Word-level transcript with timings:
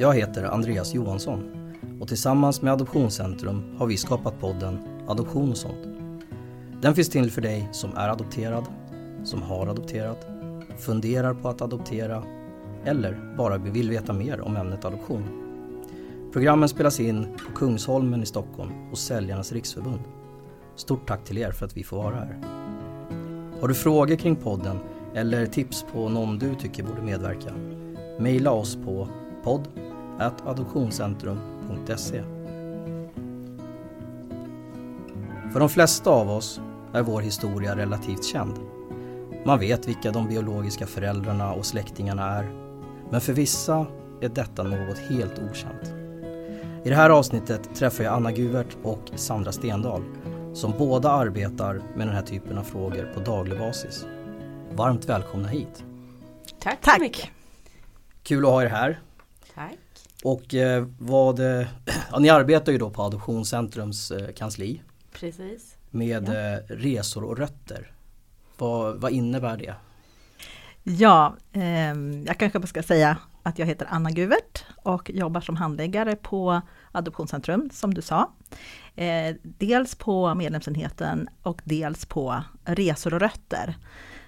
Jag 0.00 0.14
heter 0.14 0.44
Andreas 0.44 0.94
Johansson 0.94 1.50
och 2.00 2.08
tillsammans 2.08 2.62
med 2.62 2.72
Adoptionscentrum 2.72 3.76
har 3.78 3.86
vi 3.86 3.96
skapat 3.96 4.40
podden 4.40 4.78
Adoption 5.08 5.50
och 5.50 5.56
sånt. 5.56 5.88
Den 6.82 6.94
finns 6.94 7.08
till 7.08 7.30
för 7.30 7.40
dig 7.40 7.68
som 7.72 7.96
är 7.96 8.08
adopterad, 8.08 8.64
som 9.24 9.42
har 9.42 9.66
adopterat, 9.66 10.26
funderar 10.78 11.34
på 11.34 11.48
att 11.48 11.62
adoptera 11.62 12.22
eller 12.84 13.34
bara 13.36 13.58
vill 13.58 13.90
veta 13.90 14.12
mer 14.12 14.40
om 14.40 14.56
ämnet 14.56 14.84
adoption. 14.84 15.24
Programmen 16.32 16.68
spelas 16.68 17.00
in 17.00 17.26
på 17.46 17.58
Kungsholmen 17.58 18.22
i 18.22 18.26
Stockholm 18.26 18.70
hos 18.90 19.00
Säljarnas 19.00 19.52
Riksförbund. 19.52 20.02
Stort 20.76 21.08
tack 21.08 21.24
till 21.24 21.38
er 21.38 21.50
för 21.50 21.66
att 21.66 21.76
vi 21.76 21.84
får 21.84 21.96
vara 21.96 22.14
här. 22.14 22.38
Har 23.60 23.68
du 23.68 23.74
frågor 23.74 24.16
kring 24.16 24.36
podden 24.36 24.78
eller 25.14 25.46
tips 25.46 25.84
på 25.92 26.08
någon 26.08 26.38
du 26.38 26.54
tycker 26.54 26.82
borde 26.82 27.02
medverka? 27.02 27.52
Maila 28.18 28.50
oss 28.50 28.78
på 28.84 29.08
podd 29.44 29.68
adoptionscentrum.se 30.20 32.22
För 35.52 35.60
de 35.60 35.68
flesta 35.68 36.10
av 36.10 36.30
oss 36.30 36.60
är 36.92 37.02
vår 37.02 37.20
historia 37.20 37.76
relativt 37.76 38.24
känd. 38.24 38.58
Man 39.44 39.58
vet 39.58 39.88
vilka 39.88 40.10
de 40.10 40.28
biologiska 40.28 40.86
föräldrarna 40.86 41.52
och 41.52 41.66
släktingarna 41.66 42.38
är. 42.38 42.50
Men 43.10 43.20
för 43.20 43.32
vissa 43.32 43.86
är 44.20 44.28
detta 44.28 44.62
något 44.62 44.98
helt 44.98 45.38
okänt. 45.38 45.94
I 46.84 46.88
det 46.88 46.94
här 46.94 47.10
avsnittet 47.10 47.74
träffar 47.74 48.04
jag 48.04 48.14
Anna 48.14 48.32
Guvert 48.32 48.76
och 48.82 49.10
Sandra 49.14 49.52
Stendahl 49.52 50.02
som 50.54 50.74
båda 50.78 51.10
arbetar 51.10 51.82
med 51.96 52.06
den 52.06 52.14
här 52.14 52.22
typen 52.22 52.58
av 52.58 52.62
frågor 52.62 53.12
på 53.14 53.20
daglig 53.20 53.58
basis. 53.58 54.06
Varmt 54.72 55.04
välkomna 55.04 55.48
hit! 55.48 55.84
Tack, 56.58 56.78
Tack. 56.80 56.94
så 56.94 57.02
mycket! 57.02 57.28
Kul 58.22 58.44
att 58.44 58.50
ha 58.50 58.62
er 58.62 58.66
här! 58.66 59.00
Tack! 59.54 59.78
Och 60.24 60.54
eh, 60.54 60.86
vad, 60.98 61.40
ja, 62.10 62.18
ni 62.18 62.30
arbetar 62.30 62.72
ju 62.72 62.78
då 62.78 62.90
på 62.90 63.02
Adoptionscentrums 63.02 64.10
eh, 64.10 64.32
kansli. 64.32 64.82
Precis. 65.12 65.76
Med 65.90 66.28
ja. 66.28 66.34
eh, 66.34 66.58
resor 66.68 67.24
och 67.24 67.38
rötter. 67.38 67.92
Vad, 68.58 69.00
vad 69.00 69.12
innebär 69.12 69.56
det? 69.56 69.74
Ja, 70.82 71.36
eh, 71.52 71.94
jag 72.26 72.38
kanske 72.38 72.58
bara 72.58 72.66
ska 72.66 72.82
säga 72.82 73.16
att 73.42 73.58
jag 73.58 73.66
heter 73.66 73.86
Anna 73.90 74.10
Guvert 74.10 74.64
och 74.82 75.10
jobbar 75.10 75.40
som 75.40 75.56
handläggare 75.56 76.16
på 76.16 76.60
Adoptionscentrum 76.92 77.70
som 77.72 77.94
du 77.94 78.02
sa. 78.02 78.30
Eh, 78.94 79.36
dels 79.42 79.94
på 79.94 80.34
medlemsenheten 80.34 81.28
och 81.42 81.60
dels 81.64 82.06
på 82.06 82.42
Resor 82.64 83.14
och 83.14 83.20
rötter 83.20 83.74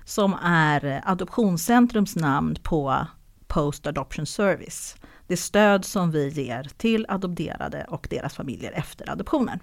som 0.05 0.35
är 0.43 1.03
Adoptionscentrums 1.05 2.17
namn 2.17 2.57
på 2.63 3.07
Post 3.47 3.87
Adoption 3.87 4.27
Service. 4.27 4.97
Det 5.33 5.37
stöd 5.37 5.85
som 5.85 6.11
vi 6.11 6.29
ger 6.29 6.71
till 6.77 7.07
adopterade 7.09 7.85
och 7.89 8.07
deras 8.11 8.35
familjer 8.35 8.73
efter 8.73 9.11
adoptionen. 9.11 9.59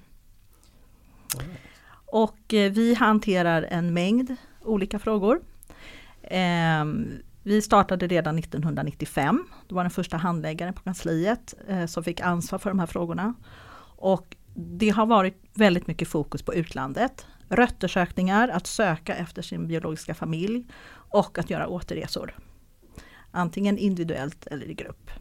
Och 2.06 2.54
eh, 2.54 2.72
vi 2.72 2.94
hanterar 2.94 3.62
en 3.62 3.94
mängd 3.94 4.36
olika 4.62 5.00
frågor. 5.00 5.42
Ehm, 6.24 7.08
vi 7.44 7.62
startade 7.62 8.08
redan 8.08 8.40
1995. 8.40 9.48
Det 9.68 9.76
var 9.76 9.84
den 9.84 9.92
första 9.92 10.18
handläggaren 10.18 10.74
på 10.74 10.82
kansliet 10.82 11.54
eh, 11.68 11.86
som 11.86 12.04
fick 12.04 12.22
ansvar 12.22 12.60
för 12.60 12.70
de 12.70 12.80
här 12.80 12.88
frågorna. 12.88 13.34
Och 13.98 14.36
det 14.56 14.90
har 14.90 15.06
varit 15.06 15.42
väldigt 15.54 15.88
mycket 15.88 16.08
fokus 16.08 16.44
på 16.44 16.54
utlandet. 16.54 17.26
Röttersökningar, 17.50 18.48
att 18.48 18.68
söka 18.68 19.16
efter 19.16 19.42
sin 19.42 19.68
biologiska 19.68 20.14
familj 20.14 20.66
och 20.92 21.38
att 21.38 21.50
göra 21.50 21.68
återresor. 21.68 22.36
Antingen 23.32 23.78
individuellt 23.78 24.48
eller 24.48 24.70
i 24.70 24.74
grupp. 24.74 25.12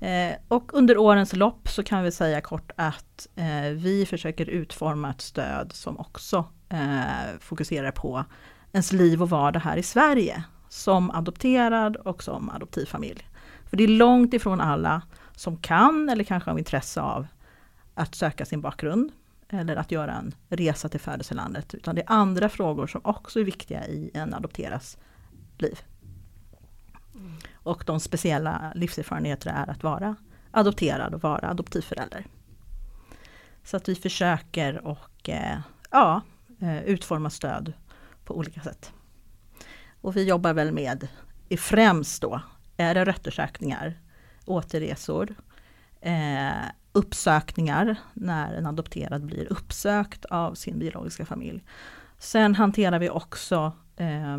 Eh, 0.00 0.36
och 0.48 0.74
under 0.74 0.98
årens 0.98 1.32
lopp 1.36 1.68
så 1.68 1.82
kan 1.82 2.02
vi 2.02 2.12
säga 2.12 2.40
kort 2.40 2.70
att 2.76 3.28
eh, 3.36 3.70
vi 3.72 4.06
försöker 4.06 4.46
utforma 4.50 5.10
ett 5.10 5.20
stöd 5.20 5.72
som 5.72 5.98
också 5.98 6.44
eh, 6.68 7.38
fokuserar 7.40 7.90
på 7.90 8.24
ens 8.72 8.92
liv 8.92 9.22
och 9.22 9.30
vardag 9.30 9.60
här 9.60 9.76
i 9.76 9.82
Sverige. 9.82 10.44
Som 10.68 11.10
adopterad 11.10 11.96
och 11.96 12.22
som 12.22 12.50
adoptivfamilj. 12.50 13.28
För 13.64 13.76
det 13.76 13.84
är 13.84 13.88
långt 13.88 14.34
ifrån 14.34 14.60
alla 14.60 15.02
som 15.36 15.56
kan 15.56 16.08
eller 16.08 16.24
kanske 16.24 16.50
har 16.50 16.58
intresse 16.58 17.00
av 17.00 17.26
att 17.94 18.14
söka 18.14 18.44
sin 18.44 18.60
bakgrund 18.60 19.12
eller 19.48 19.76
att 19.76 19.90
göra 19.90 20.14
en 20.14 20.34
resa 20.48 20.88
till 20.88 21.00
födelselandet. 21.00 21.74
Utan 21.74 21.94
det 21.94 22.00
är 22.00 22.12
andra 22.12 22.48
frågor 22.48 22.86
som 22.86 23.00
också 23.04 23.40
är 23.40 23.44
viktiga 23.44 23.86
i 23.86 24.10
en 24.14 24.34
adopteras 24.34 24.98
liv. 25.58 25.80
Mm. 27.14 27.32
Och 27.66 27.82
de 27.86 28.00
speciella 28.00 28.72
livserfarenheter 28.74 29.50
är 29.50 29.70
att 29.70 29.82
vara 29.82 30.16
adopterad 30.50 31.14
och 31.14 31.22
vara 31.22 31.50
adoptivförälder. 31.50 32.26
Så 33.64 33.76
att 33.76 33.88
vi 33.88 33.94
försöker 33.94 34.86
och 34.86 35.28
eh, 35.28 35.58
ja, 35.90 36.20
eh, 36.60 36.82
utforma 36.84 37.30
stöd 37.30 37.72
på 38.24 38.36
olika 38.36 38.60
sätt. 38.60 38.92
Och 40.00 40.16
vi 40.16 40.24
jobbar 40.28 40.52
väl 40.54 40.72
med, 40.72 41.08
i 41.48 41.56
främst 41.56 42.22
då, 42.22 42.40
är 42.76 42.94
det 42.94 43.04
röttersökningar, 43.04 44.00
återresor, 44.44 45.34
eh, 46.00 46.66
uppsökningar 46.92 47.96
när 48.14 48.54
en 48.54 48.66
adopterad 48.66 49.26
blir 49.26 49.52
uppsökt 49.52 50.24
av 50.24 50.54
sin 50.54 50.78
biologiska 50.78 51.26
familj. 51.26 51.64
Sen 52.18 52.54
hanterar 52.54 52.98
vi 52.98 53.10
också 53.10 53.72
eh, 53.96 54.38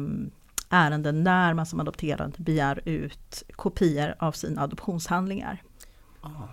ärenden 0.70 1.24
när 1.24 1.54
man 1.54 1.66
som 1.66 1.80
adopterad 1.80 2.36
begär 2.38 2.82
ut 2.86 3.44
kopior 3.52 4.16
av 4.20 4.32
sina 4.32 4.62
adoptionshandlingar. 4.62 5.64
Ah. 6.22 6.48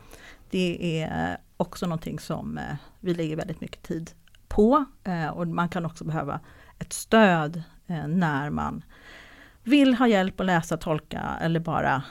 Det 0.50 1.00
är 1.02 1.38
också 1.56 1.86
någonting 1.86 2.18
som 2.18 2.58
eh, 2.58 2.76
vi 3.00 3.14
lägger 3.14 3.36
väldigt 3.36 3.60
mycket 3.60 3.82
tid 3.82 4.10
på 4.48 4.84
eh, 5.04 5.28
och 5.28 5.48
man 5.48 5.68
kan 5.68 5.86
också 5.86 6.04
behöva 6.04 6.40
ett 6.78 6.92
stöd 6.92 7.62
eh, 7.86 8.06
när 8.06 8.50
man 8.50 8.84
vill 9.62 9.94
ha 9.94 10.08
hjälp 10.08 10.40
att 10.40 10.46
läsa, 10.46 10.76
tolka 10.76 11.38
eller 11.40 11.60
bara 11.60 12.02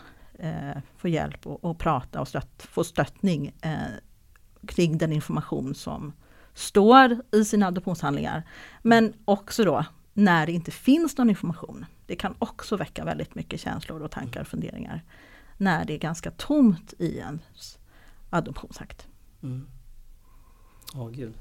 få 0.97 1.07
hjälp 1.07 1.47
att 1.63 1.77
prata 1.77 2.21
och 2.21 2.27
stött, 2.27 2.67
få 2.69 2.83
stöttning 2.83 3.53
kring 4.67 4.97
den 4.97 5.13
information 5.13 5.75
som 5.75 6.13
står 6.53 7.17
i 7.31 7.45
sina 7.45 7.67
adoptionshandlingar. 7.67 8.43
Men 8.81 9.13
också 9.25 9.63
då 9.63 9.85
när 10.13 10.45
det 10.45 10.51
inte 10.51 10.71
finns 10.71 11.17
någon 11.17 11.29
information. 11.29 11.85
Det 12.05 12.15
kan 12.15 12.35
också 12.39 12.77
väcka 12.77 13.05
väldigt 13.05 13.35
mycket 13.35 13.59
känslor 13.59 14.01
och 14.01 14.11
tankar 14.11 14.41
och 14.41 14.47
funderingar. 14.47 15.03
När 15.57 15.85
det 15.85 15.93
är 15.93 15.97
ganska 15.97 16.31
tomt 16.31 16.93
i 16.97 17.17
ens 17.17 17.79
adoptionsakt. 18.29 19.07
Mm. 19.43 19.67
Ja, 20.93 21.07
gud. 21.07 21.33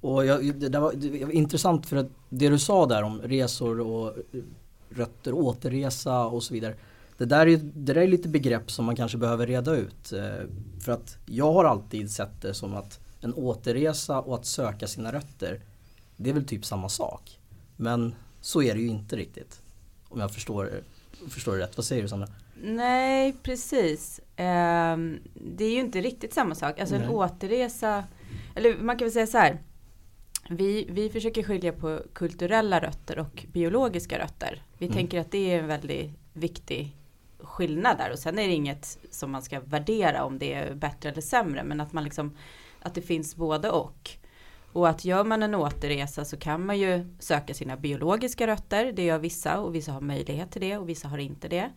Och 0.00 0.26
jag, 0.26 0.54
det, 0.54 0.78
var, 0.78 0.92
det, 0.92 1.24
var, 1.24 1.32
intressant 1.32 1.86
för 1.86 1.96
att 1.96 2.10
det 2.28 2.48
du 2.48 2.58
sa 2.58 2.86
där 2.86 3.02
om 3.02 3.20
resor 3.22 3.80
och 3.80 4.08
eh, 4.08 4.42
rötter, 4.90 5.32
återresa 5.32 6.26
och 6.26 6.42
så 6.42 6.54
vidare. 6.54 6.74
Det 7.18 7.24
där, 7.24 7.46
är, 7.46 7.56
det 7.56 7.92
där 7.94 8.02
är 8.02 8.06
lite 8.06 8.28
begrepp 8.28 8.70
som 8.70 8.84
man 8.84 8.96
kanske 8.96 9.18
behöver 9.18 9.46
reda 9.46 9.76
ut. 9.76 10.12
Eh, 10.12 10.46
för 10.80 10.92
att 10.92 11.18
jag 11.26 11.52
har 11.52 11.64
alltid 11.64 12.10
sett 12.10 12.42
det 12.42 12.54
som 12.54 12.74
att 12.74 13.00
en 13.20 13.34
återresa 13.34 14.20
och 14.20 14.34
att 14.34 14.46
söka 14.46 14.86
sina 14.86 15.12
rötter 15.12 15.60
det 16.16 16.30
är 16.30 16.34
väl 16.34 16.44
typ 16.44 16.64
samma 16.64 16.88
sak. 16.88 17.37
Men 17.80 18.14
så 18.40 18.62
är 18.62 18.74
det 18.74 18.80
ju 18.80 18.88
inte 18.88 19.16
riktigt. 19.16 19.62
Om 20.08 20.20
jag 20.20 20.34
förstår, 20.34 20.70
förstår 21.28 21.56
det 21.56 21.62
rätt. 21.62 21.76
Vad 21.76 21.86
säger 21.86 22.02
du 22.02 22.08
Sandra? 22.08 22.28
Nej, 22.62 23.36
precis. 23.42 24.20
Um, 24.36 25.20
det 25.34 25.64
är 25.64 25.70
ju 25.70 25.80
inte 25.80 26.00
riktigt 26.00 26.34
samma 26.34 26.54
sak. 26.54 26.80
Alltså 26.80 26.94
Nej. 26.94 27.04
en 27.04 27.10
återresa, 27.10 28.04
eller 28.54 28.76
man 28.76 28.98
kan 28.98 29.04
väl 29.04 29.12
säga 29.12 29.26
så 29.26 29.38
här. 29.38 29.58
Vi, 30.50 30.86
vi 30.90 31.10
försöker 31.10 31.42
skilja 31.42 31.72
på 31.72 32.02
kulturella 32.12 32.80
rötter 32.80 33.18
och 33.18 33.46
biologiska 33.52 34.18
rötter. 34.18 34.62
Vi 34.78 34.86
mm. 34.86 34.96
tänker 34.96 35.20
att 35.20 35.30
det 35.30 35.52
är 35.52 35.58
en 35.58 35.66
väldigt 35.66 36.10
viktig 36.32 36.96
skillnad 37.38 37.98
där 37.98 38.12
och 38.12 38.18
sen 38.18 38.38
är 38.38 38.46
det 38.46 38.54
inget 38.54 38.98
som 39.10 39.30
man 39.30 39.42
ska 39.42 39.60
värdera 39.60 40.24
om 40.24 40.38
det 40.38 40.52
är 40.52 40.74
bättre 40.74 41.10
eller 41.10 41.22
sämre 41.22 41.64
men 41.64 41.80
att 41.80 41.92
man 41.92 42.04
liksom 42.04 42.36
att 42.82 42.94
det 42.94 43.02
finns 43.02 43.36
både 43.36 43.70
och. 43.70 44.10
Och 44.72 44.88
att 44.88 45.04
gör 45.04 45.24
man 45.24 45.42
en 45.42 45.54
återresa 45.54 46.24
så 46.24 46.36
kan 46.36 46.66
man 46.66 46.78
ju 46.78 47.14
söka 47.18 47.54
sina 47.54 47.76
biologiska 47.76 48.46
rötter. 48.46 48.92
Det 48.92 49.04
gör 49.04 49.18
vissa 49.18 49.60
och 49.60 49.74
vissa 49.74 49.92
har 49.92 50.00
möjlighet 50.00 50.50
till 50.50 50.60
det 50.60 50.76
och 50.76 50.88
vissa 50.88 51.08
har 51.08 51.18
inte 51.18 51.48
det. 51.48 51.70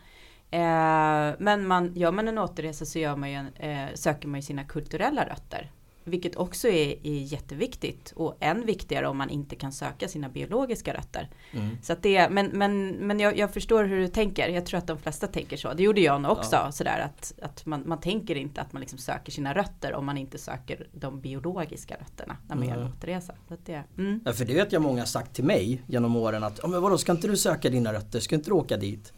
Eh, 0.52 1.36
men 1.40 1.68
man, 1.68 1.96
gör 1.96 2.12
man 2.12 2.28
en 2.28 2.38
återresa 2.38 2.86
så 2.86 3.00
gör 3.00 3.16
man 3.16 3.32
ju, 3.32 3.38
eh, 3.56 3.88
söker 3.94 4.28
man 4.28 4.38
ju 4.38 4.42
sina 4.42 4.64
kulturella 4.64 5.26
rötter. 5.26 5.72
Vilket 6.04 6.36
också 6.36 6.68
är, 6.68 7.08
är 7.08 7.22
jätteviktigt 7.22 8.14
och 8.16 8.38
än 8.40 8.66
viktigare 8.66 9.08
om 9.08 9.18
man 9.18 9.30
inte 9.30 9.56
kan 9.56 9.72
söka 9.72 10.08
sina 10.08 10.30
biologiska 10.30 10.94
rötter. 10.94 11.30
Mm. 11.52 11.78
Så 11.82 11.94
att 11.94 12.04
det, 12.04 12.30
men 12.30 12.48
men, 12.48 12.90
men 12.90 13.20
jag, 13.20 13.38
jag, 13.38 13.54
förstår 13.54 13.84
hur 13.84 14.00
du 14.00 14.08
tänker. 14.08 14.50
Jag 14.50 14.66
tror 14.66 14.78
att 14.78 14.88
de 14.88 14.98
flesta 14.98 15.28
tänker 15.28 15.58
så. 15.58 15.74
Det 15.74 15.84
gjorde 15.84 16.02
jag 16.02 16.22
nog 16.22 16.32
också. 16.32 16.56
Ja. 16.56 16.72
Sådär, 16.72 17.00
att, 17.00 17.34
att 17.42 17.66
man, 17.66 17.84
man 17.86 18.00
tänker 18.00 18.36
inte 18.36 18.62
att 18.62 18.74
man 18.74 18.80
liksom 18.80 19.00
söker 19.00 19.32
sina 19.32 19.54
rötter 19.54 19.94
om 19.94 20.06
man 20.06 20.18
inte 20.18 20.38
söker 20.38 20.88
de 20.92 21.22
biologiska 21.22 21.96
rötterna 21.96 22.38
när 22.48 22.56
man 22.56 22.64
mm. 22.64 22.80
gör 22.80 22.86
en 22.86 22.92
återresa. 22.92 23.34
Så 23.48 23.58
det, 23.66 23.84
mm. 23.98 24.20
ja, 24.26 24.34
för 24.34 24.46
det 24.46 24.54
vet 24.54 24.72
jag 24.72 24.82
många 24.82 25.06
sagt 25.06 25.36
till 25.36 25.46
mig 25.46 25.82
genom 25.88 26.16
åren 26.16 26.44
att 26.44 26.70
men 26.70 26.82
vadå, 26.82 26.98
ska 26.98 27.12
inte 27.12 27.28
du 27.28 27.38
söka 27.38 27.70
dina 27.70 27.94
rötter? 27.94 28.20
Ska 28.20 28.36
inte 28.36 28.50
du 28.50 28.54
åka 28.54 28.78
dit? 28.78 29.14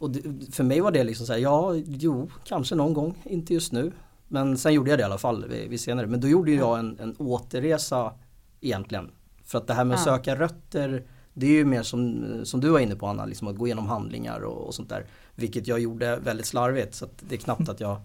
och 0.00 0.10
det, 0.10 0.54
för 0.54 0.64
mig 0.64 0.80
var 0.80 0.90
det 0.90 1.04
liksom 1.04 1.26
så 1.26 1.32
här, 1.32 1.40
ja, 1.40 1.74
jo, 1.74 2.30
kanske 2.44 2.74
någon 2.74 2.94
gång, 2.94 3.14
inte 3.24 3.54
just 3.54 3.72
nu. 3.72 3.92
Men 4.32 4.58
sen 4.58 4.74
gjorde 4.74 4.90
jag 4.90 4.98
det 4.98 5.02
i 5.02 5.04
alla 5.04 5.18
fall 5.18 5.48
vid, 5.48 5.80
senare. 5.80 6.06
Men 6.06 6.20
då 6.20 6.28
gjorde 6.28 6.52
jag 6.52 6.78
en, 6.78 6.98
en 7.00 7.16
återresa 7.18 8.12
egentligen. 8.60 9.10
För 9.44 9.58
att 9.58 9.66
det 9.66 9.74
här 9.74 9.84
med 9.84 9.94
att 9.94 10.04
söka 10.04 10.36
rötter 10.36 11.04
det 11.34 11.46
är 11.46 11.50
ju 11.50 11.64
mer 11.64 11.82
som, 11.82 12.24
som 12.44 12.60
du 12.60 12.68
var 12.68 12.78
inne 12.78 12.96
på 12.96 13.06
Anna, 13.06 13.24
liksom 13.24 13.48
att 13.48 13.56
gå 13.56 13.66
igenom 13.66 13.86
handlingar 13.86 14.40
och, 14.40 14.66
och 14.66 14.74
sånt 14.74 14.88
där. 14.88 15.06
Vilket 15.34 15.66
jag 15.66 15.80
gjorde 15.80 16.16
väldigt 16.16 16.46
slarvigt 16.46 16.94
så 16.94 17.06
det 17.20 17.34
är 17.34 17.38
knappt 17.38 17.68
att 17.68 17.80
jag 17.80 18.00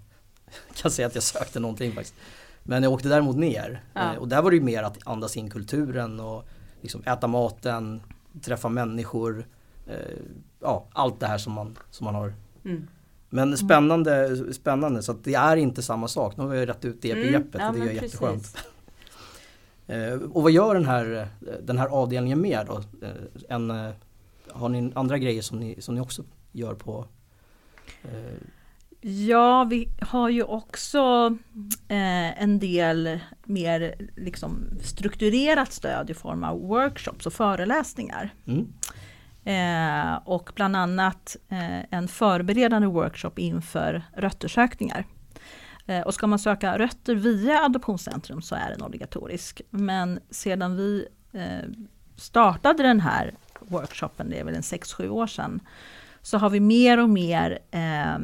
kan 0.75 0.91
säga 0.91 1.07
att 1.07 1.15
jag 1.15 1.23
sökte 1.23 1.59
någonting 1.59 1.91
faktiskt. 1.91 2.15
Men 2.63 2.83
jag 2.83 2.93
åkte 2.93 3.09
däremot 3.09 3.35
ner 3.35 3.83
ja. 3.93 4.13
Eh, 4.13 4.19
och 4.19 4.27
där 4.27 4.41
var 4.41 4.51
det 4.51 4.57
ju 4.57 4.63
mer 4.63 4.83
att 4.83 5.07
andas 5.07 5.37
in 5.37 5.49
kulturen 5.49 6.19
och 6.19 6.47
liksom 6.81 7.03
äta 7.05 7.27
maten, 7.27 8.01
träffa 8.41 8.69
människor. 8.69 9.47
Eh, 9.87 10.17
ja, 10.59 10.87
allt 10.91 11.19
det 11.19 11.27
här 11.27 11.37
som 11.37 11.53
man, 11.53 11.77
som 11.89 12.05
man 12.05 12.15
har. 12.15 12.33
Mm. 12.65 12.87
Men 13.35 13.57
spännande, 13.57 14.37
spännande 14.53 15.01
så 15.01 15.11
att 15.11 15.23
det 15.23 15.33
är 15.33 15.55
inte 15.55 15.81
samma 15.81 16.07
sak. 16.07 16.37
Nu 16.37 16.43
har 16.43 16.49
vi 16.49 16.65
rätt 16.65 16.85
ut 16.85 17.01
det 17.01 17.11
mm. 17.11 17.23
begreppet 17.23 17.61
ja, 17.61 17.69
och 17.69 17.75
det 17.75 17.81
är 17.81 17.93
jätteskönt. 17.93 18.57
Eh, 19.87 20.13
och 20.13 20.43
vad 20.43 20.51
gör 20.51 20.73
den 20.73 20.85
här, 20.85 21.27
den 21.63 21.77
här 21.77 21.87
avdelningen 21.87 22.41
mer 22.41 22.65
då? 22.65 22.81
En, 23.49 23.91
har 24.51 24.69
ni 24.69 24.91
andra 24.95 25.17
grejer 25.17 25.41
som 25.41 25.59
ni, 25.59 25.81
som 25.81 25.95
ni 25.95 26.01
också 26.01 26.23
gör 26.51 26.73
på 26.73 27.05
Ja, 29.07 29.63
vi 29.63 29.89
har 30.01 30.29
ju 30.29 30.43
också 30.43 31.37
eh, 31.87 32.41
en 32.41 32.59
del 32.59 33.19
mer 33.43 33.95
liksom, 34.15 34.67
strukturerat 34.81 35.73
stöd 35.73 36.09
i 36.09 36.13
form 36.13 36.43
av 36.43 36.59
workshops 36.59 37.25
och 37.25 37.33
föreläsningar. 37.33 38.33
Mm. 38.45 38.67
Eh, 39.45 40.15
och 40.25 40.51
bland 40.55 40.75
annat 40.75 41.35
eh, 41.49 41.79
en 41.91 42.07
förberedande 42.07 42.87
workshop 42.87 43.31
inför 43.35 44.03
röttersökningar. 44.13 45.05
Eh, 45.85 46.01
och 46.01 46.13
ska 46.13 46.27
man 46.27 46.39
söka 46.39 46.77
rötter 46.77 47.15
via 47.15 47.65
Adoptionscentrum 47.65 48.41
så 48.41 48.55
är 48.55 48.69
den 48.69 48.81
obligatorisk. 48.81 49.61
Men 49.69 50.19
sedan 50.29 50.75
vi 50.75 51.07
eh, 51.33 51.69
startade 52.15 52.83
den 52.83 52.99
här 52.99 53.33
workshopen, 53.59 54.29
det 54.29 54.39
är 54.39 54.43
väl 54.43 54.55
en 54.55 54.61
6-7 54.61 55.09
år 55.09 55.27
sedan, 55.27 55.59
så 56.21 56.37
har 56.37 56.49
vi 56.49 56.59
mer 56.59 56.97
och 56.97 57.09
mer 57.09 57.59
eh, 57.71 58.17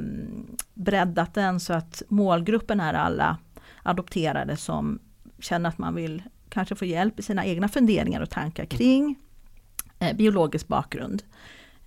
breddat 0.74 1.34
den 1.34 1.60
så 1.60 1.74
att 1.74 2.04
målgruppen 2.08 2.80
är 2.80 2.94
alla 2.94 3.38
adopterade 3.84 4.58
som 4.58 5.00
känner 5.40 5.70
att 5.70 5.78
man 5.78 5.96
vill 5.96 6.24
kanske 6.50 6.76
få 6.76 6.86
hjälp 6.86 7.20
i 7.20 7.24
sina 7.24 7.46
egna 7.46 7.68
funderingar 7.68 8.22
och 8.22 8.30
tankar 8.30 8.66
kring 8.66 9.16
eh, 10.02 10.16
biologisk 10.16 10.68
bakgrund. 10.68 11.24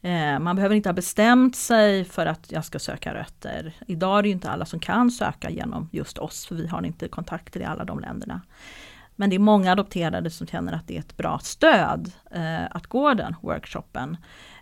Eh, 0.03 0.39
man 0.39 0.57
behöver 0.57 0.75
inte 0.75 0.89
ha 0.89 0.95
bestämt 0.95 1.57
sig 1.57 2.05
för 2.05 2.27
att 2.27 2.53
jag 2.53 2.65
ska 2.65 2.79
söka 2.79 3.15
rötter. 3.15 3.73
Idag 3.87 4.19
är 4.19 4.23
det 4.23 4.29
inte 4.29 4.51
alla 4.51 4.65
som 4.65 4.81
kan 4.81 5.11
söka 5.11 5.51
genom 5.51 5.89
just 5.93 6.19
oss, 6.19 6.47
för 6.47 6.55
vi 6.55 6.67
har 6.67 6.87
inte 6.87 7.09
kontakter 7.09 7.61
i 7.61 7.65
alla 7.65 7.85
de 7.85 8.01
länderna. 8.01 8.41
Men 9.17 9.31
det 9.31 9.37
är 9.37 9.41
många 9.41 9.73
adopterade 9.73 10.31
som 10.31 10.47
känner 10.47 10.73
att 10.73 10.89
det 10.89 10.97
är 10.97 11.01
ett 11.01 11.17
bra 11.17 11.39
stöd 11.39 12.13
eh, 12.31 12.65
att 12.71 12.87
gå 12.87 13.15
den 13.15 13.37
workshopen. 13.41 14.17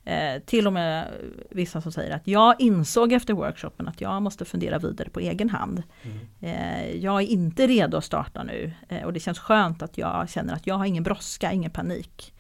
Eh, 0.05 0.43
till 0.47 0.67
och 0.67 0.73
med 0.73 1.09
vissa 1.51 1.81
som 1.81 1.93
säger 1.93 2.17
att 2.17 2.27
jag 2.27 2.61
insåg 2.61 3.13
efter 3.13 3.35
workshopen 3.35 3.89
att 3.89 4.01
jag 4.01 4.23
måste 4.23 4.45
fundera 4.45 4.79
vidare 4.79 5.11
på 5.11 5.21
egen 5.21 5.51
hand. 5.51 5.83
Mm. 6.03 6.19
Eh, 6.41 6.97
jag 6.97 7.23
är 7.23 7.27
inte 7.27 7.67
redo 7.67 7.97
att 7.97 8.05
starta 8.05 8.43
nu 8.43 8.73
eh, 8.89 9.03
och 9.03 9.13
det 9.13 9.21
känns 9.21 9.39
skönt 9.39 9.83
att 9.83 9.99
jag 9.99 10.31
känner 10.31 10.55
att 10.55 10.67
jag 10.67 10.75
har 10.75 10.85
ingen 10.85 11.03
brådska, 11.03 11.53
ingen 11.53 11.71
panik. 11.71 12.35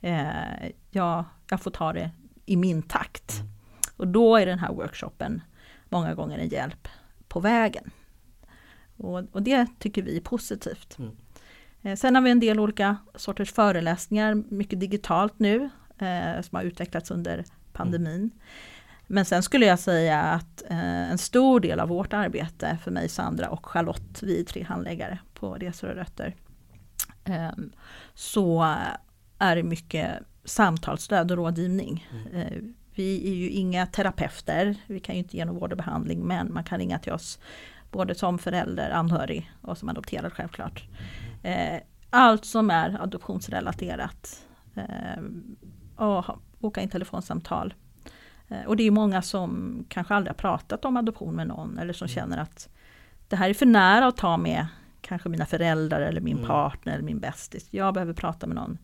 Eh, 0.00 0.70
jag, 0.90 1.24
jag, 1.50 1.60
får 1.60 1.70
ta 1.70 1.92
det 1.92 2.10
i 2.46 2.56
min 2.56 2.82
takt. 2.82 3.40
Och 3.96 4.08
då 4.08 4.36
är 4.36 4.46
den 4.46 4.58
här 4.58 4.72
workshopen 4.72 5.42
många 5.88 6.14
gånger 6.14 6.38
en 6.38 6.48
hjälp 6.48 6.88
på 7.28 7.40
vägen. 7.40 7.90
Och, 8.96 9.22
och 9.32 9.42
det 9.42 9.66
tycker 9.78 10.02
vi 10.02 10.16
är 10.16 10.20
positivt. 10.20 10.98
Mm. 10.98 11.16
Eh, 11.82 11.96
sen 11.96 12.14
har 12.14 12.22
vi 12.22 12.30
en 12.30 12.40
del 12.40 12.60
olika 12.60 12.96
sorters 13.14 13.52
föreläsningar, 13.52 14.34
mycket 14.34 14.80
digitalt 14.80 15.38
nu 15.38 15.70
eh, 15.98 16.42
som 16.42 16.56
har 16.56 16.62
utvecklats 16.62 17.10
under 17.10 17.44
pandemin. 17.72 18.14
Mm. 18.14 18.30
Men 19.06 19.24
sen 19.24 19.42
skulle 19.42 19.66
jag 19.66 19.78
säga 19.78 20.20
att 20.20 20.62
eh, 20.70 21.10
en 21.10 21.18
stor 21.18 21.60
del 21.60 21.80
av 21.80 21.88
vårt 21.88 22.12
arbete 22.12 22.78
för 22.84 22.90
mig, 22.90 23.08
Sandra 23.08 23.48
och 23.48 23.66
Charlotte, 23.66 24.22
vi 24.22 24.40
är 24.40 24.44
tre 24.44 24.62
handläggare 24.62 25.18
på 25.34 25.54
Resor 25.54 25.88
och 25.88 25.96
Rötter, 25.96 26.36
eh, 27.24 27.50
så 28.14 28.74
är 29.40 29.62
mycket 29.62 30.18
samtalsstöd 30.44 31.30
och 31.30 31.36
rådgivning. 31.36 32.08
Mm. 32.12 32.36
Eh, 32.36 32.62
vi 32.94 33.30
är 33.30 33.34
ju 33.34 33.50
inga 33.50 33.86
terapeuter, 33.86 34.76
vi 34.86 35.00
kan 35.00 35.14
ju 35.14 35.18
inte 35.18 35.36
ge 35.36 35.44
någon 35.44 35.54
vård 35.54 35.72
och 35.72 35.76
behandling, 35.76 36.26
men 36.26 36.52
man 36.52 36.64
kan 36.64 36.78
ringa 36.78 36.98
till 36.98 37.12
oss 37.12 37.38
både 37.90 38.14
som 38.14 38.38
förälder, 38.38 38.90
anhörig 38.90 39.50
och 39.62 39.78
som 39.78 39.88
adopterad 39.88 40.32
självklart. 40.32 40.84
Mm. 41.44 41.74
Eh, 41.74 41.80
allt 42.10 42.44
som 42.44 42.70
är 42.70 43.02
adoptionsrelaterat 43.02 44.46
eh, 44.74 45.22
och 45.96 46.24
boka 46.58 46.80
in 46.80 46.88
telefonsamtal. 46.88 47.74
Och 48.66 48.76
det 48.76 48.82
är 48.82 48.90
många 48.90 49.22
som 49.22 49.84
kanske 49.88 50.14
aldrig 50.14 50.30
har 50.30 50.36
pratat 50.36 50.84
om 50.84 50.96
adoption 50.96 51.34
med 51.34 51.46
någon 51.46 51.78
eller 51.78 51.92
som 51.92 52.06
mm. 52.06 52.14
känner 52.14 52.38
att 52.38 52.68
det 53.28 53.36
här 53.36 53.50
är 53.50 53.54
för 53.54 53.66
nära 53.66 54.06
att 54.06 54.16
ta 54.16 54.36
med 54.36 54.66
kanske 55.00 55.28
mina 55.28 55.46
föräldrar 55.46 56.00
eller 56.00 56.20
min 56.20 56.36
mm. 56.36 56.48
partner 56.48 56.92
eller 56.92 57.02
min 57.02 57.20
bästis. 57.20 57.68
Jag 57.70 57.94
behöver 57.94 58.12
prata 58.12 58.46
med 58.46 58.56
någon 58.56 58.78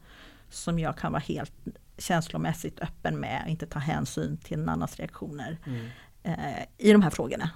som 0.50 0.78
jag 0.78 0.98
kan 0.98 1.12
vara 1.12 1.22
helt 1.22 1.52
känslomässigt 1.98 2.81
öppen 2.81 3.20
med, 3.20 3.44
inte 3.48 3.66
ta 3.66 3.78
hänsyn 3.78 4.37
till 4.37 4.60
en 4.60 4.69
annans 4.69 4.96
reaktioner 4.96 5.58
mm. 5.66 5.87
eh, 6.22 6.66
i 6.78 6.93
de 6.93 7.02
här 7.02 7.10
frågorna. 7.10 7.50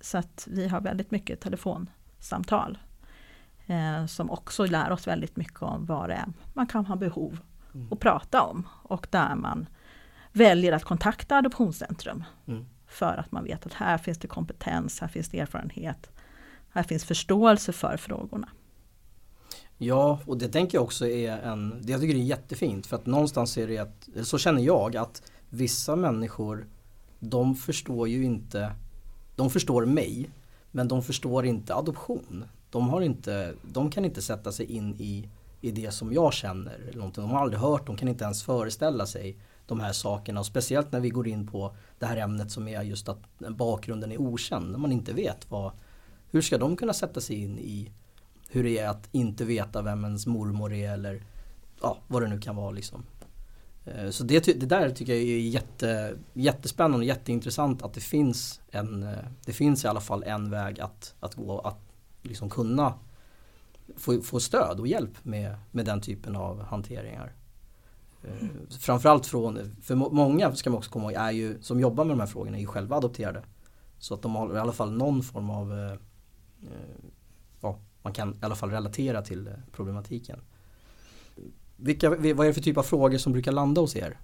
Så 0.00 0.18
att 0.18 0.48
vi 0.50 0.68
har 0.68 0.80
väldigt 0.80 1.10
mycket 1.10 1.40
telefonsamtal 1.40 2.78
eh, 3.66 4.06
som 4.06 4.30
också 4.30 4.66
lär 4.66 4.90
oss 4.90 5.06
väldigt 5.06 5.36
mycket 5.36 5.62
om 5.62 5.86
vad 5.86 6.08
det 6.08 6.14
är 6.14 6.26
man 6.54 6.66
kan 6.66 6.86
ha 6.86 6.96
behov 6.96 7.38
mm. 7.74 7.92
att 7.92 8.00
prata 8.00 8.42
om. 8.42 8.68
Och 8.82 9.06
där 9.10 9.34
man 9.34 9.66
väljer 10.32 10.72
att 10.72 10.84
kontakta 10.84 11.36
Adoptionscentrum. 11.36 12.24
Mm. 12.46 12.66
För 12.86 13.16
att 13.16 13.32
man 13.32 13.44
vet 13.44 13.66
att 13.66 13.72
här 13.72 13.98
finns 13.98 14.18
det 14.18 14.28
kompetens, 14.28 15.00
här 15.00 15.08
finns 15.08 15.28
det 15.28 15.40
erfarenhet. 15.40 16.10
Här 16.70 16.82
finns 16.82 17.04
förståelse 17.04 17.72
för 17.72 17.96
frågorna. 17.96 18.48
Ja, 19.78 20.20
och 20.26 20.38
det 20.38 20.48
tänker 20.48 20.78
jag 20.78 20.84
också 20.84 21.06
är 21.06 21.30
en, 21.30 21.82
jag 21.86 22.00
tycker 22.00 22.14
det 22.14 22.20
är 22.20 22.24
jättefint 22.24 22.86
för 22.86 22.96
att 22.96 23.06
någonstans 23.06 23.58
är 23.58 23.68
det 23.68 23.78
att, 23.78 24.08
så 24.22 24.38
känner 24.38 24.62
jag 24.62 24.96
att 24.96 25.22
vissa 25.50 25.96
människor 25.96 26.66
de 27.18 27.54
förstår 27.54 28.08
ju 28.08 28.24
inte, 28.24 28.72
de 29.36 29.50
förstår 29.50 29.86
mig 29.86 30.30
men 30.70 30.88
de 30.88 31.02
förstår 31.02 31.46
inte 31.46 31.74
adoption. 31.74 32.44
De, 32.70 32.88
har 32.88 33.00
inte, 33.00 33.54
de 33.62 33.90
kan 33.90 34.04
inte 34.04 34.22
sätta 34.22 34.52
sig 34.52 34.66
in 34.66 34.94
i 34.98 35.28
i 35.64 35.70
det 35.70 35.90
som 35.90 36.12
jag 36.12 36.32
känner. 36.32 36.74
Eller 36.74 36.98
någonting. 36.98 37.22
De 37.22 37.30
har 37.30 37.40
aldrig 37.40 37.60
hört, 37.60 37.86
de 37.86 37.96
kan 37.96 38.08
inte 38.08 38.24
ens 38.24 38.42
föreställa 38.42 39.06
sig 39.06 39.36
de 39.66 39.80
här 39.80 39.92
sakerna. 39.92 40.40
Och 40.40 40.46
speciellt 40.46 40.92
när 40.92 41.00
vi 41.00 41.08
går 41.08 41.28
in 41.28 41.46
på 41.46 41.76
det 41.98 42.06
här 42.06 42.16
ämnet 42.16 42.50
som 42.50 42.68
är 42.68 42.82
just 42.82 43.08
att 43.08 43.18
bakgrunden 43.38 44.12
är 44.12 44.20
okänd. 44.20 44.70
När 44.70 44.78
man 44.78 44.92
inte 44.92 45.12
vet 45.12 45.50
vad, 45.50 45.72
hur 46.30 46.42
ska 46.42 46.58
de 46.58 46.76
kunna 46.76 46.92
sätta 46.92 47.20
sig 47.20 47.36
in 47.36 47.58
i 47.58 47.90
hur 48.54 48.64
det 48.64 48.78
är 48.78 48.88
att 48.88 49.08
inte 49.12 49.44
veta 49.44 49.82
vem 49.82 50.04
ens 50.04 50.26
mormor 50.26 50.72
är 50.72 50.92
eller 50.92 51.22
ja, 51.82 51.98
vad 52.06 52.22
det 52.22 52.28
nu 52.28 52.40
kan 52.40 52.56
vara 52.56 52.70
liksom. 52.70 53.04
Eh, 53.84 54.10
så 54.10 54.24
det, 54.24 54.60
det 54.60 54.66
där 54.66 54.90
tycker 54.90 55.12
jag 55.12 55.22
är 55.22 55.38
jätte, 55.38 56.16
jättespännande 56.32 56.98
och 56.98 57.04
jätteintressant 57.04 57.82
att 57.82 57.94
det 57.94 58.00
finns 58.00 58.60
en, 58.70 59.02
eh, 59.02 59.18
det 59.44 59.52
finns 59.52 59.84
i 59.84 59.88
alla 59.88 60.00
fall 60.00 60.22
en 60.22 60.50
väg 60.50 60.80
att, 60.80 61.14
att 61.20 61.34
gå, 61.34 61.58
att 61.58 61.78
liksom 62.22 62.50
kunna 62.50 62.94
få, 63.96 64.20
få 64.20 64.40
stöd 64.40 64.80
och 64.80 64.88
hjälp 64.88 65.24
med, 65.24 65.56
med 65.70 65.86
den 65.86 66.00
typen 66.00 66.36
av 66.36 66.62
hanteringar. 66.62 67.32
Mm. 68.40 68.50
Framförallt 68.80 69.26
från, 69.26 69.76
för 69.82 69.94
många 69.94 70.54
ska 70.54 70.70
man 70.70 70.78
också 70.78 70.90
komma 70.90 71.12
ihåg, 71.12 71.22
är 71.22 71.30
ju, 71.30 71.62
som 71.62 71.80
jobbar 71.80 72.04
med 72.04 72.16
de 72.16 72.20
här 72.20 72.26
frågorna 72.26 72.56
är 72.56 72.60
ju 72.60 72.66
själva 72.66 72.96
adopterade. 72.96 73.42
Så 73.98 74.14
att 74.14 74.22
de 74.22 74.34
har 74.34 74.56
i 74.56 74.58
alla 74.58 74.72
fall 74.72 74.92
någon 74.92 75.22
form 75.22 75.50
av, 75.50 75.72
eh, 75.72 75.98
ja, 77.60 77.78
man 78.04 78.12
kan 78.12 78.34
i 78.34 78.44
alla 78.44 78.54
fall 78.54 78.70
relatera 78.70 79.22
till 79.22 79.50
problematiken. 79.72 80.40
Vilka, 81.76 82.10
vad 82.10 82.20
är 82.20 82.44
det 82.44 82.54
för 82.54 82.60
typ 82.60 82.76
av 82.76 82.82
frågor 82.82 83.18
som 83.18 83.32
brukar 83.32 83.52
landa 83.52 83.80
hos 83.80 83.96
er? 83.96 84.18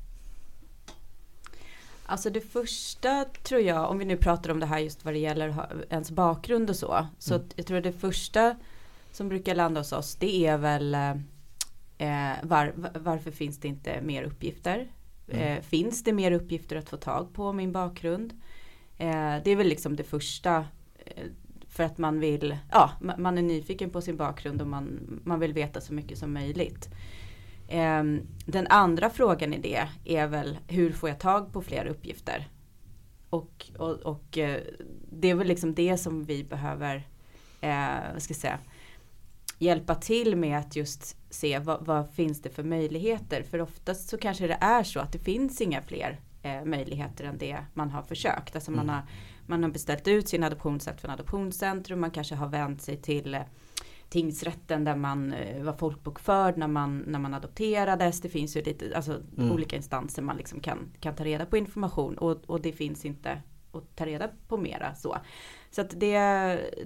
Alltså 2.07 2.31
det 2.31 2.41
första 2.41 3.25
tror 3.25 3.61
jag, 3.61 3.91
om 3.91 3.99
vi 3.99 4.05
nu 4.05 4.17
pratar 4.17 4.51
om 4.51 4.61
det 4.61 4.67
här 4.67 4.79
just 4.79 5.05
vad 5.05 5.15
det 5.15 5.19
gäller 5.19 5.67
ens 5.91 6.11
bakgrund 6.11 6.71
och 6.71 6.77
så. 6.77 7.07
Så 7.19 7.35
mm. 7.35 7.47
jag 7.57 7.67
tror 7.67 7.79
att 7.79 7.85
det 7.85 7.93
första 7.93 8.57
som 9.13 9.29
brukar 9.29 9.55
landa 9.55 9.81
hos 9.81 9.93
oss 9.93 10.15
det 10.15 10.47
är 10.47 10.59
väl 10.59 10.95
eh, 10.95 12.35
var, 12.43 12.73
varför 12.99 13.31
finns 13.31 13.59
det 13.59 13.69
inte 13.69 14.01
mer 14.01 14.23
uppgifter? 14.23 14.93
Mm. 15.29 15.57
Eh, 15.57 15.63
finns 15.63 16.05
det 16.05 16.13
mer 16.13 16.33
uppgifter 16.33 16.77
att 16.77 16.89
få 16.89 16.97
tag 16.97 17.35
på 17.35 17.53
min 17.53 17.73
bakgrund? 17.73 18.33
Eh, 18.99 19.37
det 19.45 19.51
är 19.51 19.57
väl 19.57 19.69
liksom 19.69 19.97
det 19.97 20.05
första 20.05 20.57
eh, 20.97 21.25
för 21.71 21.85
att 21.85 21.99
man 21.99 22.21
vill, 22.21 22.57
ja, 22.71 22.91
man 23.19 23.39
är 23.39 23.43
nyfiken 23.43 23.91
på 23.91 24.01
sin 24.01 24.17
bakgrund 24.17 24.61
och 24.61 24.67
man, 24.67 25.01
man 25.25 25.41
vill 25.41 25.53
veta 25.53 25.81
så 25.81 25.95
mycket 25.95 26.19
som 26.19 26.33
möjligt. 26.33 26.89
Ehm, 27.69 28.21
den 28.47 28.67
andra 28.67 29.11
frågan 29.11 29.55
i 29.55 29.59
det 29.59 29.89
är 30.05 30.27
väl 30.27 30.59
hur 30.69 30.93
får 30.93 31.09
jag 31.09 31.19
tag 31.19 31.53
på 31.53 31.63
fler 31.63 31.87
uppgifter? 31.87 32.49
och, 33.31 33.71
och, 33.79 33.93
och 33.93 34.39
eh, 34.39 34.61
det 35.13 35.31
är 35.31 35.35
väl 35.35 35.47
liksom 35.47 35.75
det 35.75 35.97
som 35.97 36.25
vi 36.25 36.45
behöver, 36.45 37.07
eh, 37.61 38.13
vad 38.13 38.23
ska 38.23 38.33
jag 38.33 38.41
säga, 38.41 38.59
hjälpa 39.59 39.95
till 39.95 40.37
med 40.37 40.59
att 40.59 40.77
just 40.77 41.17
se 41.31 41.59
vad, 41.59 41.87
vad, 41.87 42.11
finns 42.11 42.43
det 42.43 42.51
för 42.51 42.63
möjligheter. 42.63 43.43
För 43.43 43.61
oftast 43.61 44.09
så 44.09 44.19
kanske 44.19 44.47
det 44.47 44.59
är 44.61 44.83
så 44.83 45.01
att 45.01 45.13
det 45.13 45.19
finns 45.19 45.61
inga 45.61 45.83
fler 45.83 46.21
eh, 46.43 46.65
möjligheter 46.65 47.25
än 47.25 47.39
det 47.39 47.57
man 47.75 47.91
har 47.91 48.03
försökt. 48.03 48.55
Alltså 48.55 48.71
mm. 48.71 48.87
man, 48.87 48.95
har, 48.95 49.03
man 49.51 49.63
har 49.63 49.71
beställt 49.71 50.09
ut 50.09 50.29
sin 50.29 50.45
adoptionsakt 50.45 51.01
från 51.01 51.11
adoptionscentrum, 51.11 52.01
man 52.01 52.11
kanske 52.11 52.35
har 52.35 52.49
vänt 52.49 52.83
sig 52.83 52.97
till 52.97 53.35
eh, 53.35 53.41
tingsrätten 54.09 54.85
där 54.85 54.97
man 54.97 55.33
eh, 55.33 55.63
var 55.63 55.73
folkbokförd 55.73 56.57
när 56.57 56.69
man, 56.69 56.99
när 56.99 57.19
man 57.19 57.35
adopterades. 57.35 58.21
Det 58.21 58.29
finns 58.29 58.57
ju 58.57 58.63
lite, 58.63 58.97
alltså 58.97 59.21
mm. 59.37 59.53
olika 59.53 59.77
instanser 59.77 60.23
man 60.23 60.37
liksom 60.37 60.61
kan, 60.61 60.79
kan 61.01 61.15
ta 61.15 61.25
reda 61.25 61.47
på 61.47 61.57
information 61.57 62.19
och, 62.19 62.37
och 62.47 62.61
det 62.61 62.73
finns 62.73 63.05
inte 63.05 63.43
att 63.73 63.97
ta 63.97 64.07
reda 64.07 64.29
på 64.49 64.57
mera 64.57 64.95
så. 64.95 65.17
Så 65.71 65.81
att 65.81 65.91
det, 65.91 66.19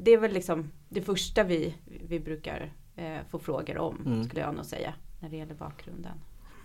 det 0.00 0.11
är 0.11 0.18
väl 0.18 0.33
liksom 0.33 0.71
det 0.88 1.02
första 1.02 1.44
vi, 1.44 1.75
vi 2.09 2.21
brukar 2.21 2.73
eh, 2.97 3.18
få 3.30 3.38
frågor 3.38 3.78
om 3.78 4.02
mm. 4.06 4.25
skulle 4.25 4.40
jag 4.40 4.54
nog 4.54 4.64
säga 4.64 4.94
när 5.21 5.28
det 5.28 5.37
gäller 5.37 5.54
bakgrunden. 5.54 6.12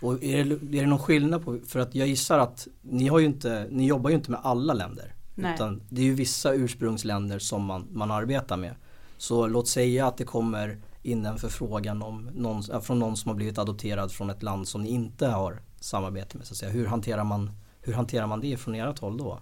Och 0.00 0.22
är 0.22 0.44
det, 0.44 0.78
är 0.78 0.82
det 0.82 0.86
någon 0.86 0.98
skillnad 0.98 1.44
på, 1.44 1.58
för 1.66 1.80
att 1.80 1.94
jag 1.94 2.08
gissar 2.08 2.38
att 2.38 2.68
ni, 2.80 3.08
har 3.08 3.18
ju 3.18 3.26
inte, 3.26 3.66
ni 3.70 3.86
jobbar 3.86 4.10
ju 4.10 4.16
inte 4.16 4.30
med 4.30 4.40
alla 4.42 4.74
länder. 4.74 5.14
Nej. 5.40 5.54
Utan 5.54 5.82
det 5.88 6.00
är 6.00 6.04
ju 6.04 6.14
vissa 6.14 6.52
ursprungsländer 6.52 7.38
som 7.38 7.64
man, 7.64 7.86
man 7.90 8.10
arbetar 8.10 8.56
med. 8.56 8.74
Så 9.16 9.46
låt 9.46 9.68
säga 9.68 10.06
att 10.06 10.16
det 10.16 10.24
kommer 10.24 10.78
in 11.02 11.26
en 11.26 11.38
förfrågan 11.38 12.02
om 12.02 12.30
någon, 12.34 12.82
från 12.82 12.98
någon 12.98 13.16
som 13.16 13.28
har 13.28 13.36
blivit 13.36 13.58
adopterad 13.58 14.12
från 14.12 14.30
ett 14.30 14.42
land 14.42 14.68
som 14.68 14.82
ni 14.82 14.90
inte 14.90 15.26
har 15.26 15.62
samarbete 15.80 16.36
med. 16.36 16.46
Så 16.46 16.52
att 16.52 16.58
säga. 16.58 16.72
Hur, 16.72 16.86
hanterar 16.86 17.24
man, 17.24 17.50
hur 17.80 17.92
hanterar 17.92 18.26
man 18.26 18.40
det 18.40 18.56
från 18.56 18.74
ert 18.74 18.98
håll 18.98 19.16
då? 19.16 19.40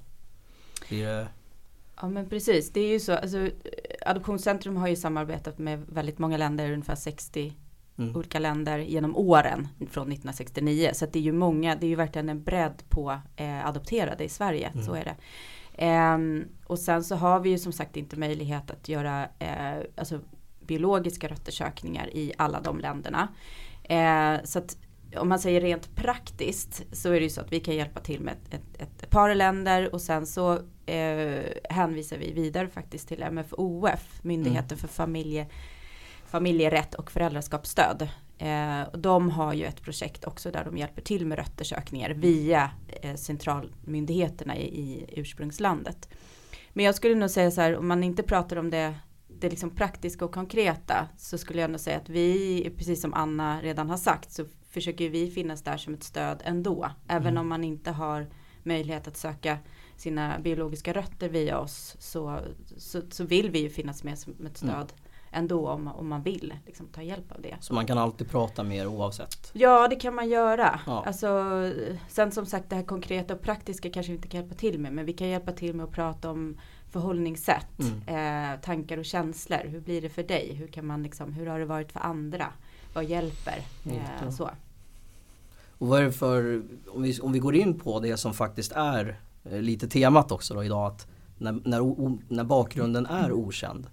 Det... 0.89 1.27
Ja 2.01 2.09
men 2.09 2.29
precis, 2.29 2.73
det 2.73 2.81
är 2.81 2.89
ju 2.89 3.01
så. 3.01 3.13
Alltså, 3.13 3.51
Adoptionscentrum 4.07 4.77
har 4.77 4.89
ju 4.89 4.97
samarbetat 4.97 5.59
med 5.59 5.85
väldigt 5.89 6.19
många 6.19 6.37
länder, 6.37 6.73
ungefär 6.73 6.95
60 6.95 7.55
mm. 7.99 8.17
olika 8.17 8.39
länder 8.39 8.79
genom 8.79 9.17
åren 9.17 9.69
från 9.79 10.13
1969. 10.13 10.91
Så 10.95 11.07
det 11.07 11.19
är 11.19 11.23
ju 11.23 11.33
många, 11.33 11.77
det 11.77 11.87
är 11.87 11.89
ju 11.89 11.97
verkligen 11.97 12.29
en 12.29 12.43
bredd 12.43 12.83
på 12.89 13.19
eh, 13.37 13.67
adopterade 13.67 14.25
i 14.25 14.29
Sverige, 14.29 14.69
mm. 14.69 14.85
så 14.85 14.95
är 14.95 15.05
det. 15.05 15.17
Eh, 15.79 16.19
och 16.67 16.79
sen 16.79 17.05
så 17.05 17.17
har 17.17 17.41
vi 17.41 17.51
ju 17.51 17.59
som 17.59 17.73
sagt 17.73 17.97
inte 17.97 18.19
möjlighet 18.19 18.71
att 18.71 18.89
göra 18.89 19.29
eh, 19.39 19.79
alltså 19.97 20.21
biologiska 20.61 21.29
röttersökningar 21.29 22.17
i 22.17 22.33
alla 22.39 22.61
de 22.61 22.79
länderna. 22.79 23.29
Eh, 23.85 24.45
så 24.45 24.59
att 24.59 24.77
om 25.17 25.29
man 25.29 25.39
säger 25.39 25.61
rent 25.61 25.97
praktiskt 25.97 26.83
så 26.93 27.09
är 27.09 27.13
det 27.13 27.25
ju 27.25 27.31
så 27.31 27.41
att 27.41 27.53
vi 27.53 27.61
kan 27.61 27.75
hjälpa 27.75 28.01
till 28.01 28.21
med 28.21 28.35
ett, 28.51 28.65
ett, 28.83 29.03
ett 29.03 29.11
par 29.11 29.35
länder 29.35 29.95
och 29.95 30.01
sen 30.01 30.27
så 30.27 30.53
eh, 30.87 31.45
hänvisar 31.71 32.19
vi 32.19 32.33
vidare 32.33 32.69
faktiskt 32.69 33.09
till 33.09 33.25
MFOF, 33.31 34.21
Myndigheten 34.23 34.79
mm. 34.79 34.79
för 34.79 34.89
familje, 34.89 35.47
familjerätt 36.27 36.95
och 36.95 37.11
föräldraskapsstöd. 37.11 38.09
Eh, 38.39 38.83
och 38.83 38.99
de 38.99 39.31
har 39.31 39.55
ju 39.55 39.65
ett 39.65 39.83
projekt 39.83 40.25
också 40.25 40.51
där 40.51 40.65
de 40.65 40.77
hjälper 40.77 41.03
till 41.03 41.27
med 41.27 41.39
röttersökningar 41.39 42.11
via 42.11 42.71
eh, 43.03 43.15
centralmyndigheterna 43.15 44.57
i, 44.57 44.65
i 44.65 45.05
ursprungslandet. 45.17 46.09
Men 46.73 46.85
jag 46.85 46.95
skulle 46.95 47.15
nog 47.15 47.31
säga 47.31 47.51
så 47.51 47.61
här, 47.61 47.77
om 47.77 47.89
man 47.89 48.05
inte 48.05 48.23
pratar 48.23 48.57
om 48.57 48.71
det 48.71 48.95
det 49.41 49.51
liksom 49.51 49.71
praktiska 49.71 50.25
och 50.25 50.35
konkreta 50.35 51.09
så 51.17 51.39
skulle 51.39 51.61
jag 51.61 51.71
nog 51.71 51.81
säga 51.81 51.97
att 51.97 52.09
vi, 52.09 52.71
precis 52.77 53.01
som 53.01 53.15
Anna 53.15 53.63
redan 53.63 53.91
har 53.91 53.97
sagt, 53.97 54.33
så 54.33 54.45
försöker 54.69 55.09
vi 55.09 55.31
finnas 55.31 55.63
där 55.63 55.77
som 55.77 55.95
ett 55.95 56.03
stöd 56.03 56.43
ändå. 56.45 56.91
Även 57.09 57.27
mm. 57.27 57.41
om 57.41 57.49
man 57.49 57.65
inte 57.65 57.91
har 57.91 58.27
möjlighet 58.63 59.09
att 59.09 59.17
söka 59.17 59.59
sina 59.97 60.39
biologiska 60.39 60.93
rötter 60.93 61.29
via 61.29 61.59
oss 61.59 61.97
så, 61.99 62.41
så, 62.77 63.03
så 63.11 63.25
vill 63.25 63.51
vi 63.51 63.59
ju 63.59 63.71
finnas 63.71 64.05
med 64.05 64.19
som 64.19 64.33
ett 64.33 64.39
mm. 64.39 64.55
stöd 64.55 64.75
mm. 64.75 65.08
Ändå 65.31 65.69
om, 65.69 65.89
om 65.89 66.09
man 66.09 66.23
vill 66.23 66.55
liksom, 66.67 66.87
ta 66.87 67.03
hjälp 67.03 67.33
av 67.33 67.43
det. 67.43 67.57
Så 67.61 67.75
man 67.75 67.87
kan 67.87 67.99
alltid 67.99 68.31
prata 68.31 68.63
med 68.63 68.77
er 68.77 68.87
oavsett? 68.87 69.51
Ja 69.53 69.89
det 69.89 69.97
kan 69.97 70.15
man 70.15 70.29
göra. 70.29 70.81
Ja. 70.87 71.05
Alltså, 71.07 71.29
sen 72.09 72.33
som 72.33 72.47
sagt 72.47 72.71
det 72.71 72.77
här 72.77 72.83
konkreta 72.83 73.35
och 73.35 73.43
praktiska 73.43 73.91
kanske 73.91 74.13
vi 74.13 74.17
inte 74.17 74.29
kan 74.29 74.41
hjälpa 74.41 74.55
till 74.55 74.79
med 74.79 74.93
men 74.93 75.05
vi 75.05 75.13
kan 75.13 75.29
hjälpa 75.29 75.53
till 75.53 75.75
med 75.75 75.85
att 75.85 75.93
prata 75.93 76.31
om 76.31 76.57
förhållningssätt, 76.91 77.79
mm. 77.79 78.53
eh, 78.55 78.61
tankar 78.61 78.99
och 78.99 79.05
känslor. 79.05 79.65
Hur 79.65 79.81
blir 79.81 80.03
det 80.03 80.09
för 80.09 80.23
dig? 80.23 80.55
Hur, 80.55 80.67
kan 80.67 80.87
man 80.87 81.03
liksom, 81.03 81.33
hur 81.33 81.47
har 81.47 81.59
det 81.59 81.65
varit 81.65 81.93
för 81.93 82.01
andra? 82.01 82.47
Vad 82.95 83.05
hjälper? 83.05 83.63
Eh, 83.87 84.31
så. 84.31 84.51
Och 85.79 85.89
vad 85.89 86.01
är 86.01 86.05
det 86.05 86.13
för, 86.13 86.63
om 86.89 87.03
vi, 87.03 87.21
om 87.21 87.33
vi 87.33 87.39
går 87.39 87.55
in 87.55 87.79
på 87.79 88.01
det 88.01 88.17
som 88.17 88.35
faktiskt 88.35 88.73
är 88.73 89.21
eh, 89.45 89.61
lite 89.61 89.89
temat 89.89 90.33
också 90.33 90.55
då 90.55 90.65
idag, 90.65 90.87
att 90.87 91.07
när, 91.39 91.61
när, 91.65 92.19
när 92.29 92.45
bakgrunden 92.45 93.07
är 93.07 93.33
okänd, 93.33 93.87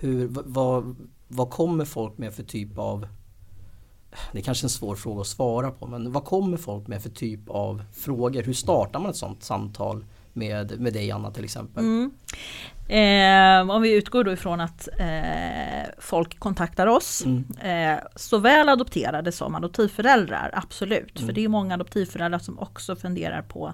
hur, 0.00 0.28
vad, 0.28 0.96
vad 1.28 1.50
kommer 1.50 1.84
folk 1.84 2.18
med 2.18 2.34
för 2.34 2.42
typ 2.42 2.78
av 2.78 3.06
det 4.32 4.38
är 4.38 4.42
kanske 4.42 4.66
en 4.66 4.70
svår 4.70 4.96
fråga 4.96 5.20
att 5.20 5.26
svara 5.26 5.70
på 5.70 5.86
men 5.86 6.12
vad 6.12 6.24
kommer 6.24 6.56
folk 6.56 6.86
med 6.86 7.02
för 7.02 7.10
typ 7.10 7.40
av 7.48 7.82
frågor? 7.92 8.42
Hur 8.42 8.52
startar 8.52 9.00
man 9.00 9.10
ett 9.10 9.16
sånt 9.16 9.42
samtal 9.42 10.04
med, 10.32 10.80
med 10.80 10.92
dig 10.92 11.10
Anna 11.10 11.30
till 11.30 11.44
exempel? 11.44 11.84
Mm. 11.84 12.10
Eh, 12.88 13.70
om 13.76 13.82
vi 13.82 13.94
utgår 13.94 14.24
då 14.24 14.32
ifrån 14.32 14.60
att 14.60 14.88
eh, 14.98 15.90
folk 15.98 16.38
kontaktar 16.38 16.86
oss, 16.86 17.24
mm. 17.24 17.44
eh, 17.60 18.02
såväl 18.16 18.68
adopterade 18.68 19.32
som 19.32 19.54
adoptivföräldrar, 19.54 20.50
absolut. 20.52 21.16
Mm. 21.16 21.26
För 21.26 21.34
det 21.34 21.44
är 21.44 21.48
många 21.48 21.74
adoptivföräldrar 21.74 22.38
som 22.38 22.58
också 22.58 22.96
funderar 22.96 23.42
på 23.42 23.72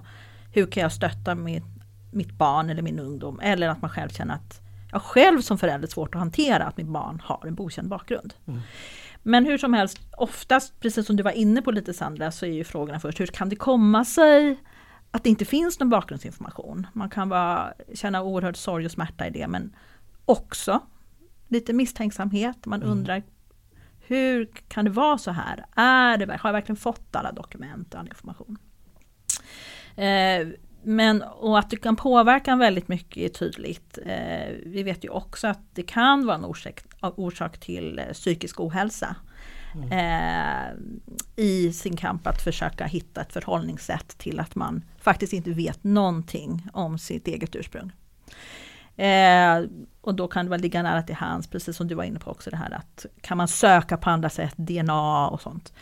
hur 0.53 0.65
kan 0.65 0.83
jag 0.83 0.91
stötta 0.91 1.35
mitt, 1.35 1.63
mitt 2.11 2.31
barn 2.31 2.69
eller 2.69 2.81
min 2.81 2.99
ungdom? 2.99 3.39
Eller 3.39 3.69
att 3.69 3.81
man 3.81 3.91
själv 3.91 4.09
känner 4.09 4.33
att 4.33 4.61
jag 4.91 5.01
själv 5.01 5.41
som 5.41 5.57
förälder 5.57 5.87
svårt 5.87 6.15
att 6.15 6.19
hantera 6.19 6.65
att 6.65 6.77
mitt 6.77 6.87
barn 6.87 7.21
har 7.23 7.45
en 7.47 7.55
bokänd 7.55 7.89
bakgrund. 7.89 8.33
Mm. 8.47 8.59
Men 9.23 9.45
hur 9.45 9.57
som 9.57 9.73
helst, 9.73 9.99
oftast, 10.17 10.79
precis 10.79 11.07
som 11.07 11.15
du 11.15 11.23
var 11.23 11.31
inne 11.31 11.61
på 11.61 11.71
lite 11.71 11.93
Sandra, 11.93 12.31
så 12.31 12.45
är 12.45 12.51
ju 12.51 12.63
frågorna 12.63 12.99
först, 12.99 13.19
hur 13.19 13.25
kan 13.25 13.49
det 13.49 13.55
komma 13.55 14.05
sig 14.05 14.59
att 15.11 15.23
det 15.23 15.29
inte 15.29 15.45
finns 15.45 15.79
någon 15.79 15.89
bakgrundsinformation. 15.89 16.87
Man 16.93 17.09
kan 17.09 17.29
bara 17.29 17.73
känna 17.93 18.21
oerhörd 18.23 18.57
sorg 18.57 18.85
och 18.85 18.91
smärta 18.91 19.27
i 19.27 19.29
det 19.29 19.47
men 19.47 19.75
också 20.25 20.81
lite 21.47 21.73
misstänksamhet. 21.73 22.65
Man 22.65 22.81
mm. 22.81 22.91
undrar 22.91 23.23
hur 23.99 24.45
kan 24.67 24.85
det 24.85 24.91
vara 24.91 25.17
så 25.17 25.31
här? 25.31 25.65
Är 25.75 26.17
det, 26.17 26.25
har 26.25 26.49
jag 26.49 26.53
verkligen 26.53 26.77
fått 26.77 27.15
alla 27.15 27.31
dokument 27.31 27.93
och 27.93 27.99
all 27.99 28.07
information? 28.07 28.57
Eh, 29.95 30.47
men 30.87 31.21
och 31.21 31.59
att 31.59 31.69
det 31.69 31.77
kan 31.77 31.95
påverka 31.95 32.55
väldigt 32.55 32.87
mycket 32.87 33.17
är 33.17 33.29
tydligt. 33.29 33.97
Eh, 34.05 34.53
vi 34.65 34.83
vet 34.83 35.05
ju 35.05 35.09
också 35.09 35.47
att 35.47 35.59
det 35.73 35.83
kan 35.83 36.25
vara 36.25 36.35
en 36.37 36.45
orsak, 36.45 36.79
orsak 37.01 37.57
till 37.57 37.99
eh, 37.99 38.05
psykisk 38.13 38.59
ohälsa 38.59 39.15
eh, 39.91 40.73
i 41.35 41.73
sin 41.73 41.97
kamp 41.97 42.27
att 42.27 42.43
försöka 42.43 42.85
hitta 42.85 43.21
ett 43.21 43.33
förhållningssätt 43.33 44.17
till 44.17 44.39
att 44.39 44.55
man 44.55 44.83
faktiskt 44.99 45.33
inte 45.33 45.51
vet 45.51 45.83
någonting 45.83 46.67
om 46.73 46.99
sitt 46.99 47.27
eget 47.27 47.55
ursprung. 47.55 47.91
Eh, 48.97 49.69
och 50.01 50.15
då 50.15 50.27
kan 50.27 50.45
det 50.45 50.49
väl 50.49 50.61
ligga 50.61 50.83
nära 50.83 51.01
till 51.01 51.15
hands, 51.15 51.47
precis 51.47 51.77
som 51.77 51.87
du 51.87 51.95
var 51.95 52.03
inne 52.03 52.19
på 52.19 52.31
också 52.31 52.49
det 52.49 52.57
här 52.57 52.71
att 52.71 53.05
kan 53.21 53.37
man 53.37 53.47
söka 53.47 53.97
på 53.97 54.09
andra 54.09 54.29
sätt, 54.29 54.53
DNA 54.57 55.27
och 55.27 55.41
sånt. 55.41 55.73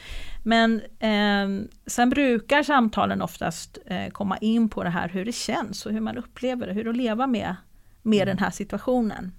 Men 0.44 0.82
eh, 1.00 1.68
sen 1.88 2.10
brukar 2.10 2.64
samtalen 2.64 3.22
oftast 3.22 3.78
eh, 3.86 4.10
komma 4.10 4.38
in 4.38 4.70
på 4.70 4.84
det 4.84 4.90
här 4.90 5.10
hur 5.10 5.26
det 5.26 5.36
känns 5.36 5.86
och 5.86 5.92
hur 5.92 6.02
man 6.02 6.18
upplever 6.18 6.68
det, 6.68 6.74
hur 6.74 6.90
att 6.90 6.98
leva 6.98 7.28
med, 7.28 7.56
med 8.02 8.22
mm. 8.22 8.28
den 8.28 8.38
här 8.38 8.52
situationen. 8.52 9.32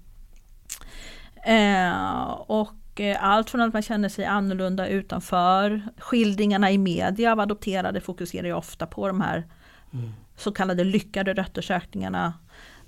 Eh, 1.45 2.31
och 2.31 2.73
Eh, 2.99 3.23
allt 3.23 3.49
från 3.49 3.61
att 3.61 3.73
man 3.73 3.81
känner 3.81 4.09
sig 4.09 4.25
annorlunda 4.25 4.87
utanför, 4.87 5.81
skildringarna 5.97 6.71
i 6.71 6.77
media 6.77 7.31
av 7.31 7.39
adopterade 7.39 8.01
fokuserar 8.01 8.47
ju 8.47 8.53
ofta 8.53 8.87
på 8.87 9.07
de 9.07 9.21
här 9.21 9.47
mm. 9.93 10.11
så 10.37 10.51
kallade 10.51 10.83
lyckade 10.83 11.33
röttersökningarna. 11.33 12.33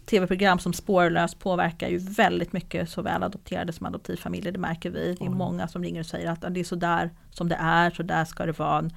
Tv-program 0.09 0.59
som 0.59 0.73
Spårlös 0.73 1.35
påverkar 1.35 1.87
ju 1.87 1.97
väldigt 1.97 2.53
mycket 2.53 2.89
såväl 2.89 3.23
adopterade 3.23 3.73
som 3.73 3.85
adoptivfamiljer, 3.85 4.51
det 4.51 4.59
märker 4.59 4.89
vi. 4.89 5.15
Det 5.19 5.25
är 5.25 5.29
många 5.29 5.67
som 5.67 5.83
ringer 5.83 5.99
och 5.99 6.05
säger 6.05 6.31
att 6.31 6.41
det 6.41 6.59
är 6.59 6.63
så 6.63 6.75
där 6.75 7.09
som 7.31 7.49
det 7.49 7.57
är, 7.59 7.91
så 7.91 8.03
där 8.03 8.25
ska 8.25 8.45
det 8.45 8.59
vara. 8.59 8.89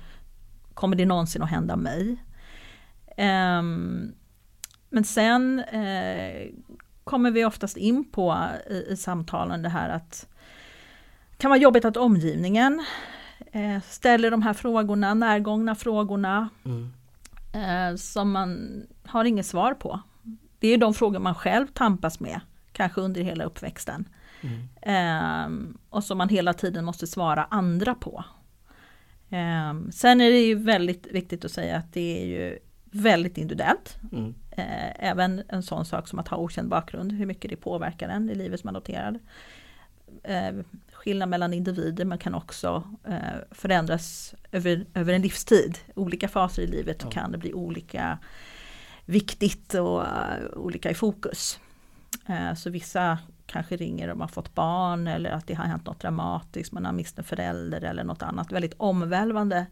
Kommer 0.75 0.97
det 0.97 1.07
någonsin 1.07 1.43
att 1.43 1.51
hända 1.51 1.77
mig? 1.77 2.17
Um, 3.19 4.15
men 4.89 5.05
sen 5.05 5.59
eh, 5.59 6.49
kommer 7.05 7.31
vi 7.31 7.45
oftast 7.45 7.77
in 7.77 8.11
på 8.11 8.49
i, 8.71 8.93
i 8.93 8.97
samtalen 8.97 9.63
det 9.63 9.69
här 9.69 9.89
att 9.89 10.29
kan 11.37 11.49
vara 11.49 11.61
jobbigt 11.61 11.85
att 11.85 11.97
omgivningen 11.97 12.85
eh, 13.53 13.83
ställer 13.83 14.31
de 14.31 14.43
här 14.43 14.53
frågorna, 14.53 15.15
närgångna 15.15 15.75
frågorna 15.75 16.49
mm. 16.65 16.93
eh, 17.53 17.97
som 17.97 18.33
man 18.33 18.83
har 19.05 19.25
inget 19.25 19.47
svar 19.47 19.75
på. 19.75 20.01
Det 20.63 20.69
är 20.69 20.79
de 20.79 20.95
frågor 20.95 21.19
man 21.19 21.35
själv 21.35 21.67
tampas 21.67 22.21
med, 22.21 22.41
kanske 22.73 23.01
under 23.01 23.23
hela 23.23 23.45
uppväxten. 23.45 24.09
Mm. 24.41 24.69
Eh, 24.83 25.75
och 25.89 26.05
som 26.05 26.19
man 26.19 26.29
hela 26.29 26.53
tiden 26.53 26.85
måste 26.85 27.07
svara 27.07 27.47
andra 27.51 27.95
på. 27.95 28.25
Eh, 29.31 29.91
sen 29.93 30.21
är 30.21 30.31
det 30.31 30.41
ju 30.41 30.55
väldigt 30.55 31.07
viktigt 31.07 31.45
att 31.45 31.51
säga 31.51 31.77
att 31.77 31.93
det 31.93 32.23
är 32.23 32.27
ju 32.27 32.59
väldigt 32.85 33.39
individuellt. 33.39 33.99
Mm. 34.13 34.35
Eh, 34.51 35.09
även 35.11 35.43
en 35.49 35.63
sån 35.63 35.85
sak 35.85 36.09
som 36.09 36.19
att 36.19 36.29
ha 36.29 36.37
okänd 36.37 36.69
bakgrund, 36.69 37.13
hur 37.13 37.27
mycket 37.27 37.51
det 37.51 37.57
påverkar 37.57 38.09
en 38.09 38.31
i 38.31 38.35
livet 38.35 38.61
som 38.61 38.69
adopterad. 38.69 39.19
Eh, 40.23 40.53
skillnad 40.93 41.29
mellan 41.29 41.53
individer 41.55 42.05
men 42.05 42.19
kan 42.19 42.35
också 42.35 42.83
eh, 43.09 43.41
förändras 43.51 44.35
över, 44.53 44.87
över 44.95 45.13
en 45.15 45.23
livstid. 45.23 45.79
Olika 45.95 46.29
faser 46.29 46.63
i 46.63 46.67
livet 46.67 47.01
Ja. 47.05 47.11
kan 47.11 47.33
det 47.33 47.39
bli 47.39 47.55
olika 47.55 48.19
viktigt 49.13 49.75
och 49.75 50.03
eh, 50.03 50.45
olika 50.57 50.91
i 50.91 50.95
fokus. 50.95 51.61
Eh, 52.27 52.55
så 52.55 52.71
vissa 52.71 53.19
kanske 53.47 53.77
ringer 53.77 54.13
om 54.13 54.19
man 54.19 54.29
fått 54.29 54.55
barn 54.55 55.07
eller 55.07 55.31
att 55.31 55.47
det 55.47 55.55
har 55.55 55.65
hänt 55.65 55.87
något 55.87 56.01
dramatiskt, 56.01 56.73
man 56.73 56.85
har 56.85 56.93
mist 56.93 57.19
en 57.19 57.25
förälder 57.25 57.81
eller 57.81 58.05
något 58.05 58.23
annat 58.23 58.53
väldigt 58.53 58.75
omvälvande 58.77 59.67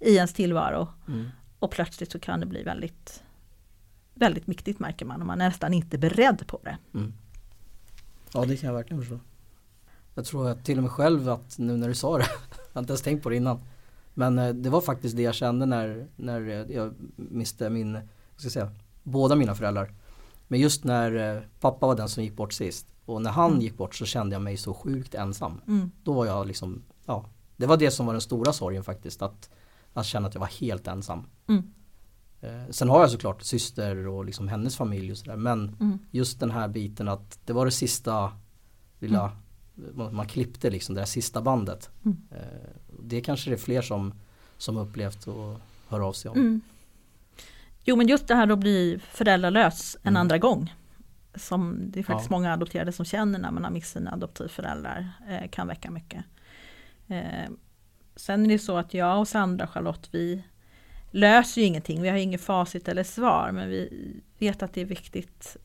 i 0.00 0.16
ens 0.16 0.32
tillvaro. 0.32 0.88
Mm. 1.08 1.28
Och 1.58 1.70
plötsligt 1.70 2.12
så 2.12 2.18
kan 2.18 2.40
det 2.40 2.46
bli 2.46 2.62
väldigt, 2.62 3.22
väldigt 4.14 4.48
viktigt 4.48 4.78
märker 4.78 5.06
man 5.06 5.20
och 5.20 5.26
man 5.26 5.40
är 5.40 5.48
nästan 5.48 5.74
inte 5.74 5.98
beredd 5.98 6.46
på 6.46 6.60
det. 6.64 6.78
Mm. 6.94 7.12
Ja 8.34 8.44
det 8.44 8.56
kan 8.56 8.66
jag 8.66 8.74
verkligen 8.74 9.02
förstå. 9.02 9.18
Jag 10.14 10.24
tror 10.24 10.48
att 10.48 10.64
till 10.64 10.76
och 10.76 10.82
med 10.82 10.92
själv 10.92 11.28
att 11.28 11.58
nu 11.58 11.76
när 11.76 11.88
du 11.88 11.94
sa 11.94 12.18
det, 12.18 12.24
jag 12.50 12.74
har 12.74 12.80
inte 12.80 12.92
ens 12.92 13.02
tänkt 13.02 13.22
på 13.22 13.30
det 13.30 13.36
innan. 13.36 13.60
Men 14.14 14.38
eh, 14.38 14.54
det 14.54 14.70
var 14.70 14.80
faktiskt 14.80 15.16
det 15.16 15.22
jag 15.22 15.34
kände 15.34 15.66
när, 15.66 16.06
när 16.16 16.70
jag 16.70 16.94
miste 17.16 17.70
min, 17.70 17.92
vad 17.92 18.02
ska 18.36 18.44
jag 18.46 18.52
säga, 18.52 18.70
båda 19.04 19.34
mina 19.34 19.54
föräldrar. 19.54 19.94
Men 20.48 20.60
just 20.60 20.84
när 20.84 21.36
eh, 21.36 21.42
pappa 21.60 21.86
var 21.86 21.94
den 21.94 22.08
som 22.08 22.22
gick 22.24 22.36
bort 22.36 22.52
sist 22.52 22.86
och 23.04 23.22
när 23.22 23.30
han 23.30 23.50
Mm. 23.50 23.62
gick 23.62 23.76
bort 23.76 23.94
så 23.94 24.04
kände 24.06 24.34
jag 24.34 24.42
mig 24.42 24.56
så 24.56 24.74
sjukt 24.74 25.14
ensam. 25.14 25.60
Mm. 25.66 25.90
Då 26.02 26.12
var 26.12 26.26
jag 26.26 26.46
liksom, 26.46 26.82
ja, 27.06 27.24
det 27.56 27.66
var 27.66 27.76
det 27.76 27.90
som 27.90 28.06
var 28.06 28.12
den 28.14 28.20
stora 28.20 28.52
sorgen 28.52 28.84
faktiskt. 28.84 29.22
Att, 29.22 29.50
att 29.92 30.06
känna 30.06 30.28
att 30.28 30.34
jag 30.34 30.40
var 30.40 30.60
helt 30.60 30.86
ensam. 30.86 31.26
Mm. 31.48 31.62
Eh, 32.40 32.70
sen 32.70 32.88
har 32.88 33.00
jag 33.00 33.10
såklart 33.10 33.42
syster 33.42 34.06
och 34.08 34.24
liksom 34.24 34.48
hennes 34.48 34.76
familj 34.76 35.10
och 35.12 35.18
sådär. 35.18 35.36
Men 35.36 35.76
Mm. 35.80 35.98
just 36.10 36.40
den 36.40 36.50
här 36.50 36.68
biten 36.68 37.08
att 37.08 37.38
det 37.44 37.52
var 37.52 37.64
det 37.64 37.70
sista 37.70 38.32
lilla, 38.98 39.36
man, 39.94 40.14
man 40.14 40.26
klippte 40.26 40.70
liksom 40.70 40.94
det 40.94 41.00
där 41.00 41.06
sista 41.06 41.42
bandet. 41.42 41.90
Mm. 42.04 42.16
Eh, 42.30 42.70
det 43.02 43.20
kanske 43.20 43.50
det 43.50 43.54
är 43.56 43.58
fler 43.58 43.82
som, 43.82 44.14
som 44.58 44.76
upplevt 44.76 45.26
och 45.26 45.56
hör 45.88 46.00
av 46.00 46.12
sig 46.12 46.30
om. 46.30 46.60
Jo 47.84 47.96
men 47.96 48.06
just 48.08 48.28
det 48.28 48.34
här 48.34 48.48
att 48.52 48.58
bli 48.58 48.98
föräldralös 49.10 49.96
en 50.02 50.08
Mm. 50.08 50.20
andra 50.20 50.38
gång. 50.38 50.74
Som 51.34 51.90
det 51.90 51.98
är 52.00 52.04
faktiskt 52.04 52.30
Ja. 52.30 52.36
många 52.36 52.52
adopterade 52.52 52.92
som 52.92 53.04
känner 53.04 53.38
när 53.38 53.50
man 53.50 53.64
har 53.64 53.70
mist 53.70 53.92
sina 53.92 54.12
adoptivföräldrar. 54.12 55.08
Eh, 55.28 55.48
kan 55.50 55.66
väcka 55.68 55.90
mycket. 55.90 56.24
Eh, 57.08 57.50
sen 58.16 58.44
är 58.44 58.48
det 58.48 58.58
så 58.58 58.76
att 58.76 58.94
jag 58.94 59.18
och 59.20 59.28
Sandra 59.28 59.64
och 59.64 59.70
Charlotte 59.70 60.08
vi 60.12 60.44
löser 61.10 61.60
ju 61.60 61.66
ingenting. 61.66 62.02
Vi 62.02 62.08
har 62.08 62.16
inget 62.16 62.40
facit 62.40 62.88
eller 62.88 63.04
svar. 63.04 63.50
Men 63.52 63.68
vi 63.68 64.12
vet 64.38 64.62
att 64.62 64.72
det 64.74 64.80
är 64.80 64.84
viktigt 64.84 65.56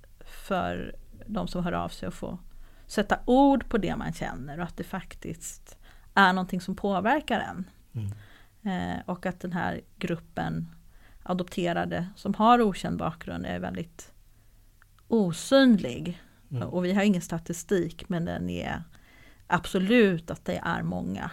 för 0.45 0.95
de 1.27 1.47
som 1.47 1.63
hör 1.63 1.71
av 1.71 1.89
sig 1.89 2.07
att 2.07 2.13
få 2.13 2.39
sätta 2.88 3.19
ord 3.25 3.69
på 3.69 3.77
det 3.77 3.95
man 3.95 4.13
känner. 4.13 4.57
Och 4.57 4.63
att 4.63 4.77
det 4.77 4.83
faktiskt 4.83 5.77
är 6.13 6.33
någonting 6.33 6.61
som 6.61 6.75
påverkar 6.75 7.39
en. 7.39 7.69
Mm. 7.93 8.11
Eh, 8.63 8.99
och 9.05 9.25
att 9.25 9.39
den 9.39 9.53
här 9.53 9.81
gruppen 9.97 10.67
adopterade 11.29 12.07
som 12.15 12.33
har 12.33 12.62
okänd 12.62 12.98
bakgrund 12.98 13.45
är 13.45 13.59
väldigt 13.59 14.12
osynlig. 15.07 16.21
Mm. 16.51 16.67
Och 16.67 16.86
vi 16.86 16.93
har 16.93 17.03
ingen 17.03 17.21
statistik 17.21 18.09
men 18.09 18.25
den 18.25 18.50
är 18.50 18.83
absolut 19.48 20.31
att 20.31 20.45
det 20.45 20.62
är 20.63 20.83
många. 20.83 21.31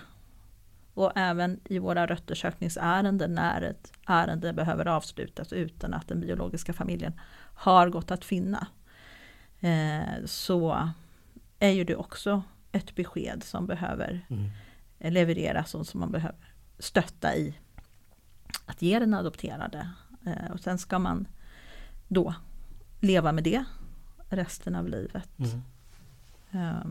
Och 0.94 1.12
även 1.16 1.60
i 1.64 1.78
våra 1.78 2.06
röttersökningsärenden 2.06 3.34
när 3.34 3.62
ett 3.62 3.92
ärende 4.06 4.52
behöver 4.52 4.86
avslutas 4.86 5.52
utan 5.52 5.94
att 5.94 6.08
den 6.08 6.20
biologiska 6.20 6.72
familjen 6.72 7.20
har 7.54 7.88
gått 7.88 8.10
att 8.10 8.24
finna. 8.24 8.66
Eh, 9.60 10.24
så 10.24 10.90
är 11.58 11.70
ju 11.70 11.84
det 11.84 11.96
också 11.96 12.42
ett 12.72 12.94
besked 12.94 13.42
som 13.44 13.66
behöver 13.66 14.26
Mm. 14.30 14.50
levereras 14.98 15.74
och 15.74 15.86
som 15.86 16.00
man 16.00 16.12
behöver 16.12 16.36
stötta 16.78 17.36
i 17.36 17.54
att 18.66 18.82
ge 18.82 18.98
den 18.98 19.14
adopterade. 19.14 19.90
Eh, 20.26 20.52
och 20.52 20.60
sen 20.60 20.78
ska 20.78 20.98
man 20.98 21.28
då 22.08 22.34
leva 23.00 23.32
med 23.32 23.44
det 23.44 23.64
resten 24.28 24.74
av 24.74 24.88
livet. 24.88 25.28
Mm. 25.38 25.62
Eh, 26.50 26.86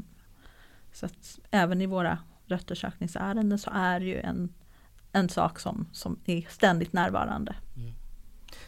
så 0.94 1.06
att 1.06 1.40
även 1.52 1.82
i 1.82 1.86
våra 1.86 2.18
röttersökningsärenden 2.46 3.60
så 3.60 3.70
är 3.74 4.00
det 4.00 4.06
ju 4.06 4.20
en, 4.20 4.54
en 5.12 5.30
sak 5.30 5.60
som, 5.60 5.88
som 5.92 6.20
är 6.26 6.48
ständigt 6.50 6.94
närvarande. 6.94 7.56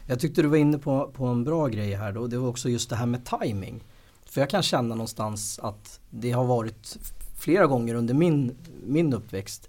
Jag 0.06 0.20
tyckte 0.20 0.42
du 0.42 0.48
var 0.48 0.56
inne 0.56 0.78
på, 0.78 1.10
på 1.10 1.26
en 1.26 1.44
bra 1.44 1.66
grej 1.66 1.94
här 1.94 2.12
då. 2.12 2.26
Det 2.26 2.38
var 2.38 2.48
också 2.48 2.68
just 2.68 2.90
det 2.90 2.96
här 2.96 3.06
med 3.06 3.24
timing. 3.24 3.84
För 4.24 4.40
jag 4.40 4.50
kan 4.50 4.62
känna 4.62 4.94
någonstans 4.94 5.58
att 5.58 6.00
det 6.10 6.30
har 6.30 6.44
varit 6.44 6.98
flera 7.36 7.66
gånger 7.66 7.94
under 7.94 8.14
min, 8.14 8.56
min 8.86 9.12
uppväxt 9.14 9.68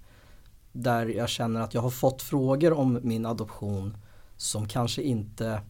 där 0.72 1.06
jag 1.06 1.30
känner 1.30 1.62
att 1.62 1.74
jag 1.74 1.82
har 1.82 1.90
fått 1.90 2.22
frågor 2.22 2.74
om 2.74 3.00
min 3.04 3.26
adoption 3.26 3.98
som 4.38 4.68
kanske 4.68 5.02
inte 5.02 5.62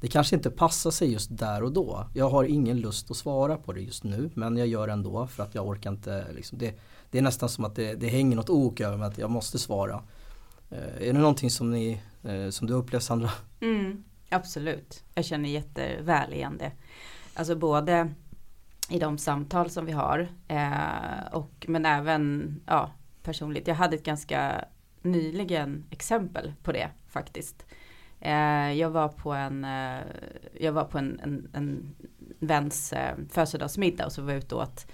det 0.00 0.08
kanske 0.08 0.36
inte 0.36 0.50
passar 0.50 0.90
sig 0.90 1.12
just 1.12 1.38
där 1.38 1.62
och 1.62 1.72
då. 1.72 2.06
Jag 2.14 2.30
har 2.30 2.44
ingen 2.44 2.80
lust 2.80 3.10
att 3.10 3.16
svara 3.16 3.56
på 3.56 3.72
det 3.72 3.80
just 3.80 4.04
nu 4.04 4.30
men 4.34 4.56
jag 4.56 4.66
gör 4.66 4.86
det 4.86 4.92
ändå 4.92 5.26
för 5.26 5.42
att 5.42 5.54
jag 5.54 5.66
orkar 5.66 5.90
inte. 5.90 6.26
Liksom, 6.32 6.58
det, 6.58 6.80
det 7.10 7.18
är 7.18 7.22
nästan 7.22 7.48
som 7.48 7.64
att 7.64 7.74
det, 7.74 7.94
det 7.94 8.08
hänger 8.08 8.36
något 8.36 8.50
ok 8.50 8.80
över 8.80 8.96
mig 8.96 9.08
att 9.08 9.18
jag 9.18 9.30
måste 9.30 9.58
svara. 9.58 10.02
Eh, 10.70 11.08
är 11.08 11.12
det 11.12 11.18
någonting 11.18 11.50
som, 11.50 11.70
ni, 11.70 12.00
eh, 12.22 12.50
som 12.50 12.66
du 12.66 12.74
upplever 12.74 13.00
Sandra? 13.00 13.30
Mm, 13.60 14.04
absolut, 14.28 15.04
jag 15.14 15.24
känner 15.24 15.48
jätteväl 15.48 16.32
igen 16.32 16.58
det. 16.58 16.72
Alltså 17.34 17.56
både 17.56 18.14
i 18.90 18.98
de 18.98 19.18
samtal 19.18 19.70
som 19.70 19.86
vi 19.86 19.92
har 19.92 20.28
eh, 20.48 21.32
och 21.32 21.66
men 21.68 21.86
även 21.86 22.54
ja, 22.66 22.90
personligt. 23.22 23.68
Jag 23.68 23.74
hade 23.74 23.96
ett 23.96 24.04
ganska 24.04 24.64
nyligen 25.02 25.84
exempel 25.90 26.52
på 26.62 26.72
det 26.72 26.88
faktiskt. 27.08 27.66
Eh, 28.20 28.72
jag 28.72 28.90
var 28.90 29.08
på 29.08 29.32
en, 29.32 29.64
eh, 29.64 30.00
jag 30.60 30.72
var 30.72 30.84
på 30.84 30.98
en, 30.98 31.20
en, 31.22 31.50
en 31.52 31.94
väns 32.38 32.92
eh, 32.92 33.16
födelsedagsmiddag 33.30 34.06
och 34.06 34.12
så 34.12 34.22
var 34.22 34.32
jag 34.32 34.38
ute 34.38 34.54
och 34.54 34.62
åt 34.62 34.86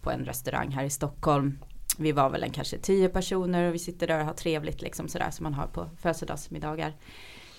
på 0.00 0.10
en 0.10 0.24
restaurang 0.24 0.70
här 0.70 0.84
i 0.84 0.90
Stockholm. 0.90 1.58
Vi 1.98 2.12
var 2.12 2.30
väl 2.30 2.42
en 2.42 2.50
kanske 2.50 2.78
tio 2.78 3.08
personer 3.08 3.68
och 3.68 3.74
vi 3.74 3.78
sitter 3.78 4.06
där 4.06 4.18
och 4.20 4.26
har 4.26 4.34
trevligt 4.34 4.82
liksom 4.82 5.08
sådär 5.08 5.30
som 5.30 5.44
man 5.44 5.54
har 5.54 5.66
på 5.66 5.88
födelsedagsmiddagar. 5.96 6.92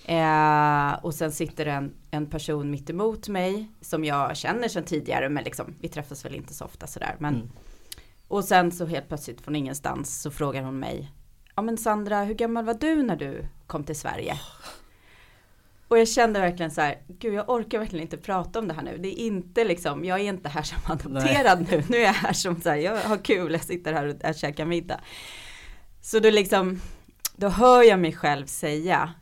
Eh, 0.06 0.93
och 1.06 1.13
sen 1.13 1.32
sitter 1.32 1.65
en, 1.65 1.93
en 2.12 2.25
person 2.25 2.71
mitt 2.71 2.89
emot 2.89 3.28
mig 3.28 3.71
som 3.82 4.06
jag 4.06 4.38
känner 4.38 4.67
sedan 4.67 4.84
tidigare 4.84 5.30
men 5.30 5.43
liksom 5.43 5.75
vi 5.82 5.88
träffas 5.88 6.25
väl 6.25 6.36
inte 6.36 6.54
så 6.54 6.65
ofta 6.65 6.88
sådär. 6.88 7.15
Men, 7.19 7.36
Mm. 7.36 7.49
Och 8.28 8.44
sen 8.44 8.72
så 8.72 8.86
helt 8.86 9.08
plötsligt 9.08 9.42
från 9.42 9.56
ingenstans 9.56 10.22
så 10.22 10.32
frågar 10.32 10.64
hon 10.64 10.80
mig 10.80 11.12
Ja 11.56 11.62
men 11.62 11.78
Sandra 11.78 12.24
hur 12.24 12.34
gammal 12.34 12.66
var 12.66 12.74
du 12.74 13.04
när 13.04 13.16
du 13.16 13.46
kom 13.68 13.84
till 13.84 13.96
Sverige? 13.96 14.40
Och 15.88 16.00
jag 16.00 16.08
kände 16.08 16.40
verkligen 16.40 16.72
så 16.72 16.82
här, 16.82 17.02
gud 17.08 17.34
jag 17.34 17.50
orkar 17.50 17.80
verkligen 17.80 18.04
inte 18.04 18.18
prata 18.18 18.60
om 18.60 18.68
det 18.68 18.74
här 18.74 18.84
nu. 18.84 18.98
Det 18.98 19.22
är 19.22 19.26
inte 19.26 19.64
liksom, 19.64 20.06
jag 20.06 20.20
är 20.20 20.24
inte 20.24 20.50
här 20.50 20.64
som 20.64 20.78
adopterad 20.86 21.68
nu. 21.72 21.84
Nu 21.90 21.98
är 21.98 22.02
jag 22.02 22.14
här 22.14 22.34
som 22.34 22.62
så 22.62 22.70
här, 22.70 22.78
jag 22.78 22.98
har 22.98 23.18
kul, 23.18 23.52
jag 23.52 23.64
sitter 23.64 23.94
här 23.94 24.06
och 24.08 24.16
jag 24.22 24.38
käkar 24.38 24.66
middag. 24.66 25.02
Så 26.02 26.20
då 26.20 26.30
liksom, 26.30 26.82
då 27.36 27.48
hör 27.50 27.84
jag 27.84 28.00
mig 28.00 28.14
själv 28.14 28.46
säga, 28.46 29.14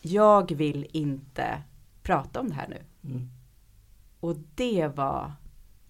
jag 0.00 0.52
vill 0.52 0.86
inte 0.92 1.62
prata 2.02 2.40
om 2.40 2.48
det 2.48 2.54
här 2.54 2.68
nu. 2.68 3.10
Mm. 3.10 3.30
Och 4.20 4.36
det 4.54 4.90
var, 4.94 5.32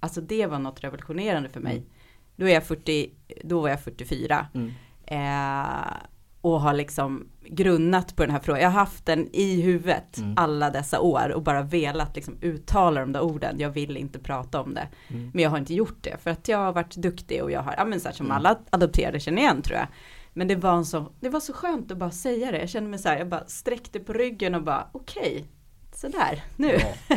alltså 0.00 0.20
det 0.20 0.46
var 0.46 0.58
något 0.58 0.84
revolutionerande 0.84 1.48
för 1.48 1.60
mig. 1.60 1.76
Mm. 1.76 1.88
Då, 2.40 2.48
är 2.48 2.54
jag 2.54 2.64
40, 2.64 3.10
då 3.44 3.60
var 3.60 3.68
jag 3.68 3.80
44. 3.80 4.46
Mm. 4.54 4.72
Eh, 5.06 5.92
och 6.40 6.60
har 6.60 6.72
liksom 6.72 7.28
grunnat 7.46 8.16
på 8.16 8.22
den 8.22 8.30
här 8.32 8.40
frågan. 8.40 8.60
Jag 8.62 8.68
har 8.70 8.80
haft 8.80 9.06
den 9.06 9.28
i 9.32 9.60
huvudet 9.60 10.18
Mm. 10.18 10.34
alla 10.36 10.70
dessa 10.70 11.00
år 11.00 11.32
och 11.32 11.42
bara 11.42 11.62
velat 11.62 12.16
liksom 12.16 12.36
uttala 12.40 13.00
de 13.00 13.12
där 13.12 13.20
orden. 13.20 13.56
Jag 13.60 13.70
vill 13.70 13.96
inte 13.96 14.18
prata 14.18 14.60
om 14.60 14.74
det. 14.74 14.88
Mm. 15.08 15.30
Men 15.34 15.42
jag 15.42 15.50
har 15.50 15.58
inte 15.58 15.74
gjort 15.74 15.98
det 16.00 16.16
för 16.22 16.30
att 16.30 16.48
jag 16.48 16.58
har 16.58 16.72
varit 16.72 16.96
duktig 16.96 17.42
och 17.42 17.50
jag 17.50 17.60
har, 17.62 17.74
ja 17.76 17.84
men 17.84 18.00
så 18.00 18.08
här, 18.08 18.14
som 18.14 18.26
Mm. 18.26 18.36
alla 18.36 18.58
adopterade 18.70 19.20
känner 19.20 19.42
igen 19.42 19.62
tror 19.62 19.78
jag. 19.78 19.86
Men 20.32 20.48
det 20.48 20.56
var, 20.56 20.72
en 20.72 20.84
så, 20.84 21.12
det 21.20 21.28
var 21.28 21.40
så 21.40 21.52
skönt 21.52 21.90
att 21.92 21.98
bara 21.98 22.10
säga 22.10 22.52
det. 22.52 22.58
Jag 22.58 22.68
kände 22.68 22.90
mig 22.90 22.98
så 22.98 23.08
här, 23.08 23.18
jag 23.18 23.28
bara 23.28 23.44
sträckte 23.46 24.00
på 24.00 24.12
ryggen 24.12 24.54
och 24.54 24.62
bara 24.62 24.86
okej, 24.92 25.44
sådär 26.00 26.44
nu. 26.56 26.78
Ja. 27.08 27.16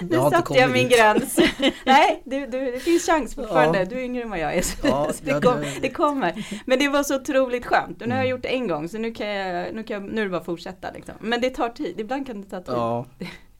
Nu 0.00 0.16
Jag 0.16 0.32
satte 0.32 0.54
jag 0.54 0.70
min 0.70 0.88
dit. 0.88 0.96
gräns. 0.98 1.38
Nej, 1.86 2.22
du, 2.24 2.46
du, 2.46 2.72
det 2.72 2.80
finns 2.80 3.06
chans 3.06 3.34
fortfarande. 3.34 3.78
Ja. 3.78 3.84
Du 3.84 3.96
är 3.96 4.00
yngre 4.04 4.22
än 4.22 4.30
vad 4.30 4.38
jag 4.38 4.54
är. 4.54 4.62
Så, 4.62 4.76
Ja, 4.82 5.10
det, 5.22 5.30
ja, 5.30 5.40
kom, 5.40 5.64
det- 5.82 5.88
kommer. 5.90 6.60
Men 6.66 6.78
det 6.78 6.88
var 6.88 7.02
så 7.02 7.16
otroligt 7.16 7.66
skönt. 7.66 8.02
Och 8.02 8.08
nu 8.08 8.14
har 8.14 8.22
jag 8.22 8.26
Mm. 8.26 8.30
gjort 8.30 8.42
det 8.42 8.48
en 8.48 8.68
gång 8.68 8.88
så 8.88 8.98
nu 8.98 9.12
kan 9.14 9.26
jag, 9.26 9.74
nu 9.74 9.82
kan 9.82 9.94
jag, 9.94 10.12
nu 10.12 10.20
är 10.20 10.24
det 10.24 10.30
bara 10.30 10.40
att 10.40 10.44
fortsätta 10.46 10.90
liksom. 10.90 11.14
Men 11.20 11.40
det 11.40 11.50
tar 11.50 11.68
tid, 11.68 12.00
ibland 12.00 12.26
kan 12.26 12.40
det 12.42 12.48
ta 12.48 12.56
tid. 12.60 12.74
Ja, 12.74 13.06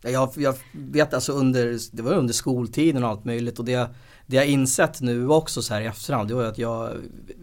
jag, 0.03 0.31
jag 0.37 0.55
vet 0.73 1.15
alltså 1.15 1.33
under, 1.33 1.79
det 1.97 2.03
var 2.03 2.13
under 2.13 2.35
skoltiden 2.35 3.05
och 3.05 3.11
allt 3.11 3.25
möjligt 3.25 3.59
och 3.59 3.65
det, 3.65 3.89
det 4.27 4.37
jag 4.37 4.47
insett 4.47 5.01
nu 5.01 5.29
också 5.29 5.63
så 5.63 5.75
här 5.75 5.81
i 5.81 5.87
efterhand 5.87 6.29
det 6.29 6.35
var 6.35 6.45
att 6.45 6.59
jag, 6.59 6.91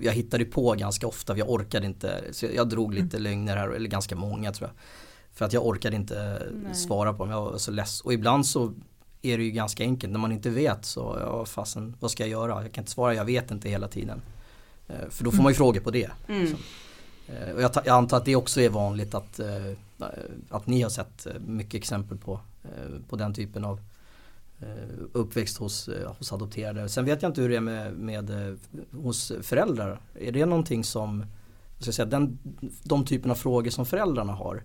jag 0.02 0.12
hittade 0.14 0.46
på 0.46 0.72
ganska 0.74 1.08
ofta, 1.08 1.38
jag 1.38 1.50
orkade 1.50 1.86
inte, 1.86 2.24
så 2.32 2.46
jag 2.56 2.70
drog 2.70 2.94
lite 2.94 3.20
lögner 3.20 3.58
här, 3.58 3.70
eller 3.70 3.90
ganska 3.90 4.16
många 4.16 4.52
tror 4.52 4.70
jag. 4.70 4.76
För 5.34 5.46
att 5.46 5.54
jag 5.54 5.66
orkade 5.66 5.96
inte 5.96 6.42
Nej. 6.64 6.76
svara 6.76 7.14
på 7.14 7.24
dem, 7.24 7.32
jag 7.32 7.42
var 7.42 7.58
så 7.58 7.72
less. 7.72 8.02
Och 8.02 8.14
ibland 8.14 8.46
så 8.46 8.74
är 9.22 9.38
det 9.38 9.44
ju 9.44 9.52
ganska 9.52 9.84
enkelt, 9.84 10.14
när 10.14 10.20
man 10.20 10.32
inte 10.32 10.50
vet 10.50 10.86
så, 10.86 11.18
ja 11.22 11.46
fasen, 11.46 11.96
vad 12.00 12.12
ska 12.12 12.24
jag 12.24 12.30
göra? 12.30 12.62
Jag 12.62 12.72
kan 12.72 12.82
inte 12.82 12.92
svara, 12.92 13.14
jag 13.14 13.26
vet 13.26 13.52
inte 13.52 13.70
hela 13.70 13.88
tiden. 13.88 14.22
Eh, 14.88 15.10
för 15.10 15.24
då 15.24 15.32
får 15.32 15.38
man 15.38 15.46
ju 15.46 15.56
mm. 15.56 15.58
frågor 15.58 15.80
på 15.80 15.92
det. 15.92 16.10
Mm. 16.28 16.42
Liksom. 16.42 16.60
Och 17.56 17.62
jag, 17.62 17.72
jag, 17.74 17.88
antar 17.88 18.18
att 18.18 18.26
det 18.26 18.36
också 18.36 18.62
är 18.62 18.70
vanligt 18.70 19.14
att, 19.14 19.40
att 20.50 20.68
ni 20.68 20.82
har 20.82 20.90
sett 20.90 21.28
mycket 21.48 21.74
exempel 21.74 22.18
på, 22.18 22.40
på 23.10 23.16
den 23.16 23.34
typen 23.34 23.66
av 23.66 23.80
uppväxt 25.14 25.58
hos, 25.58 25.90
hos 26.18 26.34
adopterade. 26.34 26.90
Sen 26.90 27.06
vet 27.06 27.22
jag 27.22 27.30
inte 27.30 27.42
hur 27.42 27.50
det 27.50 27.56
är 27.56 27.62
med, 27.62 27.94
med 27.94 28.58
hos 28.92 29.32
föräldrar. 29.42 30.02
Är 30.20 30.32
det 30.32 30.46
någonting 30.46 30.84
som, 30.84 31.26
ska 31.80 31.92
säga, 31.92 32.06
den, 32.06 32.40
de 32.84 33.06
typen 33.06 33.32
av 33.32 33.36
frågor 33.36 33.70
som 33.70 33.86
föräldrarna 33.86 34.34
har, 34.34 34.64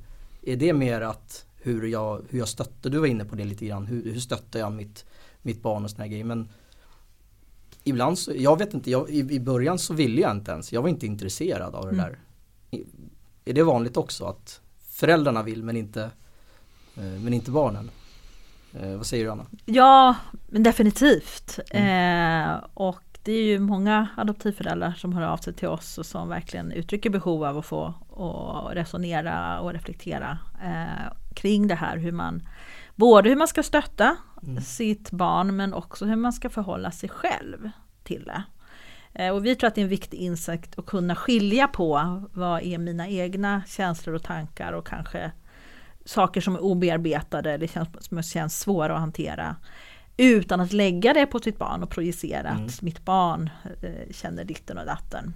är 0.53 0.57
det 0.57 0.73
mer 0.73 1.01
att 1.01 1.47
hur 1.57 1.87
jag, 1.87 2.25
hur 2.31 2.39
jag 2.39 2.49
stöttar, 2.49 2.91
du 2.91 2.99
var 2.99 3.07
inne 3.07 3.25
på 3.25 3.37
det 3.37 3.45
lite 3.45 3.67
grann, 3.67 3.87
hur, 3.87 4.13
hur 4.13 4.21
stöttar 4.21 4.59
jag 4.59 4.73
mitt, 4.73 5.05
mitt 5.43 5.63
barn 5.63 5.85
och 5.85 5.91
såna 5.91 6.03
här 6.03 6.11
grejer. 6.11 6.25
Men 6.25 6.49
ibland 7.85 8.19
så, 8.19 8.33
jag 8.37 8.59
vet 8.59 8.75
inte, 8.75 8.91
jag, 8.91 9.11
i, 9.11 9.19
i 9.19 9.41
början 9.41 9.79
så 9.79 9.95
ville 9.95 10.21
jag 10.21 10.31
inte 10.31 10.53
ens, 10.53 10.73
jag 10.73 10.83
var 10.83 10.89
inte 10.89 11.07
intresserad 11.07 11.75
av 11.75 11.85
det 11.85 11.93
mm. 11.93 12.05
där. 12.05 12.19
Är 13.45 13.53
det 13.53 13.63
vanligt 13.63 13.97
också 13.97 14.25
att 14.25 14.61
föräldrarna 14.91 15.43
vill 15.43 15.63
men 15.63 15.77
inte, 15.77 16.03
eh, 16.97 17.03
men 17.03 17.35
inte 17.35 17.51
barnen? 17.51 17.91
Eh, 18.73 18.97
vad 18.97 19.07
säger 19.07 19.25
du 19.25 19.31
Anna? 19.31 19.47
Ja, 19.65 20.17
definitivt. 20.47 21.59
Mm. 21.71 22.51
Eh, 22.51 22.65
och 22.75 23.08
det 23.23 23.33
är 23.33 23.43
ju 23.43 23.59
många 23.59 24.09
adoptivföräldrar 24.17 24.93
som 24.93 25.13
hör 25.13 25.23
av 25.23 25.37
sig 25.37 25.53
till 25.53 25.69
oss 25.69 25.99
och 25.99 26.07
som 26.07 26.29
verkligen 26.29 26.73
uttrycker 26.73 27.11
behov 27.11 27.45
av 27.45 27.59
att 27.59 27.67
få 27.67 27.95
och 28.09 28.75
resonera 28.75 29.61
och 29.61 29.73
reflektera 29.73 30.39
eh, 30.65 31.13
kring 31.35 31.69
det 31.69 31.75
här. 31.75 31.97
Hur 31.97 32.13
man, 32.13 32.49
både 32.95 33.29
hur 33.29 33.37
man 33.37 33.49
ska 33.49 33.63
stötta 33.63 34.17
mm. 34.43 34.63
sitt 34.63 35.11
barn 35.11 35.57
men 35.57 35.75
också 35.75 36.05
hur 36.05 36.17
man 36.17 36.33
ska 36.33 36.51
förhålla 36.51 36.91
sig 36.91 37.09
själv 37.09 37.71
till 38.05 38.25
det. 38.25 38.43
Eh, 39.13 39.35
och 39.35 39.47
vi 39.47 39.55
tror 39.55 39.69
att 39.69 39.75
det 39.75 39.81
är 39.81 39.83
en 39.83 39.89
viktig 39.89 40.19
insikt 40.19 40.79
att 40.79 40.87
kunna 40.87 41.15
skilja 41.15 41.69
på 41.69 42.23
vad 42.33 42.63
är 42.63 42.79
mina 42.79 43.09
egna 43.09 43.63
känslor 43.67 44.15
och 44.15 44.23
tankar 44.23 44.73
och 44.73 44.87
kanske 44.87 45.33
saker 46.05 46.41
som 46.41 46.55
är 46.55 46.61
obearbetade 46.61 47.53
eller 47.53 47.67
känns, 47.67 47.89
som 48.01 48.23
känns 48.23 48.61
svåra 48.61 48.95
att 48.95 49.01
hantera. 49.01 49.57
Utan 50.21 50.61
att 50.61 50.73
lägga 50.73 51.13
det 51.13 51.27
på 51.27 51.39
sitt 51.39 51.59
barn 51.59 51.83
och 51.83 51.91
projicera 51.91 52.49
mm. 52.49 52.67
att 52.67 52.83
mitt 52.83 53.05
barn 53.05 53.51
eh, 53.83 54.13
känner 54.13 54.45
ditten 54.45 54.79
och 54.79 54.87
datten. 54.87 55.35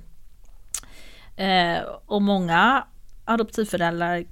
Eh, 1.37 1.83
och 2.07 2.23
många 2.23 2.87
adoptivföräldrar 3.25 4.25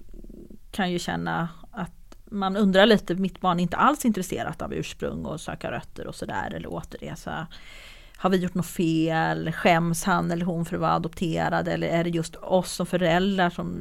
kan 0.71 0.93
ju 0.93 0.99
känna 0.99 1.49
att 1.71 2.17
man 2.25 2.57
undrar 2.57 2.87
lite, 2.87 3.15
mitt 3.15 3.41
barn 3.41 3.59
är 3.59 3.63
inte 3.63 3.77
alls 3.77 4.05
intresserat 4.05 4.63
av 4.63 4.75
ursprung 4.75 5.25
och 5.25 5.41
söka 5.41 5.71
rötter 5.71 6.07
och 6.07 6.15
sådär 6.15 6.53
eller 6.55 6.73
återresa. 6.73 7.47
Har 8.17 8.31
vi 8.31 8.37
gjort 8.37 8.55
något 8.55 8.67
fel? 8.67 9.53
Skäms 9.53 10.05
han 10.05 10.31
eller 10.31 10.45
hon 10.45 10.65
för 10.65 10.77
att 10.77 10.81
vara 10.81 10.93
adopterad? 10.93 11.69
Eller 11.69 11.89
är 11.89 12.05
det 12.05 12.11
just 12.11 12.37
oss 12.37 12.73
som 12.73 12.87
föräldrar 12.87 13.51
som, 13.51 13.81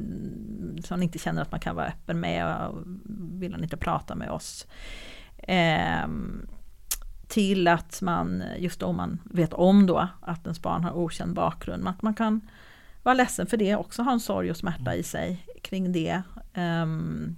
som 0.83 1.03
inte 1.03 1.19
känner 1.19 1.41
att 1.41 1.51
man 1.51 1.59
kan 1.59 1.75
vara 1.75 1.87
öppen 1.87 2.19
med 2.19 2.67
och 2.67 2.77
vill 3.41 3.53
han 3.53 3.63
inte 3.63 3.77
prata 3.77 4.15
med 4.15 4.31
oss? 4.31 4.67
Eh, 5.37 6.07
till 7.29 7.67
att 7.67 8.01
man, 8.01 8.43
just 8.57 8.83
om 8.83 8.95
man 8.95 9.21
vet 9.23 9.53
om 9.53 9.85
då 9.85 10.07
att 10.21 10.43
ens 10.43 10.61
barn 10.61 10.83
har 10.83 10.97
okänd 10.97 11.33
bakgrund, 11.33 11.87
att 11.87 12.01
man 12.01 12.13
kan 12.13 12.41
vara 13.03 13.15
ledsen 13.15 13.47
för 13.47 13.57
det, 13.57 13.75
också 13.75 14.01
ha 14.01 14.11
en 14.11 14.19
sorg 14.19 14.51
och 14.51 14.57
smärta 14.57 14.95
i 14.95 15.03
sig 15.03 15.45
kring 15.61 15.91
det. 15.91 16.21
Um, 16.55 17.35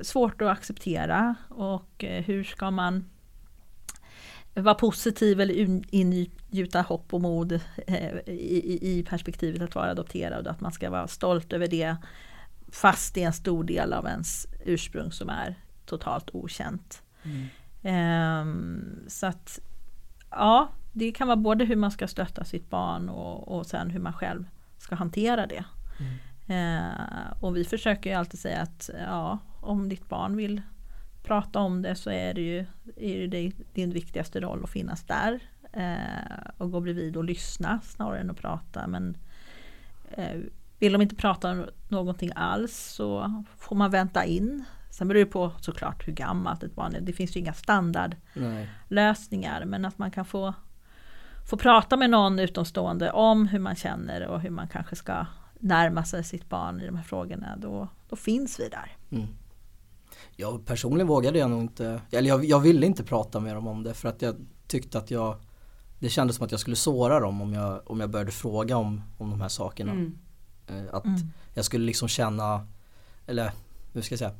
svårt 0.00 0.42
att 0.42 0.48
acceptera 0.48 1.34
och 1.48 2.04
eh, 2.04 2.24
hur 2.24 2.44
ska 2.44 2.70
man 2.70 3.04
vara 4.54 4.74
positiv 4.74 5.40
eller 5.40 5.82
ingjuta 5.94 6.82
hopp 6.82 7.14
och 7.14 7.20
mod 7.20 7.52
eh, 7.86 8.18
i, 8.26 8.78
i, 8.98 9.04
perspektivet 9.08 9.62
att 9.62 9.74
vara 9.74 9.90
adopterad 9.90 10.46
och 10.46 10.52
att 10.52 10.60
man 10.60 10.72
ska 10.72 10.90
vara 10.90 11.08
stolt 11.08 11.52
över 11.52 11.68
det 11.68 11.96
fast 12.72 13.14
det 13.14 13.22
är 13.22 13.26
en 13.26 13.32
stor 13.32 13.64
del 13.64 13.92
av 13.92 14.06
ens 14.06 14.46
ursprung 14.64 15.12
som 15.12 15.28
är 15.28 15.54
totalt 15.86 16.30
okänt. 16.32 17.02
Mm. 17.22 17.46
Um, 17.82 19.04
så 19.08 19.26
att 19.26 19.58
ja, 20.30 20.68
det 20.92 21.12
kan 21.12 21.28
vara 21.28 21.36
både 21.36 21.64
hur 21.64 21.76
man 21.76 21.90
ska 21.90 22.08
stötta 22.08 22.44
sitt 22.44 22.70
barn 22.70 23.08
och, 23.08 23.58
och 23.58 23.66
sen 23.66 23.90
hur 23.90 24.00
man 24.00 24.12
själv 24.12 24.44
ska 24.78 24.94
hantera 24.94 25.46
det. 25.46 25.64
Mm. 25.98 26.14
Uh, 26.50 27.32
och 27.40 27.56
vi 27.56 27.64
försöker 27.64 28.10
ju 28.10 28.16
alltid 28.16 28.40
säga 28.40 28.60
att 28.62 28.90
ja, 29.06 29.38
om 29.60 29.88
ditt 29.88 30.08
barn 30.08 30.36
vill 30.36 30.62
prata 31.22 31.58
om 31.58 31.82
det 31.82 31.94
så 31.94 32.10
är 32.10 32.34
det 32.34 32.40
ju, 32.40 32.66
är 32.96 33.26
det 33.26 33.52
din 33.74 33.90
viktigaste 33.90 34.40
roll 34.40 34.64
att 34.64 34.70
finnas 34.70 35.02
där. 35.02 35.40
Uh, 35.76 36.50
och 36.56 36.70
gå 36.70 36.80
bredvid 36.80 37.16
och 37.16 37.24
lyssna 37.24 37.80
snarare 37.84 38.20
än 38.20 38.30
att 38.30 38.36
prata. 38.36 38.86
Men 38.86 39.16
uh, 40.18 40.40
vill 40.78 40.92
de 40.92 41.02
inte 41.02 41.14
prata 41.14 41.66
någonting 41.88 42.30
alls 42.34 42.76
så 42.76 43.42
får 43.56 43.76
man 43.76 43.90
vänta 43.90 44.24
in 44.24 44.64
Sen 44.90 45.08
beror 45.08 45.18
det 45.18 45.26
på 45.26 45.52
såklart 45.60 46.08
hur 46.08 46.12
gammalt 46.12 46.62
ett 46.62 46.74
barn 46.74 46.94
är. 46.94 47.00
Det 47.00 47.12
finns 47.12 47.36
ju 47.36 47.40
inga 47.40 47.52
standardlösningar. 47.52 49.64
Men 49.64 49.84
att 49.84 49.98
man 49.98 50.10
kan 50.10 50.24
få, 50.24 50.54
få 51.50 51.56
prata 51.56 51.96
med 51.96 52.10
någon 52.10 52.38
utomstående 52.38 53.12
om 53.12 53.46
hur 53.46 53.58
man 53.58 53.76
känner 53.76 54.26
och 54.26 54.40
hur 54.40 54.50
man 54.50 54.68
kanske 54.68 54.96
ska 54.96 55.26
närma 55.58 56.04
sig 56.04 56.24
sitt 56.24 56.48
barn 56.48 56.80
i 56.80 56.86
de 56.86 56.96
här 56.96 57.04
frågorna. 57.04 57.56
Då, 57.56 57.88
då 58.08 58.16
finns 58.16 58.60
vi 58.60 58.68
där. 58.68 58.96
Mm. 59.10 59.26
Jag 60.36 60.66
personligen 60.66 61.06
vågade 61.06 61.38
jag 61.38 61.50
nog 61.50 61.60
inte, 61.60 62.00
eller 62.10 62.28
jag, 62.28 62.44
jag, 62.44 62.60
ville 62.60 62.86
inte 62.86 63.04
prata 63.04 63.40
med 63.40 63.54
dem 63.54 63.66
om 63.66 63.82
det 63.82 63.94
för 63.94 64.08
att 64.08 64.22
jag 64.22 64.36
tyckte 64.66 64.98
att 64.98 65.10
jag 65.10 65.36
Det 65.98 66.08
kändes 66.08 66.36
som 66.36 66.44
att 66.44 66.50
jag 66.50 66.60
skulle 66.60 66.76
såra 66.76 67.20
dem 67.20 67.40
om 67.40 67.52
jag, 67.52 67.90
om 67.90 68.00
jag 68.00 68.10
började 68.10 68.32
fråga 68.32 68.76
om, 68.76 69.02
om 69.18 69.30
de 69.30 69.40
här 69.40 69.48
sakerna. 69.48 69.92
Mm. 69.92 70.18
Eh, 70.66 70.94
att 70.94 71.04
mm. 71.04 71.20
jag 71.54 71.64
skulle 71.64 71.84
liksom 71.84 72.08
känna, 72.08 72.66
eller 73.26 73.52
hur 73.92 74.02
ska 74.02 74.12
jag 74.12 74.18
säga, 74.18 74.34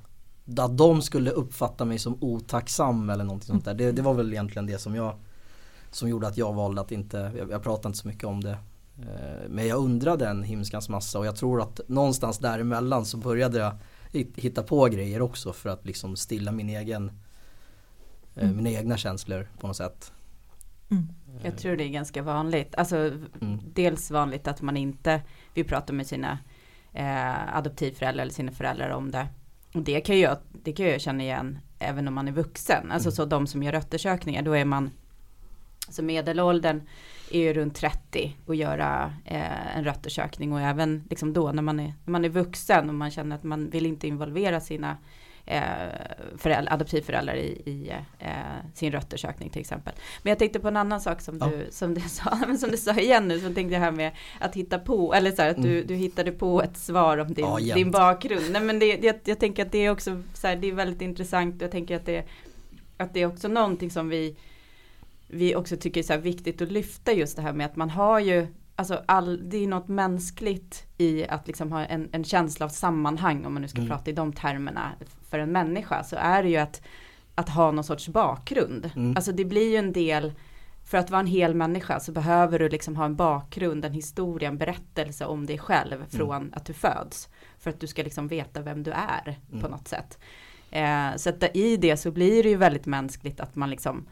att 0.58 0.78
de 0.78 1.02
skulle 1.02 1.30
uppfatta 1.30 1.84
mig 1.84 1.98
som 1.98 2.18
otacksam 2.20 3.10
eller 3.10 3.24
någonting 3.24 3.46
sånt 3.46 3.64
där. 3.64 3.74
Det, 3.74 3.92
det 3.92 4.02
var 4.02 4.14
väl 4.14 4.32
egentligen 4.32 4.66
det 4.66 4.78
som 4.78 4.94
jag 4.94 5.14
som 5.90 6.08
gjorde 6.08 6.26
att 6.26 6.36
jag 6.36 6.52
valde 6.52 6.80
att 6.80 6.92
inte, 6.92 7.32
jag, 7.36 7.50
jag 7.50 7.62
pratade 7.62 7.88
inte 7.88 7.98
så 7.98 8.08
mycket 8.08 8.24
om 8.24 8.40
det. 8.40 8.58
Eh, 8.98 9.48
men 9.48 9.66
jag 9.66 9.78
undrade 9.78 10.28
en 10.28 10.42
himskans 10.42 10.88
massa 10.88 11.18
och 11.18 11.26
jag 11.26 11.36
tror 11.36 11.62
att 11.62 11.80
någonstans 11.86 12.38
däremellan 12.38 13.04
så 13.04 13.16
började 13.16 13.58
jag 13.58 13.74
hitta 14.36 14.62
på 14.62 14.84
grejer 14.84 15.22
också 15.22 15.52
för 15.52 15.70
att 15.70 15.86
liksom 15.86 16.16
stilla 16.16 16.52
min 16.52 16.68
egen, 16.68 17.10
eh, 18.34 18.44
mm. 18.44 18.56
mina 18.56 18.70
egna 18.70 18.96
känslor 18.96 19.48
på 19.60 19.66
något 19.66 19.76
sätt. 19.76 20.12
Mm. 20.90 21.08
Jag 21.42 21.58
tror 21.58 21.76
det 21.76 21.84
är 21.84 21.88
ganska 21.88 22.22
vanligt. 22.22 22.74
Alltså 22.74 22.96
mm. 22.96 23.58
dels 23.74 24.10
vanligt 24.10 24.48
att 24.48 24.62
man 24.62 24.76
inte 24.76 25.22
vill 25.54 25.64
prata 25.64 25.92
med 25.92 26.06
sina 26.06 26.38
eh, 26.92 27.56
adoptivföräldrar 27.56 28.22
eller 28.22 28.32
sina 28.32 28.52
föräldrar 28.52 28.90
om 28.90 29.10
det. 29.10 29.28
Och 29.74 29.82
det 29.82 30.00
kan, 30.00 30.20
jag, 30.20 30.38
det 30.52 30.72
kan 30.72 30.86
jag 30.86 31.00
känna 31.00 31.22
igen 31.22 31.58
även 31.78 32.08
om 32.08 32.14
man 32.14 32.28
är 32.28 32.32
vuxen. 32.32 32.90
Alltså 32.92 33.08
mm. 33.08 33.16
så 33.16 33.24
de 33.24 33.46
som 33.46 33.62
gör 33.62 33.72
röttersökningar, 33.72 34.42
då 34.42 34.52
är 34.52 34.64
man 34.64 34.90
så 35.88 36.02
medelåldern 36.02 36.82
är 37.30 37.40
ju 37.40 37.52
runt 37.52 37.74
30 37.74 38.36
och 38.46 38.54
göra 38.54 39.14
eh, 39.24 39.76
en 39.76 39.84
röttersökning 39.84 40.52
och 40.52 40.60
även 40.60 41.04
liksom 41.10 41.32
då 41.32 41.52
när 41.52 41.62
man, 41.62 41.80
är, 41.80 41.94
när 42.04 42.12
man 42.12 42.24
är 42.24 42.28
vuxen 42.28 42.88
och 42.88 42.94
man 42.94 43.10
känner 43.10 43.36
att 43.36 43.42
man 43.42 43.70
vill 43.70 43.86
inte 43.86 44.08
involvera 44.08 44.60
sina 44.60 44.96
föräldrar, 46.36 46.74
adoptivföräldrar 46.74 47.34
i, 47.34 47.62
i 47.64 47.92
eh, 48.18 48.28
sin 48.74 48.92
röttersökning 48.92 49.50
till 49.50 49.60
exempel. 49.60 49.94
Men 50.22 50.30
jag 50.30 50.38
tänkte 50.38 50.60
på 50.60 50.68
en 50.68 50.76
annan 50.76 51.00
sak 51.00 51.20
som, 51.20 51.38
ja. 51.40 51.46
du, 51.46 51.66
som, 51.70 51.94
du, 51.94 52.00
sa, 52.08 52.38
som 52.58 52.70
du 52.70 52.76
sa 52.76 52.94
igen 52.94 53.28
nu, 53.28 53.40
som 53.40 53.54
tänkte 53.54 53.74
jag 53.74 53.80
här 53.80 53.90
med 53.90 54.12
att 54.40 54.56
hitta 54.56 54.78
på, 54.78 55.14
eller 55.14 55.32
så 55.32 55.42
här, 55.42 55.50
att 55.50 55.56
mm. 55.56 55.70
du, 55.70 55.84
du 55.84 55.94
hittade 55.94 56.32
på 56.32 56.62
ett 56.62 56.76
svar 56.76 57.18
om 57.18 57.34
din, 57.34 57.44
ja, 57.44 57.74
din 57.74 57.90
bakgrund. 57.90 58.50
Nej, 58.50 58.62
men 58.62 58.78
det, 58.78 58.86
jag, 58.86 59.16
jag 59.24 59.38
tänker 59.38 59.66
att 59.66 59.72
det 59.72 59.78
är 59.78 59.90
också 59.90 60.22
så 60.34 60.46
här, 60.46 60.56
det 60.56 60.68
är 60.68 60.72
väldigt 60.72 61.02
intressant 61.02 61.62
jag 61.62 61.70
tänker 61.70 61.96
att 61.96 62.06
det, 62.06 62.24
att 62.96 63.14
det 63.14 63.20
är 63.20 63.26
också 63.26 63.48
någonting 63.48 63.90
som 63.90 64.08
vi 64.08 64.36
vi 65.32 65.54
också 65.54 65.76
tycker 65.76 66.00
är 66.00 66.04
så 66.04 66.16
viktigt 66.16 66.62
att 66.62 66.72
lyfta 66.72 67.12
just 67.12 67.36
det 67.36 67.42
här 67.42 67.52
med 67.52 67.66
att 67.66 67.76
man 67.76 67.90
har 67.90 68.20
ju 68.20 68.46
alltså 68.80 69.02
all, 69.06 69.48
det 69.50 69.56
är 69.56 69.66
något 69.68 69.88
mänskligt 69.88 70.86
i 70.98 71.26
att 71.28 71.46
liksom 71.46 71.72
ha 71.72 71.84
en, 71.84 72.08
en 72.12 72.24
känsla 72.24 72.66
av 72.66 72.70
sammanhang 72.70 73.44
om 73.44 73.52
man 73.52 73.62
nu 73.62 73.68
ska 73.68 73.78
mm. 73.78 73.88
prata 73.90 74.10
i 74.10 74.14
de 74.14 74.32
termerna 74.32 74.90
för 75.30 75.38
en 75.38 75.52
människa 75.52 76.04
så 76.04 76.16
är 76.16 76.42
det 76.42 76.48
ju 76.48 76.56
att, 76.56 76.82
att 77.34 77.48
ha 77.48 77.70
någon 77.70 77.84
sorts 77.84 78.08
bakgrund. 78.08 78.90
Mm. 78.96 79.16
Alltså 79.16 79.32
det 79.32 79.44
blir 79.44 79.70
ju 79.70 79.76
en 79.76 79.92
del 79.92 80.32
för 80.84 80.98
att 80.98 81.10
vara 81.10 81.20
en 81.20 81.26
hel 81.26 81.54
människa 81.54 82.00
så 82.00 82.12
behöver 82.12 82.58
du 82.58 82.68
liksom 82.68 82.96
ha 82.96 83.04
en 83.04 83.16
bakgrund, 83.16 83.84
en 83.84 83.92
historia, 83.92 84.48
en 84.48 84.58
berättelse 84.58 85.26
om 85.26 85.46
dig 85.46 85.58
själv 85.58 85.94
mm. 85.94 86.08
från 86.08 86.36
mm. 86.36 86.52
att 86.56 86.64
du 86.64 86.72
föds. 86.72 87.28
För 87.58 87.70
att 87.70 87.80
du 87.80 87.86
ska 87.86 88.02
liksom 88.02 88.28
veta 88.28 88.62
vem 88.62 88.82
du 88.82 88.90
är 88.90 89.38
på 89.50 89.56
mm. 89.56 89.70
något 89.70 89.88
sätt. 89.88 90.18
Eh, 90.70 91.16
så 91.16 91.28
att 91.28 91.56
i 91.56 91.76
det 91.76 91.96
så 91.96 92.10
blir 92.10 92.42
det 92.42 92.48
ju 92.48 92.56
väldigt 92.56 92.86
mänskligt 92.86 93.40
att 93.40 93.56
man 93.56 93.70
liksom 93.70 94.06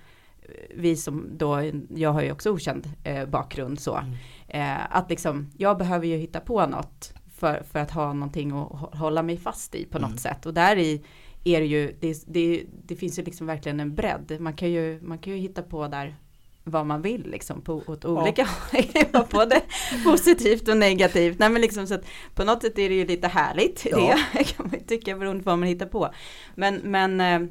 vi 0.76 0.96
som 0.96 1.28
då, 1.38 1.70
jag 1.94 2.12
har 2.12 2.22
ju 2.22 2.32
också 2.32 2.50
okänd 2.50 2.90
eh, 3.04 3.26
bakgrund 3.26 3.80
så. 3.80 3.96
Mm. 3.96 4.14
Eh, 4.48 4.96
att 4.96 5.10
liksom, 5.10 5.50
jag 5.56 5.78
behöver 5.78 6.06
ju 6.06 6.16
hitta 6.16 6.40
på 6.40 6.66
något 6.66 7.12
för, 7.34 7.62
för 7.72 7.78
att 7.78 7.90
ha 7.90 8.12
någonting 8.12 8.50
att 8.50 8.68
hå- 8.68 8.96
hålla 8.96 9.22
mig 9.22 9.36
fast 9.36 9.74
i 9.74 9.84
på 9.84 9.98
något 9.98 10.08
Mm. 10.08 10.18
sätt. 10.18 10.46
Och 10.46 10.54
där 10.54 10.76
i 10.76 11.04
är 11.44 11.60
det 11.60 11.66
ju, 11.66 11.96
det, 12.00 12.22
det, 12.26 12.64
det 12.84 12.96
finns 12.96 13.18
ju 13.18 13.22
liksom 13.22 13.46
verkligen 13.46 13.80
en 13.80 13.94
bredd. 13.94 14.36
Man 14.40 14.52
kan 14.52 14.70
ju, 14.70 15.00
man 15.02 15.18
kan 15.18 15.32
ju 15.32 15.38
hitta 15.38 15.62
på 15.62 15.88
där 15.88 16.16
vad 16.64 16.86
man 16.86 17.02
vill 17.02 17.26
liksom 17.30 17.60
på 17.60 17.82
åt 17.86 18.04
olika 18.04 18.44
håll. 18.72 19.24
Både 19.30 19.60
positivt 20.04 20.68
och 20.68 20.76
negativt. 20.76 21.38
Nej 21.38 21.50
men 21.50 21.62
liksom 21.62 21.86
så 21.86 21.94
att 21.94 22.04
på 22.34 22.44
något 22.44 22.62
sätt 22.62 22.78
är 22.78 22.88
det 22.88 22.94
ju 22.94 23.06
lite 23.06 23.28
härligt. 23.28 23.86
Ja. 23.90 24.18
Det 24.32 24.44
kan 24.44 24.66
man 24.66 24.74
ju 24.80 24.86
tycka 24.86 25.16
beroende 25.16 25.42
på 25.44 25.50
vad 25.50 25.58
man 25.58 25.68
hittar 25.68 25.86
på. 25.86 26.08
Men, 26.54 26.74
men 26.84 27.20
eh, 27.20 27.48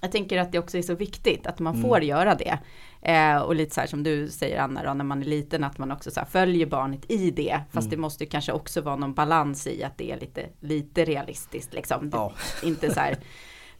jag 0.00 0.12
tänker 0.12 0.38
att 0.38 0.52
det 0.52 0.58
också 0.58 0.78
är 0.78 0.82
så 0.82 0.94
viktigt 0.94 1.46
att 1.46 1.58
man 1.58 1.74
Mm. 1.74 1.88
får 1.88 2.02
göra 2.02 2.34
det. 2.34 2.58
Eh, 3.02 3.36
och 3.36 3.54
lite 3.54 3.74
så 3.74 3.80
här 3.80 3.88
som 3.88 4.02
du 4.02 4.28
säger 4.28 4.60
Anna 4.60 4.82
då, 4.82 4.94
när 4.94 5.04
man 5.04 5.20
är 5.22 5.26
liten, 5.26 5.64
att 5.64 5.78
man 5.78 5.90
också 5.92 6.10
så 6.10 6.20
följer 6.30 6.66
barnet 6.66 7.10
i 7.10 7.30
det. 7.30 7.60
Fast 7.72 7.86
Mm. 7.86 7.90
det 7.90 7.96
måste 7.96 8.26
kanske 8.26 8.52
också 8.52 8.80
vara 8.80 8.96
någon 8.96 9.14
balans 9.14 9.66
i 9.66 9.84
att 9.84 9.98
det 9.98 10.10
är 10.12 10.20
lite, 10.20 10.46
lite 10.60 11.04
realistiskt 11.04 11.74
liksom. 11.74 12.10
Ja. 12.12 12.32
Inte 12.64 12.94
så 12.94 13.00
här, 13.00 13.16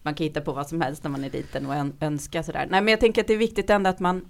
man 0.02 0.14
kan 0.14 0.24
hitta 0.24 0.40
på 0.40 0.52
vad 0.52 0.68
som 0.68 0.80
helst 0.80 1.02
när 1.04 1.10
man 1.10 1.24
är 1.24 1.30
liten 1.30 1.66
och 1.66 1.74
ön- 1.74 1.96
önska 2.00 2.42
sådär. 2.42 2.66
Nej 2.70 2.80
men 2.80 2.90
jag 2.90 3.00
tänker 3.00 3.20
att 3.20 3.26
det 3.26 3.34
är 3.34 3.38
viktigt 3.38 3.70
ändå 3.70 3.90
att 3.90 4.00
man 4.00 4.26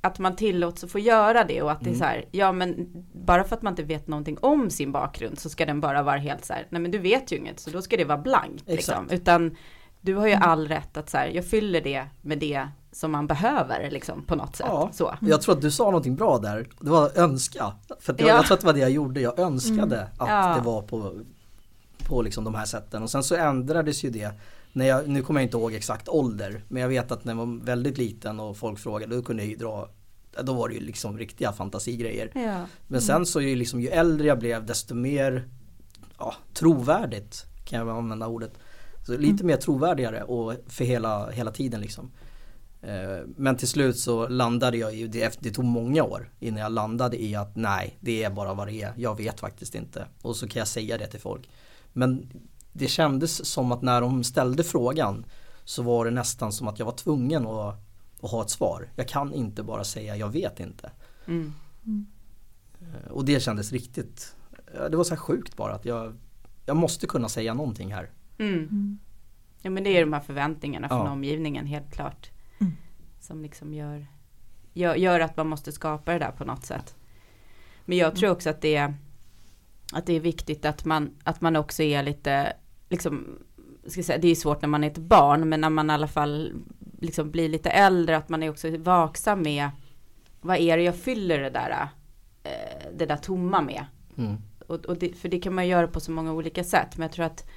att 0.00 0.18
man 0.18 0.36
tillåts 0.36 0.84
att 0.84 0.90
få 0.90 0.98
göra 0.98 1.44
det 1.44 1.62
och 1.62 1.70
att 1.72 1.80
det 1.80 1.86
är 1.90 1.94
Mm. 1.94 1.98
så 1.98 2.04
här, 2.04 2.24
ja 2.30 2.52
men 2.52 2.86
bara 3.12 3.44
för 3.44 3.56
att 3.56 3.62
man 3.62 3.72
inte 3.72 3.82
vet 3.82 4.06
någonting 4.08 4.38
om 4.40 4.70
sin 4.70 4.92
bakgrund 4.92 5.38
så 5.38 5.48
ska 5.48 5.66
den 5.66 5.80
bara 5.80 6.02
vara 6.02 6.16
helt 6.16 6.44
så 6.44 6.52
här, 6.52 6.66
nej 6.70 6.82
men 6.82 6.90
du 6.90 6.98
vet 6.98 7.32
ju 7.32 7.36
inget 7.36 7.60
så 7.60 7.70
då 7.70 7.82
ska 7.82 7.96
det 7.96 8.04
vara 8.04 8.18
blankt 8.18 8.64
liksom. 8.68 9.10
Utan 9.10 9.56
du 10.06 10.14
har 10.14 10.26
ju 10.26 10.32
all 10.34 10.68
rätt 10.68 10.96
att 10.96 11.10
så 11.10 11.16
här, 11.16 11.26
jag 11.26 11.44
fyller 11.46 11.80
det 11.80 12.04
med 12.22 12.38
det 12.38 12.68
som 12.92 13.12
man 13.12 13.26
behöver 13.26 13.90
liksom 13.90 14.22
på 14.22 14.34
något 14.34 14.56
sätt. 14.56 14.66
Ja. 14.70 14.90
Så. 14.92 15.14
Jag 15.20 15.42
tror 15.42 15.54
att 15.54 15.60
du 15.60 15.70
sa 15.70 15.84
någonting 15.84 16.16
bra 16.16 16.38
där. 16.38 16.68
Det 16.80 16.90
var 16.90 17.18
önska. 17.18 17.72
För 18.00 18.12
att 18.12 18.20
jag, 18.20 18.28
Ja. 18.28 18.34
jag 18.34 18.44
tror 18.46 18.54
att 18.54 18.60
det 18.60 18.66
var 18.66 18.72
det 18.74 18.80
jag 18.80 18.90
gjorde. 18.90 19.20
Jag 19.20 19.38
önskade 19.38 20.02
att 20.18 20.28
Ja. 20.28 20.54
det 20.56 20.60
var 20.64 20.82
på, 20.82 21.20
på 22.08 22.22
liksom 22.22 22.44
de 22.44 22.54
här 22.54 22.64
sätten. 22.64 23.02
Och 23.02 23.10
sen 23.10 23.22
så 23.22 23.34
ändrades 23.34 24.04
ju 24.04 24.10
det. 24.10 24.30
När 24.72 24.86
jag, 24.86 25.08
nu 25.08 25.22
kommer 25.22 25.40
jag 25.40 25.46
inte 25.46 25.56
ihåg 25.56 25.74
exakt 25.74 26.08
ålder. 26.08 26.62
Men 26.68 26.82
jag 26.82 26.88
vet 26.88 27.12
att 27.12 27.24
när 27.24 27.32
jag 27.34 27.46
var 27.46 27.64
väldigt 27.64 27.98
liten 27.98 28.40
och 28.40 28.56
folk 28.56 28.78
frågade. 28.78 29.16
Då 29.16 29.22
kunde 29.22 29.42
jag 29.42 29.50
ju 29.50 29.56
dra. 29.56 29.88
Då 30.42 30.52
var 30.52 30.68
det 30.68 30.74
ju 30.74 30.80
liksom 30.80 31.18
riktiga 31.18 31.52
fantasigrejer. 31.52 32.30
Ja. 32.34 32.60
Men 32.86 33.00
sen 33.00 33.26
så 33.26 33.40
är 33.40 33.44
ju 33.48 33.54
liksom 33.56 33.80
ju 33.80 33.88
äldre 33.88 34.26
jag 34.26 34.38
blev 34.38 34.66
desto 34.66 34.94
mer 34.94 35.48
ja, 36.18 36.34
trovärdigt 36.54 37.44
kan 37.64 37.78
jag 37.78 37.96
använda 37.98 38.26
ordet. 38.26 38.52
Så 39.06 39.16
lite 39.16 39.44
mer 39.44 39.56
trovärdigare 39.56 40.22
och 40.22 40.54
för 40.66 40.84
hela, 40.84 41.30
hela 41.30 41.50
tiden 41.50 41.80
liksom. 41.80 42.10
Eh, 42.82 43.18
Men 43.36 43.56
till 43.56 43.68
slut 43.68 43.98
så 43.98 44.28
landade 44.28 44.76
jag 44.76 44.94
ju, 44.94 45.08
det, 45.08 45.38
det 45.40 45.50
tog 45.50 45.64
många 45.64 46.02
år 46.04 46.30
innan 46.40 46.60
jag 46.60 46.72
landade 46.72 47.22
i 47.22 47.34
att 47.34 47.56
nej, 47.56 47.96
det 48.00 48.24
är 48.24 48.30
bara 48.30 48.54
vad 48.54 48.66
det 48.66 48.82
är. 48.82 48.92
Jag 48.96 49.16
vet 49.16 49.40
faktiskt 49.40 49.74
inte. 49.74 50.06
Och 50.22 50.36
så 50.36 50.48
kan 50.48 50.58
jag 50.60 50.68
säga 50.68 50.98
det 50.98 51.06
till 51.06 51.20
folk. 51.20 51.48
Men 51.92 52.30
det 52.72 52.88
kändes 52.88 53.46
som 53.46 53.72
att 53.72 53.82
när 53.82 54.00
de 54.00 54.24
ställde 54.24 54.64
frågan 54.64 55.24
så 55.64 55.82
var 55.82 56.04
det 56.04 56.10
nästan 56.10 56.52
som 56.52 56.68
att 56.68 56.78
jag 56.78 56.86
var 56.86 56.92
tvungen 56.96 57.46
att, 57.46 57.74
att 58.22 58.30
ha 58.30 58.42
ett 58.42 58.50
svar. 58.50 58.88
Jag 58.96 59.08
kan 59.08 59.34
inte 59.34 59.62
bara 59.62 59.84
säga 59.84 60.16
jag 60.16 60.28
vet 60.28 60.60
inte. 60.60 60.90
Mm. 61.26 61.52
Eh, 62.80 63.10
Och 63.10 63.24
det 63.24 63.40
kändes 63.40 63.72
riktigt, 63.72 64.36
det 64.90 64.96
var 64.96 65.04
så 65.04 65.10
här 65.10 65.16
sjukt 65.16 65.56
bara 65.56 65.74
att 65.74 65.84
jag, 65.84 66.14
jag 66.66 66.76
måste 66.76 67.06
kunna 67.06 67.28
säga 67.28 67.54
någonting 67.54 67.94
här. 67.94 68.10
Mm. 68.38 68.98
Ja 69.62 69.70
men 69.70 69.84
det 69.84 69.90
är 69.96 70.00
de 70.00 70.12
här 70.12 70.20
förväntningarna 70.20 70.88
från 70.88 71.06
Ja. 71.06 71.10
omgivningen 71.12 71.66
helt 71.66 71.92
klart. 71.92 72.30
Mm. 72.58 72.72
Som 73.20 73.42
liksom 73.42 73.74
gör, 73.74 74.06
gör, 74.72 74.94
gör 74.94 75.20
att 75.20 75.36
man 75.36 75.48
måste 75.48 75.72
skapa 75.72 76.12
det 76.12 76.18
där 76.18 76.30
på 76.30 76.44
något 76.44 76.64
sätt. 76.64 76.94
Men 77.84 77.98
jag 77.98 78.16
tror 78.16 78.30
också 78.30 78.50
att 78.50 78.60
det 78.60 78.76
är, 78.76 78.94
att 79.92 80.06
det 80.06 80.12
är 80.12 80.20
viktigt 80.20 80.64
att 80.64 80.84
man, 80.84 81.10
att 81.24 81.40
man 81.40 81.56
också 81.56 81.82
är 81.82 82.02
lite, 82.02 82.52
liksom, 82.88 83.38
ska 83.86 84.02
säga, 84.02 84.18
det 84.18 84.28
är 84.28 84.34
svårt 84.34 84.62
när 84.62 84.68
man 84.68 84.84
är 84.84 84.90
ett 84.90 84.98
barn, 84.98 85.48
men 85.48 85.60
när 85.60 85.70
man 85.70 85.90
i 85.90 85.92
alla 85.92 86.08
fall 86.08 86.52
liksom 87.00 87.30
blir 87.30 87.48
lite 87.48 87.70
äldre, 87.70 88.16
att 88.16 88.28
man 88.28 88.42
är 88.42 88.50
också 88.50 88.76
vaksam 88.76 89.42
med 89.42 89.70
vad 90.40 90.56
är 90.56 90.76
det 90.76 90.82
jag 90.82 90.96
fyller 90.96 91.40
det 91.40 91.50
där, 91.50 91.88
eh, 92.42 92.90
det 92.96 93.06
där 93.06 93.16
tomma 93.16 93.62
med. 93.62 93.86
Mm. 94.16 94.36
Och, 94.66 94.84
och 94.84 94.98
det, 94.98 95.12
för 95.18 95.28
det 95.28 95.38
kan 95.38 95.54
man 95.54 95.68
göra 95.68 95.88
på 95.88 96.00
så 96.00 96.10
många 96.10 96.32
olika 96.32 96.64
sätt. 96.64 96.96
Men 96.96 97.02
jag 97.02 97.12
tror 97.12 97.24
att 97.26 97.48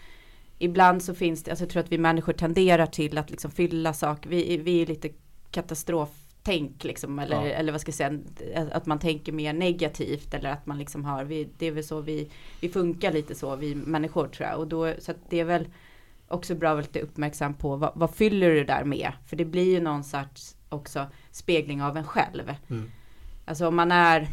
ibland 0.60 1.04
så 1.04 1.14
finns 1.14 1.44
det, 1.44 1.52
alltså 1.52 1.64
jag 1.66 1.70
tror 1.70 1.84
att 1.84 1.92
vi 1.92 1.98
människor 1.98 2.34
tenderar 2.34 2.86
till 2.86 3.18
att 3.18 3.30
liksom 3.30 3.52
fylla 3.52 3.94
saker. 3.94 4.30
Vi, 4.30 4.58
vi 4.58 4.82
är 4.82 4.86
lite 4.86 5.10
katastroftänk 5.52 6.84
liksom. 6.84 7.20
Eller, 7.20 7.36
Ja. 7.36 7.52
eller 7.52 7.72
vad 7.72 7.82
ska 7.82 7.90
jag 7.90 7.96
säga, 7.96 8.20
att 8.72 8.86
man 8.86 9.00
tänker 9.00 9.32
mer 9.32 9.54
negativt. 9.54 10.34
Eller 10.34 10.50
att 10.52 10.66
man 10.66 10.78
liksom 10.80 11.06
har, 11.06 11.24
vi, 11.24 11.50
det 11.58 11.66
är 11.66 11.72
väl 11.72 11.84
så 11.84 12.02
vi, 12.02 12.30
vi 12.62 12.70
funkar 12.70 13.12
lite 13.12 13.36
så, 13.36 13.56
vi 13.56 13.76
människor 13.76 14.28
tror 14.28 14.50
jag. 14.50 14.60
Och 14.60 14.68
då, 14.68 14.94
så 15.00 15.12
att 15.12 15.18
det 15.30 15.40
är 15.40 15.46
väl 15.46 15.68
också 16.28 16.56
bra 16.56 16.70
att 16.70 16.74
vara 16.76 16.82
lite 16.82 17.00
uppmärksam 17.02 17.54
på 17.54 17.76
vad, 17.76 17.92
vad 17.96 18.16
fyller 18.16 18.50
du 18.50 18.64
där 18.64 18.84
med? 18.84 19.12
För 19.26 19.36
det 19.36 19.46
blir 19.46 19.74
ju 19.74 19.80
någon 19.80 20.04
sorts 20.04 20.56
också 20.70 21.08
spegling 21.32 21.82
av 21.84 21.98
en 21.98 22.04
själv. 22.04 22.54
Mm. 22.70 22.92
Alltså 23.46 23.68
om 23.68 23.76
man 23.76 23.92
är 23.92 24.28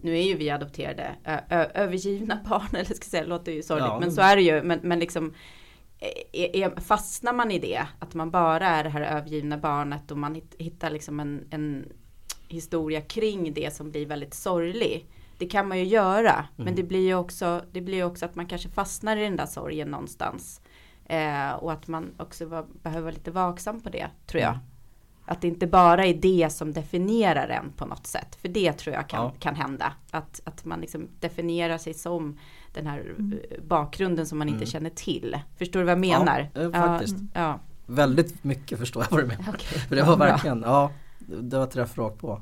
nu 0.00 0.18
är 0.18 0.22
ju 0.22 0.36
vi 0.36 0.50
adopterade 0.50 1.14
övergivna 1.74 2.38
barn, 2.48 2.68
eller 2.72 2.84
ska 2.84 3.04
säga, 3.04 3.22
det 3.22 3.28
låter 3.28 3.52
ju 3.52 3.62
sorgligt, 3.62 3.86
Ja. 3.88 4.00
men 4.00 4.12
så 4.12 4.20
är 4.20 4.36
det 4.36 4.42
ju. 4.42 4.62
Men, 4.62 4.80
men 4.82 4.98
liksom 4.98 5.34
är, 6.32 6.56
är, 6.56 6.80
fastnar 6.80 7.32
man 7.32 7.50
i 7.50 7.58
det, 7.58 7.86
att 7.98 8.14
man 8.14 8.30
bara 8.30 8.66
är 8.68 8.84
det 8.84 8.90
här 8.90 9.00
övergivna 9.00 9.58
barnet 9.58 10.10
och 10.10 10.18
man 10.18 10.34
hitt, 10.34 10.54
hittar 10.58 10.90
liksom 10.90 11.20
en, 11.20 11.46
en 11.50 11.92
historia 12.48 13.00
kring 13.00 13.54
det 13.54 13.74
som 13.74 13.90
blir 13.90 14.06
väldigt 14.06 14.34
sorglig. 14.34 15.06
Det 15.38 15.46
kan 15.46 15.68
man 15.68 15.78
ju 15.78 15.84
göra, 15.84 16.48
men 16.56 16.74
det 16.74 16.82
blir 16.82 17.06
ju 17.06 17.14
också, 17.14 17.62
det 17.72 17.80
blir 17.80 18.04
också 18.04 18.24
att 18.24 18.34
man 18.34 18.46
kanske 18.46 18.68
fastnar 18.68 19.16
i 19.16 19.22
den 19.22 19.36
där 19.36 19.46
sorgen 19.46 19.88
någonstans. 19.88 20.60
Eh, 21.04 21.50
och 21.52 21.72
att 21.72 21.88
man 21.88 22.14
också 22.18 22.46
var, 22.46 22.66
behöver 22.82 23.02
vara 23.02 23.12
lite 23.12 23.30
vaksam 23.30 23.80
på 23.80 23.88
det, 23.90 24.06
tror 24.26 24.42
jag. 24.42 24.58
Mm. 25.26 25.36
Att 25.36 25.40
det 25.42 25.48
inte 25.48 25.66
bara 25.66 26.06
är 26.06 26.14
det 26.14 26.52
som 26.52 26.72
definierar 26.72 27.48
en 27.48 27.72
på 27.72 27.86
något 27.86 28.06
sätt. 28.06 28.34
För 28.40 28.48
det 28.48 28.72
tror 28.72 28.94
jag 28.94 29.08
kan, 29.08 29.24
Ja. 29.24 29.32
kan 29.40 29.54
hända. 29.54 29.92
Att, 30.10 30.40
att 30.44 30.64
man 30.64 30.80
liksom 30.80 31.08
definierar 31.20 31.78
sig 31.78 31.94
som 31.94 32.38
den 32.72 32.86
här 32.86 33.14
eh, 33.18 33.62
bakgrunden 33.64 34.26
som 34.26 34.38
man 34.38 34.48
inte 34.48 34.56
Mm. 34.56 34.66
känner 34.70 34.90
till. 34.90 35.38
Förstår 35.56 35.80
du 35.80 35.84
vad 35.86 35.92
jag 35.92 35.98
menar? 36.00 36.50
Ja, 36.54 36.60
eh, 36.60 36.70
faktiskt. 36.70 37.16
Ja, 37.34 37.60
Väldigt 37.86 38.44
mycket 38.44 38.78
förstår 38.78 39.02
jag 39.02 39.10
vad 39.10 39.20
du 39.20 39.26
menar. 39.26 39.44
ja. 39.46 39.52
okej. 39.54 39.78
För 39.80 39.96
det 39.96 40.02
var 40.02 40.16
verkligen, 40.26 40.62
ja, 40.62 40.90
det 41.18 41.58
var 41.58 41.66
träff 41.66 41.98
rakt 41.98 42.18
på. 42.18 42.40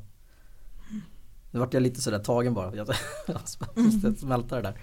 Nu 1.51 1.61
vart 1.61 1.75
jag 1.75 1.83
lite 1.83 2.01
sådär 2.01 2.19
tagen 2.19 2.55
bara. 2.55 2.77
Jag 2.77 2.89
måste 3.77 4.15
smälta 4.15 4.57
det 4.57 4.63
där. 4.63 4.75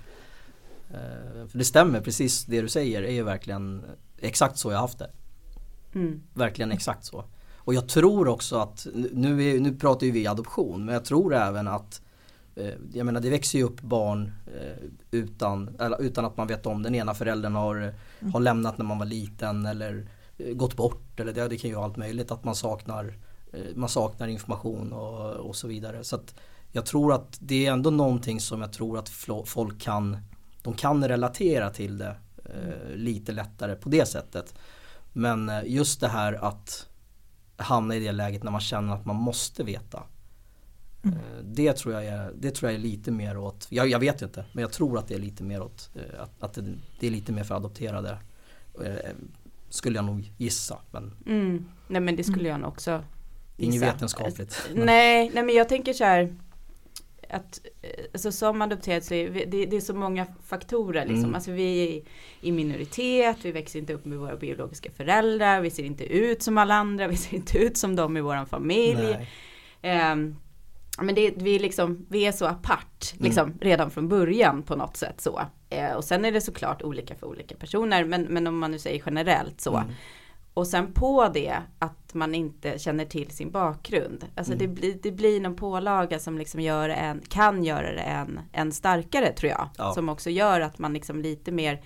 Eh, 0.89 1.47
För 1.47 1.57
det 1.57 1.65
stämmer, 1.65 2.01
precis 2.01 2.45
det 2.45 2.61
du 2.61 2.67
säger 2.67 3.03
är 3.03 3.11
ju 3.11 3.23
verkligen 3.23 3.85
exakt 4.17 4.57
så 4.57 4.71
jag 4.71 4.79
haft 4.79 4.99
det. 4.99 5.09
Mm. 5.93 6.21
Verkligen 6.33 6.71
exakt 6.71 7.05
så. 7.05 7.25
Och 7.63 7.73
jag 7.73 7.89
tror 7.89 8.27
också 8.27 8.55
att, 8.55 8.87
nu, 8.93 9.59
nu 9.59 9.75
pratar 9.75 10.05
ju 10.05 10.11
vi 10.11 10.27
adoption, 10.27 10.85
men 10.85 10.93
jag 10.93 11.05
tror 11.05 11.33
även 11.33 11.67
att 11.67 12.01
eh, 12.55 12.73
jag 12.93 13.05
menar 13.05 13.21
det 13.21 13.29
växer 13.29 13.59
ju 13.59 13.65
upp 13.65 13.81
barn 13.81 14.33
eh, 14.47 14.85
utan, 15.11 15.77
utan 15.99 16.25
att 16.25 16.37
man 16.37 16.47
vet 16.47 16.65
om 16.65 16.83
den 16.83 16.95
ena 16.95 17.13
föräldern 17.13 17.55
har, 17.55 17.93
har 18.33 18.39
lämnat 18.39 18.77
när 18.77 18.85
man 18.85 18.99
var 18.99 19.05
liten 19.05 19.65
eller 19.65 20.07
eh, 20.37 20.53
gått 20.53 20.75
bort 20.75 21.19
eller 21.19 21.33
det, 21.33 21.47
det 21.47 21.57
kan 21.57 21.69
ju 21.69 21.75
vara 21.75 21.85
allt 21.85 21.97
möjligt 21.97 22.31
att 22.31 22.43
man 22.43 22.55
saknar, 22.55 23.13
man 23.75 23.89
saknar 23.89 24.27
information 24.27 24.93
och, 24.93 25.31
och 25.31 25.55
så 25.55 25.67
vidare. 25.67 26.03
Så 26.03 26.15
att 26.15 26.35
jag 26.71 26.85
tror 26.85 27.13
att 27.13 27.37
det 27.41 27.65
är 27.65 27.71
ändå 27.71 27.89
någonting 27.89 28.39
som 28.39 28.61
jag 28.61 28.73
tror 28.73 28.99
att 28.99 29.09
folk 29.45 29.81
kan, 29.81 30.17
de 30.61 30.73
kan 30.73 31.07
relatera 31.07 31.69
till 31.69 31.97
det 31.97 32.15
lite 32.93 33.31
lättare 33.31 33.75
på 33.75 33.89
det 33.89 34.05
sättet. 34.05 34.55
Men 35.13 35.51
just 35.65 35.99
det 35.99 36.07
här 36.07 36.33
att 36.33 36.87
hamna 37.61 37.95
i 37.95 37.99
det 37.99 38.11
läget 38.11 38.43
när 38.43 38.51
man 38.51 38.61
känner 38.61 38.93
att 38.93 39.05
man 39.05 39.15
måste 39.15 39.63
veta. 39.63 40.03
Mm. 41.03 41.17
Eh, 41.17 41.23
Det 41.43 41.73
tror 41.73 41.93
jag 41.93 42.05
är, 42.05 42.31
det 42.39 42.51
tror 42.51 42.71
jag 42.71 42.79
är 42.79 42.83
lite 42.83 43.11
mer 43.11 43.37
åt, 43.37 43.67
jag, 43.69 43.87
jag 43.87 43.99
vet 43.99 44.21
inte, 44.21 44.45
men 44.53 44.61
jag 44.61 44.71
tror 44.71 44.97
att 44.99 45.07
det 45.07 45.13
är 45.15 45.19
lite 45.19 45.43
mer 45.43 45.61
åt, 45.61 45.89
eh, 45.95 46.21
att, 46.23 46.43
att 46.43 46.53
det, 46.53 46.63
det 46.99 47.07
är 47.07 47.11
lite 47.11 47.31
mer 47.31 47.43
för 47.43 47.55
adopterade. 47.55 48.17
Eh, 48.85 48.95
Skulle 49.69 49.95
jag 49.97 50.05
nog 50.05 50.31
gissa, 50.37 50.77
men 50.91 51.13
Mm. 51.25 51.65
Nej 51.87 52.01
men 52.01 52.15
det 52.15 52.23
skulle 52.23 52.49
jag 52.49 52.59
nog 52.59 52.69
också 52.69 53.03
inget 53.57 53.73
gissa. 53.75 53.85
vetenskapligt. 53.85 54.69
Men- 54.73 54.85
Nej, 54.85 55.31
nej 55.33 55.43
men 55.43 55.55
jag 55.55 55.69
tänker 55.69 55.93
så 55.93 56.03
här 56.03 56.35
att 57.31 57.59
eh, 57.81 58.05
alltså 58.13 58.31
som 58.31 58.61
adopterad 58.61 59.03
så 59.03 59.13
är 59.13 59.29
vi, 59.29 59.45
det, 59.45 59.65
det 59.65 59.75
är 59.75 59.81
så 59.81 59.93
många 59.93 60.27
faktorer 60.43 61.05
liksom. 61.05 61.23
Mm. 61.23 61.35
Alltså 61.35 61.51
vi 61.51 61.87
är 61.87 62.01
i 62.41 62.51
minoritet, 62.51 63.37
vi 63.41 63.51
växer 63.51 63.79
inte 63.79 63.93
upp 63.93 64.05
med 64.05 64.17
våra 64.17 64.35
biologiska 64.35 64.91
föräldrar, 64.91 65.61
vi 65.61 65.69
ser 65.69 65.83
inte 65.83 66.05
ut 66.05 66.43
som 66.43 66.57
alla 66.57 66.73
andra, 66.75 67.07
vi 67.07 67.17
ser 67.17 67.35
inte 67.35 67.57
ut 67.57 67.77
som 67.77 67.95
de 67.95 68.17
i 68.17 68.21
våran 68.21 68.45
familj. 68.45 69.27
Ehm, 69.81 70.35
men 71.01 71.15
det, 71.15 71.33
vi, 71.35 71.55
är 71.55 71.59
liksom, 71.59 72.05
vi 72.09 72.25
är 72.25 72.31
så 72.31 72.45
apart 72.45 72.87
Mm. 73.13 73.25
liksom, 73.25 73.53
redan 73.61 73.91
från 73.91 74.07
början 74.07 74.63
på 74.63 74.75
något 74.75 74.97
sätt 74.97 75.21
så. 75.21 75.41
Eh, 75.69 75.93
och 75.93 76.03
sen 76.03 76.25
är 76.25 76.31
det 76.31 76.41
såklart 76.41 76.81
olika 76.81 77.15
för 77.15 77.27
olika 77.27 77.55
personer, 77.55 78.05
men, 78.05 78.21
men 78.21 78.47
om 78.47 78.59
man 78.59 78.71
nu 78.71 78.79
säger 78.79 79.03
generellt 79.05 79.61
så. 79.61 79.77
Mm. 79.77 79.91
Och 80.53 80.67
sen 80.67 80.93
på 80.93 81.29
det 81.33 81.57
att 81.79 82.00
att 82.11 82.15
man 82.15 82.35
inte 82.35 82.79
känner 82.79 83.05
till 83.05 83.31
sin 83.31 83.51
bakgrund. 83.51 84.25
Alltså 84.35 84.53
Mm. 84.53 84.59
det, 84.59 84.67
blir, 84.81 84.97
det 85.03 85.11
blir 85.11 85.41
någon 85.41 85.55
pålaga 85.55 86.19
som 86.19 86.37
liksom 86.37 86.59
gör 86.61 86.89
en, 86.89 87.21
kan 87.29 87.63
göra 87.63 87.91
det 87.93 88.01
en, 88.01 88.39
en 88.51 88.71
starkare 88.71 89.33
tror 89.33 89.49
jag. 89.51 89.69
Ja. 89.77 89.93
Som 89.93 90.09
också 90.09 90.29
gör 90.29 90.61
att 90.61 90.79
man 90.79 90.93
liksom 90.93 91.21
lite 91.21 91.51
mer 91.51 91.81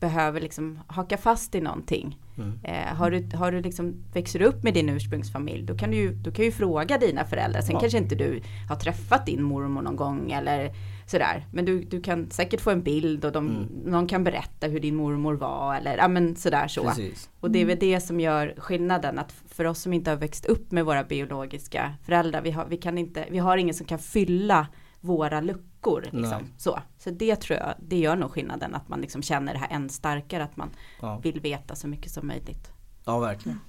behöver 0.00 0.40
liksom 0.40 0.78
haka 0.86 1.16
fast 1.16 1.54
i 1.54 1.60
någonting. 1.60 2.18
Mm. 2.38 2.58
Eh, 2.64 2.94
har 2.96 3.10
du, 3.10 3.36
har 3.36 3.52
du 3.52 3.60
liksom, 3.62 3.94
växer 4.12 4.38
du 4.38 4.44
upp 4.44 4.62
med 4.62 4.74
din 4.74 4.88
ursprungsfamilj 4.88 5.62
då 5.66 5.76
kan 5.76 5.90
du 5.90 5.96
ju, 5.96 6.12
då 6.14 6.30
kan 6.32 6.44
ju 6.44 6.52
fråga 6.52 6.98
dina 6.98 7.24
föräldrar. 7.24 7.60
Sen 7.60 7.74
Ja. 7.74 7.80
kanske 7.80 7.98
inte 7.98 8.14
du 8.14 8.40
har 8.68 8.76
träffat 8.76 9.26
din 9.26 9.42
mormor 9.42 9.82
någon 9.82 9.96
gång 9.96 10.32
eller 10.32 10.70
sådär. 11.06 11.46
Men 11.52 11.64
du, 11.64 11.84
du 11.84 12.00
kan 12.02 12.30
säkert 12.30 12.60
få 12.60 12.70
en 12.70 12.82
bild 12.82 13.24
och 13.24 13.32
de, 13.32 13.48
Mm. 13.48 13.66
någon 13.84 14.06
kan 14.06 14.24
berätta 14.24 14.66
hur 14.66 14.80
din 14.80 14.96
mormor 14.96 15.34
var 15.34 15.74
eller 15.76 15.96
ja 15.96 16.08
men 16.08 16.36
sådär 16.36 16.68
så. 16.68 16.84
Precis. 16.84 17.30
Och 17.40 17.50
det 17.50 17.58
är 17.58 17.64
väl 17.64 17.78
det 17.80 18.00
som 18.00 18.20
gör 18.20 18.54
skillnaden 18.58 19.18
att 19.18 19.34
för 19.48 19.64
oss 19.64 19.78
som 19.82 19.92
inte 19.92 20.10
har 20.10 20.16
växt 20.16 20.46
upp 20.46 20.70
med 20.72 20.84
våra 20.84 21.04
biologiska 21.04 21.94
föräldrar, 22.06 22.40
vi 22.42 22.50
har, 22.50 22.66
vi 22.66 22.76
kan 22.76 22.98
inte, 22.98 23.24
vi 23.30 23.38
har 23.38 23.56
ingen 23.56 23.74
som 23.74 23.86
kan 23.86 23.98
fylla 23.98 24.66
våra 25.00 25.40
luckor. 25.40 26.02
Liksom. 26.12 26.42
Så. 26.58 26.78
så 26.98 27.10
det 27.10 27.36
tror 27.36 27.58
jag, 27.58 27.74
det 27.78 27.98
gör 27.98 28.16
nog 28.16 28.30
skillnaden 28.30 28.74
att 28.74 28.88
man 28.88 29.00
liksom 29.00 29.22
känner 29.22 29.52
det 29.52 29.58
här 29.58 29.68
än 29.70 29.88
starkare, 29.88 30.44
att 30.44 30.56
man 30.56 30.70
Ja. 31.00 31.20
vill 31.22 31.40
veta 31.40 31.74
så 31.74 31.88
mycket 31.88 32.12
som 32.12 32.26
möjligt. 32.26 32.72
Ja, 33.04 33.18
verkligen. 33.18 33.60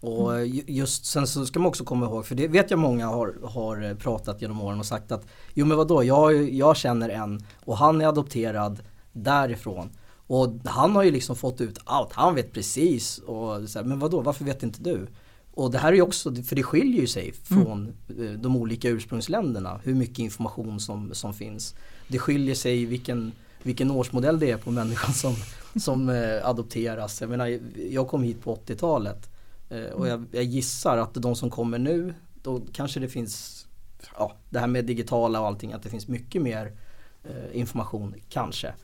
Och 0.00 0.36
eh, 0.36 0.42
ju- 0.42 0.64
just 0.66 1.06
sen 1.06 1.26
så 1.26 1.46
ska 1.46 1.58
man 1.60 1.66
också 1.68 1.84
komma 1.84 2.06
ihåg, 2.06 2.26
för 2.26 2.34
det 2.34 2.48
vet 2.48 2.70
jag 2.70 2.78
många 2.80 3.06
har, 3.06 3.34
har 3.44 3.82
eh, 3.82 3.94
pratat 3.94 4.42
genom 4.42 4.60
åren 4.60 4.78
och 4.78 4.86
sagt 4.86 5.12
att 5.12 5.26
Jo 5.54 5.66
men 5.66 5.76
vadå, 5.76 6.04
jag, 6.04 6.50
jag 6.52 6.76
känner 6.76 7.08
en 7.08 7.44
och 7.64 7.76
han 7.78 8.00
är 8.00 8.06
adopterad 8.06 8.82
därifrån. 9.12 9.90
Och 10.26 10.48
han 10.64 10.96
har 10.96 11.02
ju 11.02 11.10
liksom 11.10 11.36
fått 11.36 11.60
ut 11.60 11.78
allt, 11.84 12.12
han 12.12 12.34
vet 12.34 12.52
precis. 12.52 13.18
Och 13.18 13.68
så 13.68 13.78
här, 13.78 13.86
men 13.86 13.98
vadå, 13.98 14.20
varför 14.20 14.44
vet 14.44 14.62
inte 14.62 14.82
du? 14.82 15.06
Och 15.56 15.70
det 15.70 15.78
här 15.78 15.88
är 15.88 15.96
ju 15.96 16.02
också, 16.02 16.34
för 16.34 16.56
det 16.56 16.62
skiljer 16.62 17.00
ju 17.00 17.06
sig 17.06 17.32
från 17.32 17.92
eh, 18.18 18.32
de 18.32 18.56
olika 18.56 18.88
ursprungsländerna, 18.88 19.80
hur 19.84 19.94
mycket 19.94 20.18
information 20.18 20.80
som, 20.80 21.14
som 21.14 21.34
finns. 21.34 21.74
Det 22.08 22.18
skiljer 22.18 22.54
sig 22.54 22.84
vilken, 22.84 23.32
vilken 23.62 23.90
årsmodell 23.90 24.38
det 24.38 24.50
är 24.50 24.56
på 24.56 24.70
människan 24.70 25.14
som, 25.14 25.34
som 25.80 26.08
eh, 26.08 26.48
adopteras. 26.48 27.20
Jag 27.20 27.30
menar, 27.30 27.58
jag 27.90 28.08
kom 28.08 28.22
hit 28.22 28.42
på 28.42 28.56
80-talet 28.56 29.30
eh, 29.70 29.84
och 29.84 30.08
jag, 30.08 30.24
jag 30.30 30.44
gissar 30.44 30.96
att 30.96 31.14
de 31.14 31.36
som 31.36 31.50
kommer 31.50 31.78
nu, 31.78 32.14
då 32.42 32.62
kanske 32.72 33.00
det 33.00 33.08
finns, 33.08 33.66
ja 34.18 34.36
det 34.50 34.58
här 34.58 34.66
med 34.66 34.84
digitala 34.84 35.40
och 35.40 35.46
allting, 35.46 35.72
att 35.72 35.82
det 35.82 35.88
finns 35.88 36.08
mycket 36.08 36.42
mer 36.42 36.72
information 37.52 38.14
kanske. 38.28 38.74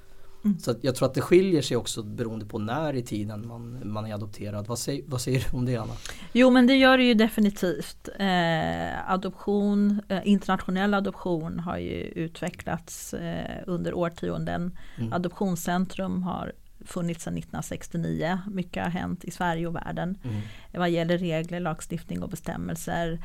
Mm. 0.45 0.59
Så 0.59 0.75
jag 0.83 0.95
tror 0.95 1.09
att 1.09 1.15
det 1.15 1.21
skiljer 1.21 1.63
sig 1.63 1.77
också 1.77 2.03
beroende 2.03 2.47
på 2.47 2.59
när 2.59 2.95
i 2.97 3.03
tiden 3.03 3.47
man, 3.49 3.81
man 3.85 4.07
är 4.07 4.15
adopterad. 4.15 4.67
Vad 4.67 4.79
säger, 4.79 5.03
vad 5.07 5.21
säger 5.21 5.47
du 5.51 5.57
om 5.57 5.65
det 5.65 5.77
Anna? 5.77 5.93
Jo 6.33 6.51
men 6.51 6.67
det 6.67 6.75
gör 6.75 6.99
det 6.99 7.05
ju 7.05 7.15
definitivt. 7.15 8.09
Eh, 8.19 9.11
adoption, 9.13 10.01
eh, 10.09 10.21
internationell 10.25 10.95
adoption 10.95 11.59
har 11.61 11.77
ju 11.79 12.03
utvecklats 12.03 13.15
eh, 13.15 13.63
under 13.67 13.95
årtionden. 13.95 14.79
Mm. 14.99 15.13
Adoptionscentrum 15.13 16.23
har 16.23 16.53
funnits 16.85 17.25
sedan 17.25 17.35
1969. 17.37 18.39
Mycket 18.51 18.83
har 18.83 18.91
hänt 18.91 19.25
i 19.25 19.31
Sverige 19.31 19.67
och 19.67 19.77
världen 19.77 20.19
Mm. 20.25 20.37
vad 20.75 20.91
gäller 20.91 21.19
regler, 21.19 21.61
lagstiftning 21.61 22.23
och 22.23 22.29
bestämmelser. 22.29 23.19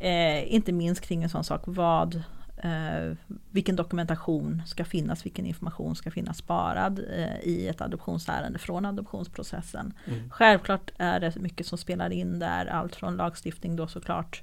Eh, 0.00 0.54
inte 0.54 0.72
minst 0.72 1.00
kring 1.00 1.22
en 1.22 1.28
sån 1.30 1.44
sak 1.44 1.62
vad 1.66 2.22
eh, 2.64 3.16
vilken 3.50 3.76
dokumentation 3.76 4.62
ska 4.66 4.84
finnas, 4.84 5.26
vilken 5.26 5.46
information 5.46 5.96
ska 5.96 6.10
finnas 6.10 6.36
sparad 6.38 6.98
eh, 6.98 7.38
i 7.42 7.68
ett 7.68 7.80
adoptionsärende 7.80 8.58
från 8.58 8.86
adoptionsprocessen. 8.86 9.92
Mm. 10.06 10.30
Självklart 10.30 10.90
är 10.98 11.20
det 11.20 11.36
mycket 11.36 11.66
som 11.66 11.78
spelar 11.78 12.10
in 12.10 12.38
där, 12.38 12.66
allt 12.66 12.96
från 12.96 13.16
lagstiftning 13.16 13.76
då 13.76 13.86
såklart, 13.86 14.42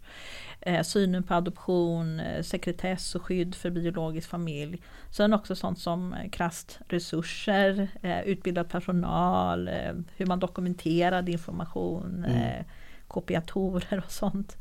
eh, 0.62 0.82
synen 0.84 1.24
på 1.24 1.34
adoption, 1.34 2.20
eh, 2.20 2.44
sekretess 2.44 3.16
och 3.16 3.22
skydd 3.22 3.56
för 3.56 3.70
biologisk 3.70 4.30
familj. 4.30 4.82
Sen 5.10 5.34
också 5.34 5.56
sånt 5.56 5.80
som 5.80 6.14
eh, 6.14 6.30
krasst 6.30 6.80
resurser, 6.88 7.88
eh, 8.02 8.22
utbildad 8.22 8.70
personal, 8.70 9.70
hur 10.18 10.26
man 10.26 10.40
dokumenterade 10.40 11.32
information, 11.32 12.26
Mm. 12.28 12.64
kopiatorer 13.08 14.04
och 14.06 14.12
sånt. 14.12 14.58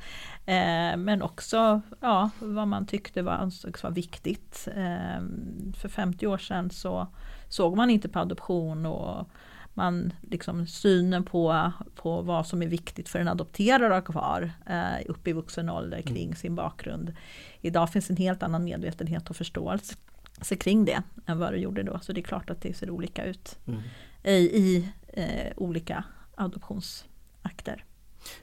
Eh, 0.50 0.96
men 0.96 1.22
också 1.22 1.80
ja, 2.00 2.30
vad 2.38 2.68
man 2.68 2.86
tyckte 2.86 3.22
var, 3.22 3.32
ansågs 3.32 3.82
vara 3.82 3.92
viktigt. 3.92 4.68
Eh, 4.76 5.20
för 5.76 5.88
50 5.88 6.26
år 6.26 6.38
sedan 6.38 6.70
så 6.70 7.06
såg 7.48 7.76
man 7.76 7.90
inte 7.90 8.08
på 8.08 8.18
adoption 8.18 8.86
och 8.86 9.28
man, 9.74 10.12
liksom, 10.30 10.66
synen 10.66 11.24
på, 11.24 11.72
på 11.94 12.22
vad 12.22 12.46
som 12.46 12.62
är 12.62 12.66
viktigt 12.66 13.08
för 13.08 13.18
en 13.18 13.28
adopterad 13.28 13.92
att 13.92 14.06
ha 14.06 14.12
kvar 14.12 14.52
eh, 14.66 15.10
upp 15.10 15.28
i 15.28 15.32
vuxen 15.32 15.68
ålder 15.70 16.02
kring 16.02 16.34
sin 16.36 16.54
bakgrund. 16.54 17.14
Idag 17.60 17.90
finns 17.92 18.10
en 18.10 18.16
helt 18.16 18.42
annan 18.42 18.64
medvetenhet 18.64 19.30
och 19.30 19.36
förståelse 19.36 19.96
kring 20.60 20.84
det 20.84 21.02
än 21.26 21.38
vad 21.38 21.52
det 21.52 21.58
gjorde 21.58 21.82
då. 21.82 21.98
Så 22.02 22.12
det 22.12 22.20
är 22.20 22.22
klart 22.22 22.50
att 22.50 22.60
det 22.60 22.74
ser 22.74 22.90
olika 22.90 23.24
ut 23.24 23.58
Mm. 23.66 23.80
i, 24.22 24.32
i 24.32 24.88
eh, 25.08 25.52
olika 25.56 26.04
adoptionsakter. 26.34 27.84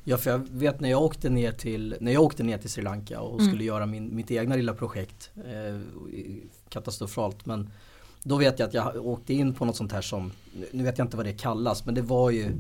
Ja 0.04 0.18
för 0.18 0.32
jag 0.32 0.48
vet 0.52 0.80
när 0.80 0.90
jag 0.90 1.02
åkte 1.02 1.30
ner 1.30 1.52
till, 1.52 1.96
när 2.00 2.12
jag 2.12 2.24
åkte 2.24 2.44
ner 2.44 2.58
till 2.58 2.70
Sri 2.70 2.84
Lanka 2.84 3.20
och 3.22 3.40
Mm. 3.40 3.52
skulle 3.52 3.64
göra 3.64 3.86
min, 3.86 4.16
mitt 4.16 4.32
egna 4.32 4.56
lilla 4.56 4.74
projekt 4.74 5.32
eh, 5.36 5.80
Katastrofalt 6.70 7.46
men 7.46 7.70
Då 8.24 8.38
vet 8.38 8.60
jag 8.60 8.68
att 8.68 8.74
jag 8.74 9.06
åkte 9.06 9.34
in 9.34 9.54
på 9.54 9.66
något 9.66 9.76
sånt 9.76 9.92
här 9.92 10.02
som, 10.02 10.32
nu 10.72 10.84
vet 10.84 10.98
jag 10.98 11.06
inte 11.06 11.18
vad 11.18 11.26
det 11.26 11.34
kallas 11.34 11.86
men 11.86 11.96
det 11.96 12.02
var 12.02 12.32
ju 12.32 12.52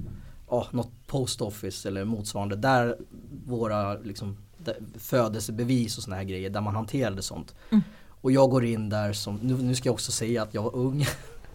ja, 0.49 0.67
något 0.71 0.91
post 1.07 1.41
office 1.41 1.87
eller 1.87 2.05
motsvarande 2.05 2.55
där 2.55 2.97
våra 3.45 3.93
liksom, 3.93 4.37
där, 4.57 4.75
födelsebevis 4.97 5.97
och 5.97 6.03
såna 6.03 6.15
här 6.15 6.23
grejer 6.23 6.49
där 6.49 6.61
man 6.61 6.75
hanterade 6.75 7.21
sånt. 7.21 7.55
Mm. 7.69 7.83
Och 8.21 8.31
jag 8.31 8.49
går 8.49 8.65
in 8.65 8.89
där 8.89 9.13
som, 9.13 9.35
nu, 9.35 9.57
nu 9.57 9.75
ska 9.75 9.89
jag 9.89 9.93
också 9.93 10.11
säga 10.11 10.43
att 10.43 10.53
jag 10.53 10.63
var 10.63 10.75
ung 10.75 11.05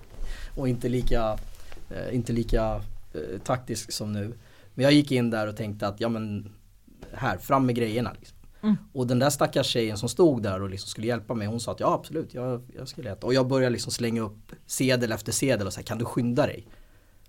och 0.56 0.68
inte 0.68 0.88
lika, 0.88 1.38
eh, 1.90 2.14
inte 2.14 2.32
lika 2.32 2.80
eh, 3.14 3.38
taktisk 3.44 3.92
som 3.92 4.12
nu. 4.12 4.32
Men 4.74 4.82
jag 4.84 4.92
gick 4.92 5.12
in 5.12 5.30
där 5.30 5.46
och 5.46 5.56
tänkte 5.56 5.86
att 5.88 6.00
ja 6.00 6.08
men 6.08 6.52
här, 7.12 7.38
fram 7.38 7.66
med 7.66 7.74
grejerna. 7.74 8.12
Liksom. 8.18 8.38
Mm. 8.62 8.76
Och 8.92 9.06
den 9.06 9.18
där 9.18 9.30
stackars 9.30 9.66
tjejen 9.66 9.96
som 9.96 10.08
stod 10.08 10.42
där 10.42 10.62
och 10.62 10.70
liksom 10.70 10.88
skulle 10.88 11.06
hjälpa 11.06 11.34
mig 11.34 11.46
hon 11.46 11.60
sa 11.60 11.72
att 11.72 11.80
ja 11.80 11.94
absolut 11.94 12.34
jag, 12.34 12.62
jag 12.76 12.88
ska 12.88 13.02
leta. 13.02 13.26
Och 13.26 13.34
jag 13.34 13.46
började 13.48 13.72
liksom 13.72 13.92
slänga 13.92 14.22
upp 14.22 14.52
sedel 14.66 15.12
efter 15.12 15.32
sedel 15.32 15.66
och 15.66 15.72
säga 15.72 15.84
kan 15.84 15.98
du 15.98 16.04
skynda 16.04 16.46
dig? 16.46 16.66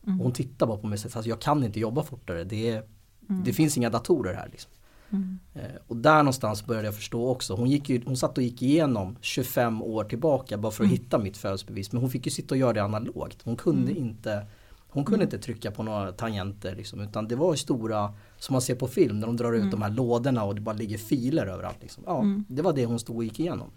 Mm. 0.08 0.20
Och 0.20 0.24
hon 0.24 0.34
tittade 0.34 0.70
bara 0.70 0.78
på 0.78 0.88
mig 0.88 0.96
och 0.96 1.00
sa 1.00 1.10
fast 1.10 1.28
jag 1.28 1.42
kan 1.42 1.64
inte 1.64 1.80
jobba 1.80 2.04
fortare. 2.04 2.44
Det, 2.44 2.70
är, 2.70 2.84
Mm. 3.30 3.44
det 3.44 3.54
finns 3.54 3.78
inga 3.78 3.90
datorer 3.90 4.34
här. 4.34 4.50
Liksom. 4.52 4.72
Mm. 5.10 5.40
Eh, 5.54 5.62
och 5.88 5.98
där 5.98 6.18
någonstans 6.18 6.66
började 6.66 6.88
jag 6.88 6.96
förstå 6.96 7.28
också. 7.28 7.56
Hon, 7.56 7.70
gick 7.70 7.90
ju, 7.90 8.02
hon 8.06 8.18
satt 8.18 8.38
och 8.38 8.44
gick 8.44 8.62
igenom 8.62 9.18
25 9.22 9.82
år 9.82 10.04
tillbaka 10.04 10.58
bara 10.58 10.72
för 10.72 10.84
att 10.84 10.90
Mm. 10.90 11.00
hitta 11.02 11.18
mitt 11.20 11.38
födelsebevis. 11.38 11.92
Men 11.92 12.02
hon 12.02 12.10
fick 12.10 12.26
ju 12.26 12.32
sitta 12.32 12.56
och 12.56 12.60
göra 12.60 12.74
det 12.74 12.84
analogt. 12.84 13.38
Hon 13.44 13.56
kunde 13.56 13.92
Mm. 13.92 14.04
inte 14.04 14.46
hon 14.94 15.06
kunde 15.06 15.24
inte 15.26 15.38
trycka 15.40 15.72
på 15.72 15.84
några 15.84 16.12
tangenter 16.12 16.76
liksom, 16.76 17.02
utan 17.02 17.28
det 17.28 17.36
var 17.36 17.56
stora 17.56 18.14
som 18.38 18.54
man 18.54 18.62
ser 18.62 18.76
på 18.76 18.88
film 18.88 19.20
när 19.20 19.28
de 19.28 19.38
drar 19.38 19.54
ut 19.54 19.60
Mm. 19.60 19.72
de 19.72 19.82
här 19.82 19.90
lådorna 19.90 20.44
och 20.44 20.56
det 20.56 20.62
bara 20.62 20.76
ligger 20.76 20.98
filer 20.98 21.46
överallt. 21.48 21.78
Liksom. 21.82 22.04
Ja, 22.08 22.20
Mm. 22.20 22.46
Det 22.48 22.62
var 22.62 22.74
det 22.74 22.86
hon 22.86 23.00
stod 23.00 23.16
och 23.18 23.24
gick 23.24 23.40
igenom. 23.40 23.70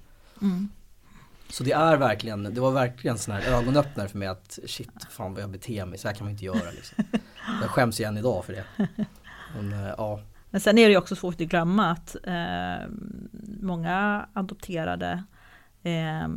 Mm. 0.43 0.69
Så 1.51 1.65
det 1.65 1.73
är 1.73 1.97
verkligen, 1.97 2.43
det 2.55 2.61
var 2.61 2.71
verkligen 2.71 3.19
sån 3.19 3.35
här 3.35 3.59
ögonöppnare 3.59 4.09
för 4.09 4.19
mig 4.19 4.29
att 4.29 4.59
shit, 4.67 4.91
fan 5.11 5.35
vad 5.35 5.43
jag 5.43 5.51
beter 5.51 5.87
mig, 5.87 5.99
så 5.99 6.09
här 6.09 6.15
kan 6.15 6.25
man 6.25 6.33
inte 6.33 6.45
göra 6.45 6.71
liksom. 6.75 7.05
Jag 7.63 7.71
skäms 7.71 8.01
igen 8.01 8.17
idag 8.19 8.45
för 8.45 8.53
det. 8.53 8.65
Men, 9.57 9.73
eh, 9.73 9.95
ja, 9.99 10.21
Men 10.51 10.61
sen 10.61 10.79
är 10.79 10.89
det 10.89 10.97
också 10.97 11.17
svårt 11.17 11.41
att 11.41 11.49
glömma 11.49 11.91
att 11.91 12.17
eh, 12.25 12.89
många 13.61 14.27
adopterade 14.33 15.25
eh, 15.83 16.29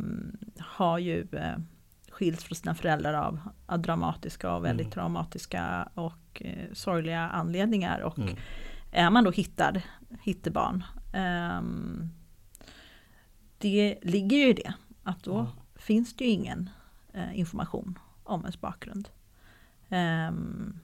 har 0.58 0.98
ju 0.98 1.26
eh, 1.32 1.56
skilts 2.20 2.44
från 2.44 2.56
sina 2.56 2.74
föräldrar 2.74 3.14
av, 3.14 3.40
av 3.66 3.78
dramatiska 3.80 4.54
och 4.54 4.64
väldigt 4.64 4.84
Mm. 4.86 4.92
traumatiska 4.92 5.88
och 5.94 6.42
eh, 6.42 6.72
sorgliga 6.72 7.20
anledningar. 7.28 8.00
Och 8.00 8.18
mm, 8.18 8.36
är 8.92 9.10
man 9.10 9.24
då 9.24 9.30
hittad, 9.30 9.80
hittebarn, 10.22 10.84
ehm, 11.12 12.08
det 13.58 13.98
ligger 14.02 14.36
ju 14.36 14.48
i 14.48 14.52
det 14.52 14.74
att 15.02 15.22
då 15.24 15.32
Ja. 15.34 15.62
finns 15.80 16.16
det 16.16 16.24
ju 16.24 16.30
ingen 16.30 16.70
eh, 17.12 17.38
information 17.38 17.98
om 18.24 18.40
ens 18.40 18.60
bakgrund. 18.60 19.08
Ehm, 19.88 20.78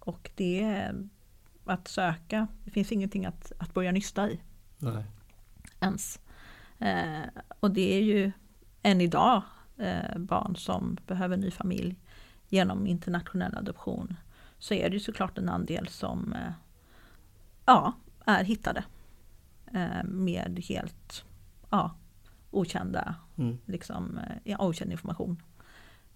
och 0.00 0.30
det 0.34 0.62
är 0.62 1.08
att 1.64 1.88
söka, 1.88 2.48
det 2.64 2.70
finns 2.70 2.92
ingenting 2.92 3.26
att, 3.26 3.52
att 3.58 3.74
börja 3.74 3.92
nysta 3.92 4.30
i 4.30 4.40
nej. 4.78 5.04
ens. 5.80 6.20
Eh, 6.78 7.22
och 7.60 7.70
det 7.70 7.94
är 7.98 8.02
ju 8.02 8.32
än 8.82 9.00
idag 9.00 9.36
eh, 9.36 9.42
barn 10.16 10.56
som 10.56 10.96
behöver 11.06 11.36
ny 11.36 11.50
familj 11.50 11.96
genom 12.48 12.86
internationell 12.86 13.56
adoption. 13.56 14.16
Så 14.58 14.74
är 14.74 14.88
det 14.90 14.94
ju 14.94 15.00
såklart 15.00 15.38
en 15.38 15.48
andel 15.48 15.88
som 15.88 16.32
eh, 16.32 16.52
ja, 17.64 17.92
är 18.24 18.44
hittade. 18.44 18.84
Eh, 19.74 20.04
med 20.04 20.64
helt 20.68 21.24
ja, 21.70 21.94
okända, 22.50 23.14
Mm. 23.36 23.58
liksom, 23.66 24.18
eh, 24.18 24.36
ja, 24.44 24.56
okänd 24.58 24.92
information. 24.92 25.42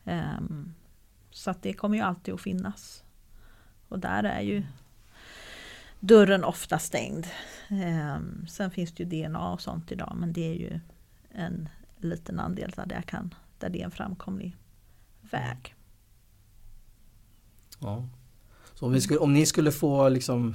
Ehm, 0.05 0.75
så 1.31 1.51
att 1.51 1.63
det 1.63 1.73
kommer 1.73 1.97
ju 1.97 2.03
alltid 2.03 2.35
att 2.35 2.41
finnas. 2.41 3.05
Och 3.89 3.99
där 3.99 4.25
är 4.25 4.41
ju 4.41 4.63
dörren 6.01 6.45
ofta 6.45 6.79
stängd. 6.79 7.27
Eh, 7.69 8.19
sen 8.49 8.71
finns 8.71 8.93
det 8.95 9.03
ju 9.03 9.09
DNA 9.29 9.53
och 9.53 9.61
sånt 9.61 9.93
idag 9.93 10.17
men 10.17 10.33
det 10.33 10.49
är 10.51 10.55
ju 10.55 10.81
en 11.31 11.69
liten 11.97 12.41
andel 12.41 12.71
där 12.77 12.87
det, 12.87 13.03
kan, 13.07 13.35
där 13.63 13.71
det 13.71 13.81
är 13.81 13.85
en 13.85 13.91
framkomlig 13.91 14.57
väg. 15.21 15.75
Ja. 17.81 18.09
Så 18.75 18.87
om, 18.87 19.01
skulle, 19.01 19.19
om 19.19 19.33
ni 19.33 19.47
skulle 19.47 19.73
få 19.73 20.09
liksom 20.09 20.55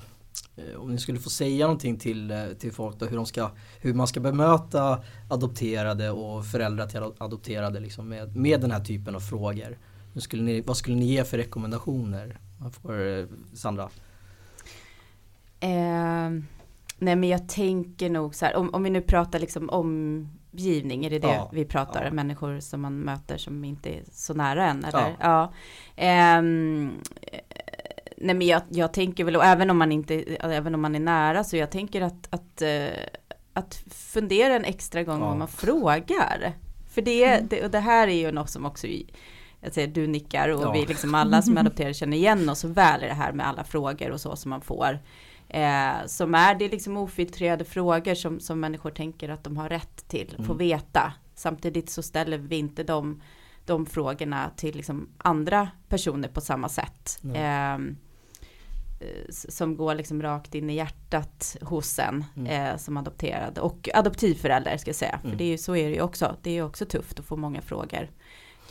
eh, 0.56 0.76
om 0.76 0.92
ni 0.92 0.98
skulle 0.98 1.20
få 1.20 1.30
säga 1.30 1.66
någonting 1.66 1.98
till, 1.98 2.32
eh, 2.32 2.46
till 2.60 2.72
folk 2.72 3.00
då, 3.00 3.06
hur, 3.06 3.18
de 3.18 3.26
ska, 3.26 3.52
hur 3.82 3.94
man 3.94 4.08
ska 4.08 4.20
bemöta 4.20 5.04
adopterade 5.30 6.12
och 6.12 6.46
föräldrar 6.46 6.88
till 6.88 7.00
adopterade 7.18 7.80
liksom 7.80 8.10
med, 8.10 8.36
med 8.36 8.62
den 8.62 8.72
här 8.72 8.84
typen 8.84 9.16
av 9.16 9.20
frågor. 9.20 9.78
Skulle 10.16 10.44
ni, 10.44 10.62
vad 10.62 10.78
skulle 10.78 10.96
ni 10.96 11.06
ge 11.06 11.24
för 11.24 11.38
rekommendationer? 11.38 12.40
Får, 12.72 13.08
eh, 13.08 13.26
Sandra? 13.54 13.90
Eh, 15.60 16.30
nej 16.98 17.16
men 17.16 17.24
jag 17.24 17.50
tänker 17.50 18.10
nog 18.10 18.36
så 18.36 18.46
här, 18.46 18.56
om, 18.56 18.74
om 18.74 18.84
vi 18.84 18.90
nu 18.90 19.02
pratar 19.02 19.40
liksom 19.40 19.70
omgivning, 20.58 21.06
är 21.06 21.10
det 21.10 21.20
det 21.20 21.28
ja, 21.28 21.50
vi 21.54 21.66
pratar? 21.66 22.06
Ja. 22.06 22.12
Människor 22.12 22.60
som 22.60 22.82
man 22.82 23.00
möter 23.00 23.38
som 23.38 23.64
inte 23.64 23.90
är 23.90 24.04
så 24.12 24.34
nära 24.34 24.66
än 24.66 24.86
eller? 24.86 25.16
Ja. 25.20 25.52
ja. 25.96 26.04
Eh, 26.04 26.42
nej 28.18 28.36
men 28.36 28.42
jag, 28.42 28.62
jag 28.70 28.94
tänker 28.94 29.24
väl, 29.24 29.36
och 29.36 29.46
även 29.46 29.70
om 29.70 29.78
man 29.78 29.92
inte, 29.92 30.24
även 30.40 30.76
om 30.76 30.82
man 30.82 30.96
är 30.96 31.00
nära, 31.00 31.44
så 31.44 31.58
jag 31.58 31.72
tänker 31.72 32.02
att, 32.02 32.28
att, 32.30 32.62
uh, 32.62 32.88
att 33.54 33.76
fundera 33.90 34.56
en 34.56 34.66
extra 34.66 35.04
gång 35.04 35.22
om 35.22 35.40
man 35.40 35.48
frågar. 35.48 36.54
För 36.90 37.02
det, 37.02 37.24
mm. 37.24 37.48
det, 37.48 37.64
och 37.64 37.72
det 37.72 37.80
här 37.80 38.08
är 38.08 38.16
ju 38.16 38.32
något 38.32 38.50
som 38.50 38.66
också 38.66 38.88
jag 39.60 39.74
säger 39.74 39.88
du 39.88 40.08
nickar 40.08 40.50
och 40.50 40.62
ja. 40.62 40.72
vi 40.72 40.86
liksom 40.86 41.16
alla 41.16 41.42
som 41.42 41.58
är 41.58 41.62
adopterade 41.62 41.94
känner 41.94 42.18
igen 42.18 42.50
oss 42.50 42.60
så 42.60 42.68
väl 42.68 43.04
i 43.04 43.08
det 43.08 43.14
här 43.14 43.32
med 43.32 43.48
alla 43.48 43.64
frågor 43.64 44.12
och 44.12 44.22
så 44.22 44.36
som 44.36 44.50
man 44.50 44.62
får. 44.62 45.00
Eh, 45.50 46.06
som 46.06 46.36
är 46.36 46.56
det 46.56 46.70
liksom 46.70 46.98
ofiltrerade 46.98 47.66
frågor 47.66 48.16
som, 48.16 48.40
som 48.40 48.60
människor 48.60 48.92
tänker 48.92 49.30
att 49.30 49.44
de 49.44 49.58
har 49.58 49.70
rätt 49.70 50.08
till, 50.08 50.34
mm. 50.34 50.48
få 50.48 50.54
veta. 50.54 51.14
Samtidigt 51.36 51.90
så 51.90 52.02
ställer 52.02 52.38
vi 52.38 52.56
inte 52.56 52.84
de, 52.84 53.22
de 53.66 53.86
frågorna 53.86 54.52
till 54.56 54.76
liksom 54.76 55.10
andra 55.18 55.70
personer 55.90 56.28
på 56.28 56.42
samma 56.42 56.70
sätt. 56.70 57.20
Mm. 57.24 57.98
Eh, 59.00 59.30
som 59.30 59.76
går 59.76 59.96
liksom 59.96 60.22
rakt 60.22 60.56
in 60.56 60.70
i 60.70 60.76
hjärtat 60.76 61.58
hos 61.62 62.00
en 62.00 62.26
mm. 62.36 62.48
eh, 62.48 62.78
som 62.78 62.98
adopterad 62.98 63.58
och 63.58 63.90
adoptivförälder 63.94 64.78
ska 64.78 64.90
jag 64.90 64.96
säga. 64.96 65.20
För 65.20 65.28
mm. 65.28 65.38
det 65.38 65.44
är 65.44 65.50
ju, 65.50 65.58
så 65.58 65.76
är 65.76 65.90
det 65.90 65.96
ju 65.96 66.02
också. 66.02 66.36
Det 66.42 66.50
är 66.50 66.54
ju 66.54 66.64
också 66.64 66.86
tufft 66.86 67.20
att 67.20 67.26
få 67.26 67.36
många 67.36 67.62
frågor. 67.62 68.10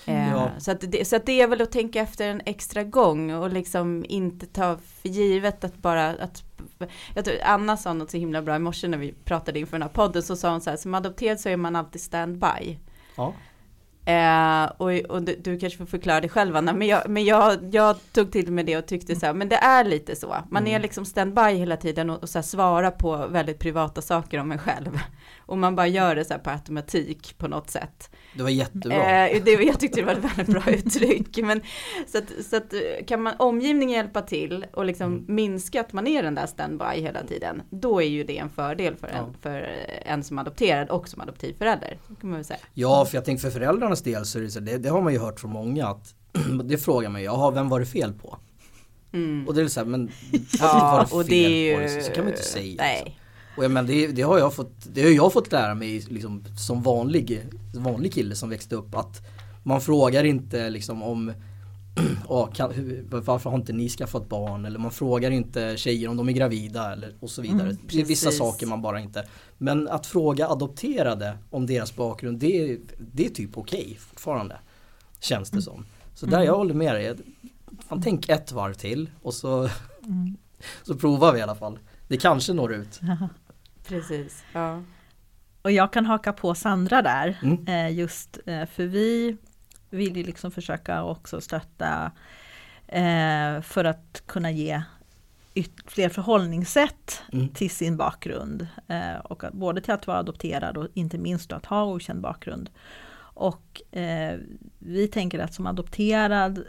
Eh, 0.07 0.31
ja. 0.31 0.51
Så, 0.59 0.71
att 0.71 0.81
det, 0.81 1.09
så 1.09 1.17
att 1.17 1.27
det 1.27 1.41
är 1.41 1.47
väl 1.47 1.63
att 1.63 1.73
tänka 1.73 2.01
efter 2.01 2.29
en 2.29 2.41
extra 2.45 2.85
gång 2.85 3.35
och 3.35 3.53
liksom 3.53 4.05
inte 4.09 4.47
ta 4.47 4.79
för 4.79 5.09
givet 5.09 5.65
att 5.65 5.77
bara 5.77 6.09
att 6.09 6.45
jag 7.15 7.25
tror 7.25 7.37
Anna 7.43 7.77
sa 7.77 7.93
något 7.93 8.11
så 8.11 8.17
himla 8.17 8.43
bra 8.43 8.57
i 8.57 8.59
morse 8.59 8.89
när 8.89 8.99
vi 8.99 9.13
pratade 9.13 9.59
inför 9.59 9.73
den 9.73 9.83
här 9.83 9.89
podden 9.89 10.23
så 10.23 10.37
sa 10.37 10.51
hon 10.51 10.61
så 10.61 10.71
här 10.71 10.77
som 10.77 10.95
adopterad 10.95 11.41
så 11.41 11.49
är 11.49 11.57
man 11.57 11.77
alltid 11.77 12.01
standby. 12.01 12.79
Ja. 13.17 13.35
Eh, 14.07 14.65
och, 14.77 14.91
och 14.91 15.23
du, 15.23 15.37
du, 15.37 15.59
kanske 15.59 15.79
får 15.79 15.87
förklara 15.87 16.21
det 16.21 16.29
själv 16.29 16.57
Anna, 16.57 16.73
men, 16.73 16.89
jag, 16.89 17.09
men 17.09 17.25
jag, 17.25 17.75
jag 17.75 17.97
tog 18.13 18.33
till 18.33 18.53
med 18.53 18.67
det 18.67 18.77
och 18.77 18.87
tyckte 18.87 19.17
så 19.17 19.27
här, 19.27 19.35
men 19.35 19.49
det 19.49 19.57
är 19.57 19.85
lite 19.85 20.17
så. 20.17 20.37
Man 20.51 20.63
mm. 20.63 20.75
är 20.75 20.81
liksom 20.81 21.05
standby 21.05 21.41
hela 21.41 21.77
tiden 21.77 22.11
och, 22.11 22.23
och 22.23 22.29
så 22.29 22.39
här, 22.39 22.43
svarar 22.43 22.91
på 22.91 23.27
väldigt 23.27 23.59
privata 23.59 24.03
saker 24.03 24.39
om 24.39 24.53
en 24.53 24.59
själv. 24.59 24.99
Och 25.47 25.59
man 25.59 25.77
bara 25.77 25.87
gör 25.87 26.17
det 26.17 26.25
så 26.25 26.33
här 26.33 26.41
på 26.41 26.51
automatik 26.51 27.39
på 27.39 27.49
något 27.49 27.71
sätt. 27.71 28.11
Det 28.35 28.43
var 28.43 28.51
jättebra. 28.51 29.29
Eh, 29.29 29.43
det, 29.45 29.51
jag 29.51 29.81
tyckte 29.81 30.01
det 30.01 30.07
var 30.07 30.13
ett 30.13 30.39
väldigt 30.39 30.47
bra 30.47 30.73
uttryck. 30.73 31.39
Men, 31.39 31.61
så, 32.07 32.19
att, 32.19 32.45
så 32.51 32.57
att 32.57 32.75
kan 33.07 33.23
man 33.23 33.35
omgivningen 33.39 33.97
hjälpa 33.97 34.23
till 34.23 34.67
och 34.73 34.85
liksom 34.85 35.13
mm. 35.13 35.25
minska 35.29 35.81
att 35.81 35.93
man 35.93 36.07
är 36.07 36.23
den 36.23 36.35
där 36.35 36.47
standby 36.47 37.01
hela 37.01 37.23
tiden. 37.23 37.63
Då 37.71 38.03
är 38.03 38.07
ju 38.07 38.25
det 38.25 38.39
en 38.39 38.51
fördel 38.51 38.97
för, 38.97 39.09
ja. 39.09 39.15
en, 39.15 39.35
för 39.43 39.69
en 40.05 40.25
som 40.25 40.39
adopterad 40.39 40.89
och 40.89 41.09
som 41.09 41.21
adoptivförälder. 41.21 41.99
Kan 42.21 42.31
man 42.31 42.45
säga. 42.45 42.61
Ja, 42.75 43.05
för 43.05 43.17
jag 43.17 43.25
tänker 43.25 43.43
för 43.43 43.51
föräldrarnas 43.51 44.03
del 44.03 44.25
så 44.25 44.39
är 44.39 44.43
det 44.43 44.51
så, 44.51 44.61
det, 44.61 44.79
det 44.79 44.89
har 44.89 45.03
man 45.03 45.13
ju 45.13 45.19
hört 45.19 45.41
från 45.41 45.51
många 45.51 45.87
att 45.87 46.15
det 46.65 46.79
frågar 46.79 47.11
man 47.11 47.21
ju, 47.21 47.25
jaha 47.25 47.51
vem 47.51 47.69
var 47.69 47.81
det 47.81 47.87
fel 47.87 48.13
på? 48.13 48.39
Mm. 49.13 49.49
Och 49.49 49.55
det 49.55 49.63
är 49.63 49.69
så 49.69 49.81
här, 49.81 49.87
men 49.87 50.11
ja, 50.59 50.93
var 50.93 51.01
det 51.01 51.09
fel 51.09 51.19
och 51.19 51.25
det 51.25 51.45
är 51.45 51.49
ju, 51.49 51.75
på 51.75 51.81
det? 51.81 52.03
Så 52.03 52.13
kan 52.13 52.25
man 52.25 52.33
inte 52.33 52.45
säga. 52.45 52.75
Nej. 52.79 53.03
Liksom. 53.05 53.26
Och 53.57 53.65
jag 53.65 53.71
men 53.71 53.87
det, 53.87 54.07
det, 54.07 54.23
har 54.23 54.39
jag 54.39 54.55
fått, 54.55 54.87
det 54.93 55.03
har 55.03 55.11
jag 55.11 55.33
fått 55.33 55.53
lära 55.53 55.75
mig 55.75 56.01
liksom, 56.09 56.45
som 56.59 56.83
vanlig, 56.83 57.47
vanlig 57.75 58.13
kille 58.13 58.35
som 58.35 58.51
växte 58.51 58.75
upp 58.75 58.95
att 58.95 59.27
man 59.63 59.81
frågar 59.81 60.25
inte 60.25 60.71
liksom 60.71 61.03
om 61.03 61.33
oh, 62.29 62.53
kan, 62.53 62.73
varför 63.11 63.51
har 63.51 63.57
inte 63.57 63.73
ni 63.73 63.89
skaffat 63.89 64.29
barn? 64.29 64.65
Eller 64.65 64.79
man 64.79 64.91
frågar 64.91 65.31
inte 65.31 65.77
tjejer 65.77 66.09
om 66.09 66.17
de 66.17 66.29
är 66.29 66.33
gravida 66.33 66.93
eller, 66.93 67.15
och 67.21 67.31
så 67.31 67.43
vidare. 67.43 67.71
Mm, 67.71 67.77
det 67.89 68.01
är 68.01 68.05
vissa 68.05 68.31
saker 68.31 68.67
man 68.67 68.83
bara 68.83 69.01
inte. 69.01 69.27
Men 69.59 69.89
att 69.89 70.07
fråga 70.07 70.49
adopterade 70.49 71.39
om 71.51 71.67
deras 71.67 71.97
bakgrund 71.97 72.39
det, 72.39 72.79
det 72.99 73.27
är 73.27 73.31
typ 73.31 73.59
okej 73.59 73.81
okay, 73.81 73.95
fortfarande. 73.95 74.59
Känns 75.21 75.51
det 75.51 75.55
mm. 75.55 75.63
som. 75.63 75.87
Så 76.15 76.27
där 76.27 76.37
mm. 76.37 76.47
jag 76.47 76.57
håller 76.57 76.75
med 76.75 76.95
dig. 76.95 77.17
Fan, 77.89 78.03
tänk 78.03 78.29
ett 78.29 78.53
varv 78.53 78.75
till 78.75 79.11
och 79.23 79.35
så, 79.35 79.69
mm. 80.05 80.37
så 80.83 80.95
provar 80.95 81.33
vi 81.33 81.39
i 81.39 81.43
alla 81.43 81.55
fall. 81.55 81.79
Det 82.09 82.17
kanske 82.17 82.53
når 82.53 82.75
ut. 82.75 83.01
Precis. 83.89 84.45
Ja. 84.53 84.83
Och 85.63 85.73
jag 85.73 85.93
kan 85.93 86.07
haka 86.07 86.33
på 86.33 86.55
Sandra 86.55 87.03
där. 87.03 87.39
Mm. 87.43 87.67
Eh, 87.67 87.99
just 87.99 88.39
eh, 88.47 88.67
för 88.67 88.87
vi 88.87 89.37
vill 89.91 90.17
ju 90.17 90.23
liksom 90.23 90.51
försöka 90.51 91.05
också 91.05 91.41
stötta 91.41 92.13
eh, 92.89 93.61
för 93.63 93.85
att 93.85 94.23
kunna 94.27 94.51
ge 94.51 94.83
fler 95.87 96.09
förhållningssätt 96.09 97.23
mm. 97.33 97.49
till 97.49 97.71
sin 97.71 97.97
bakgrund. 97.97 98.67
och 99.25 99.45
att, 99.45 99.53
både 99.53 99.81
till 99.81 99.95
att 99.95 100.07
vara 100.07 100.19
adopterad 100.19 100.77
och 100.77 100.89
inte 100.95 101.19
minst 101.19 101.53
att 101.53 101.67
ha 101.67 101.85
okänd 101.85 102.21
bakgrund. 102.21 102.71
Och 103.19 103.83
vi 104.79 105.09
tänker 105.13 105.39
att 105.39 105.55
som 105.55 105.67
adopterad 105.67 106.65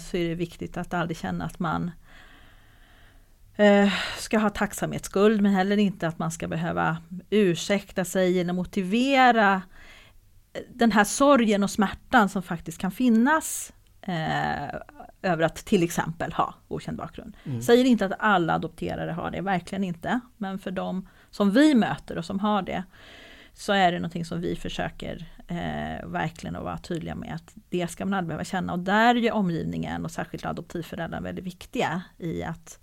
så 0.00 0.16
är 0.16 0.28
det 0.28 0.34
viktigt 0.34 0.76
att 0.76 0.94
aldrig 0.94 1.16
känna 1.16 1.44
att 1.44 1.58
man 1.58 1.90
ska 4.18 4.38
ha 4.38 4.50
tacksamhetsskuld 4.50 5.40
men 5.40 5.52
heller 5.52 5.76
inte 5.76 6.08
att 6.08 6.18
man 6.18 6.30
ska 6.30 6.48
behöva 6.48 6.96
ursäkta 7.30 8.04
sig 8.04 8.40
eller 8.40 8.52
motivera 8.52 9.62
eh, 10.52 10.62
den 10.74 10.92
här 10.92 11.04
sorgen 11.04 11.62
och 11.62 11.70
smärtan 11.70 12.28
som 12.28 12.42
faktiskt 12.42 12.78
kan 12.78 12.90
finnas 12.90 13.72
eh, 14.02 14.74
över 15.22 15.42
att 15.42 15.56
till 15.56 15.82
exempel 15.82 16.32
ha 16.32 16.54
okänd 16.68 16.98
bakgrund. 16.98 17.36
Mm. 17.44 17.62
Säger 17.62 17.84
inte 17.84 18.06
att 18.06 18.12
alla 18.18 18.54
adopterade 18.54 19.12
har 19.12 19.30
det, 19.30 19.40
verkligen 19.40 19.84
inte. 19.84 20.20
Men 20.36 20.58
för 20.58 20.70
de 20.70 21.08
som 21.30 21.50
vi 21.50 21.74
möter 21.74 22.18
och 22.18 22.24
som 22.24 22.40
har 22.40 22.62
det 22.62 22.84
så 23.52 23.72
är 23.72 23.92
det 23.92 23.98
någonting 23.98 24.24
som 24.24 24.40
vi 24.40 24.56
försöker 24.56 25.26
eh, 25.48 26.06
verkligen 26.06 26.56
att 26.56 26.64
vara 26.64 26.78
tydliga 26.78 27.14
med 27.14 27.34
att 27.34 27.54
det 27.68 27.88
ska 27.88 28.04
man 28.04 28.14
aldrig 28.14 28.28
behöva 28.28 28.44
känna. 28.44 28.72
Och 28.72 28.78
där 28.78 29.16
är 29.16 29.32
omgivningen 29.32 30.04
och 30.04 30.10
särskilt 30.10 30.44
adoptivföräldrar 30.44 31.20
väldigt 31.20 31.44
viktiga 31.44 32.02
i 32.18 32.42
att 32.42 32.78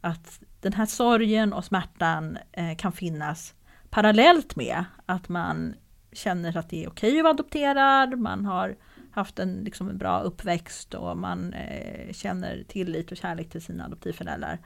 att 0.00 0.40
den 0.60 0.72
här 0.72 0.86
sorgen 0.86 1.52
och 1.52 1.64
smärtan 1.64 2.38
eh, 2.52 2.76
kan 2.76 2.92
finnas 2.92 3.54
parallellt 3.90 4.56
med 4.56 4.84
att 5.06 5.28
man 5.28 5.74
känner 6.12 6.56
att 6.56 6.70
det 6.70 6.84
är 6.84 6.88
okej 6.88 7.18
att 7.18 7.22
vara 7.22 7.34
adopterad, 7.34 8.18
man 8.18 8.44
har 8.44 8.76
haft 9.10 9.38
en, 9.38 9.52
liksom 9.64 9.88
en 9.88 9.98
bra 9.98 10.20
uppväxt 10.20 10.94
och 10.94 11.18
man 11.18 11.52
eh, 11.52 12.12
känner 12.12 12.64
tillit 12.68 13.10
och 13.10 13.16
kärlek 13.16 13.50
till 13.50 13.62
sina 13.62 13.84
adoptivföräldrar. 13.84 14.58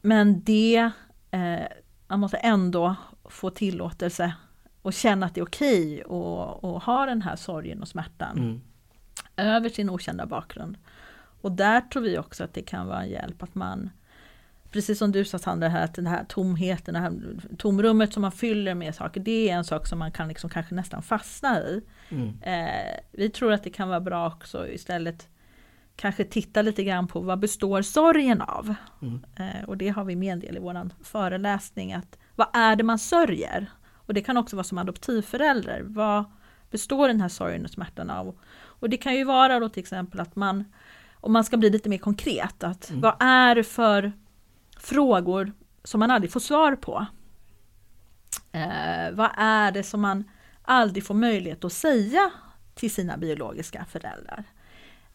Men 0.00 0.44
det, 0.44 0.90
eh, 1.30 1.60
man 2.08 2.20
måste 2.20 2.36
ändå 2.36 2.96
få 3.24 3.50
tillåtelse 3.50 4.34
och 4.82 4.92
känna 4.92 5.26
att 5.26 5.34
det 5.34 5.40
är 5.40 5.44
okej 5.44 6.02
att 6.02 6.82
ha 6.82 7.06
den 7.06 7.22
här 7.22 7.36
sorgen 7.36 7.82
och 7.82 7.88
smärtan 7.88 8.38
mm. 8.38 8.60
över 9.36 9.68
sin 9.68 9.90
okända 9.90 10.26
bakgrund. 10.26 10.76
Och 11.44 11.52
där 11.52 11.80
tror 11.80 12.02
vi 12.02 12.18
också 12.18 12.44
att 12.44 12.54
det 12.54 12.62
kan 12.62 12.86
vara 12.86 13.02
en 13.02 13.08
hjälp 13.08 13.42
att 13.42 13.54
man 13.54 13.90
Precis 14.70 14.98
som 14.98 15.12
du 15.12 15.24
sa 15.24 15.38
Sandra, 15.38 15.68
här, 15.68 15.84
att 15.84 15.94
den 15.94 16.06
här 16.06 16.24
tomheten, 16.24 16.94
det 16.94 17.00
här 17.00 17.12
tomrummet 17.58 18.12
som 18.12 18.20
man 18.20 18.32
fyller 18.32 18.74
med 18.74 18.94
saker, 18.94 19.20
det 19.20 19.50
är 19.50 19.54
en 19.54 19.64
sak 19.64 19.86
som 19.86 19.98
man 19.98 20.12
kan 20.12 20.28
liksom 20.28 20.50
kanske 20.50 20.74
nästan 20.74 21.02
fastna 21.02 21.60
i. 21.60 21.80
Mm. 22.08 22.42
Eh, 22.42 23.00
vi 23.12 23.30
tror 23.30 23.52
att 23.52 23.64
det 23.64 23.70
kan 23.70 23.88
vara 23.88 24.00
bra 24.00 24.26
också 24.26 24.68
istället 24.68 25.28
kanske 25.96 26.24
titta 26.24 26.62
lite 26.62 26.84
grann 26.84 27.06
på 27.06 27.20
vad 27.20 27.38
består 27.38 27.82
sorgen 27.82 28.40
av? 28.40 28.74
Mm. 29.02 29.24
Eh, 29.36 29.64
och 29.68 29.76
det 29.76 29.88
har 29.88 30.04
vi 30.04 30.16
med 30.16 30.32
en 30.32 30.40
del 30.40 30.56
i 30.56 30.60
vår 30.60 30.90
föreläsning. 31.04 31.92
att 31.92 32.18
Vad 32.36 32.48
är 32.52 32.76
det 32.76 32.84
man 32.84 32.98
sörjer? 32.98 33.66
Och 33.92 34.14
det 34.14 34.20
kan 34.20 34.36
också 34.36 34.56
vara 34.56 34.64
som 34.64 34.78
adoptivförälder. 34.78 35.82
Vad 35.84 36.24
består 36.70 37.08
den 37.08 37.20
här 37.20 37.28
sorgen 37.28 37.64
och 37.64 37.70
smärtan 37.70 38.10
av? 38.10 38.38
Och 38.56 38.90
det 38.90 38.96
kan 38.96 39.14
ju 39.14 39.24
vara 39.24 39.60
då 39.60 39.68
till 39.68 39.80
exempel 39.80 40.20
att 40.20 40.36
man 40.36 40.64
om 41.24 41.32
man 41.32 41.44
ska 41.44 41.56
bli 41.56 41.70
lite 41.70 41.88
mer 41.88 41.98
konkret, 41.98 42.64
att 42.64 42.90
mm. 42.90 43.00
vad 43.00 43.14
är 43.20 43.54
det 43.54 43.64
för 43.64 44.12
frågor 44.78 45.52
som 45.84 46.00
man 46.00 46.10
aldrig 46.10 46.32
får 46.32 46.40
svar 46.40 46.76
på? 46.76 47.06
Eh, 48.52 49.12
vad 49.12 49.30
är 49.36 49.72
det 49.72 49.82
som 49.82 50.00
man 50.00 50.24
aldrig 50.62 51.06
får 51.06 51.14
möjlighet 51.14 51.64
att 51.64 51.72
säga 51.72 52.30
till 52.74 52.90
sina 52.90 53.16
biologiska 53.16 53.84
föräldrar? 53.84 54.44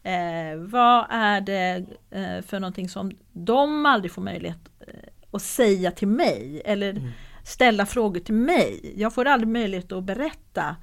Eh, 0.04 0.58
vad 0.58 1.06
är 1.10 1.42
det 1.42 1.86
eh, 2.10 2.42
för 2.42 2.60
någonting 2.60 2.90
som 2.90 3.12
de 3.32 3.86
aldrig 3.86 4.12
får 4.12 4.22
möjlighet 4.22 4.70
eh, 4.80 5.10
att 5.32 5.42
säga 5.42 5.92
till 5.92 6.08
mig 6.08 6.62
eller 6.66 6.90
mm. 6.90 7.12
ställa 7.44 7.86
frågor 7.86 8.20
till 8.20 8.34
mig. 8.34 8.94
Jag 8.96 9.14
får 9.14 9.26
aldrig 9.26 9.48
möjlighet 9.48 9.92
att 9.92 10.04
berätta 10.04 10.76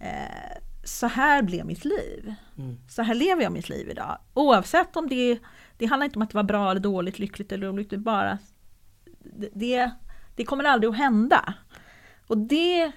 eh, 0.00 0.67
så 0.88 1.06
här 1.06 1.42
blev 1.42 1.66
mitt 1.66 1.84
liv. 1.84 2.34
Mm. 2.58 2.76
Så 2.88 3.02
här 3.02 3.14
lever 3.14 3.42
jag 3.42 3.52
mitt 3.52 3.68
liv 3.68 3.88
idag. 3.90 4.18
Oavsett 4.34 4.96
om 4.96 5.08
det, 5.08 5.38
det 5.76 5.86
handlar 5.86 6.04
inte 6.04 6.18
om 6.18 6.22
att 6.22 6.30
det 6.30 6.36
var 6.36 6.42
bra 6.42 6.70
eller 6.70 6.80
dåligt, 6.80 7.18
lyckligt 7.18 7.52
eller 7.52 7.68
olyckligt, 7.68 8.00
bara 8.00 8.38
det, 9.52 9.90
det 10.36 10.44
kommer 10.44 10.64
aldrig 10.64 10.90
att 10.90 10.98
hända. 10.98 11.54
Och 12.26 12.38
det 12.38 12.92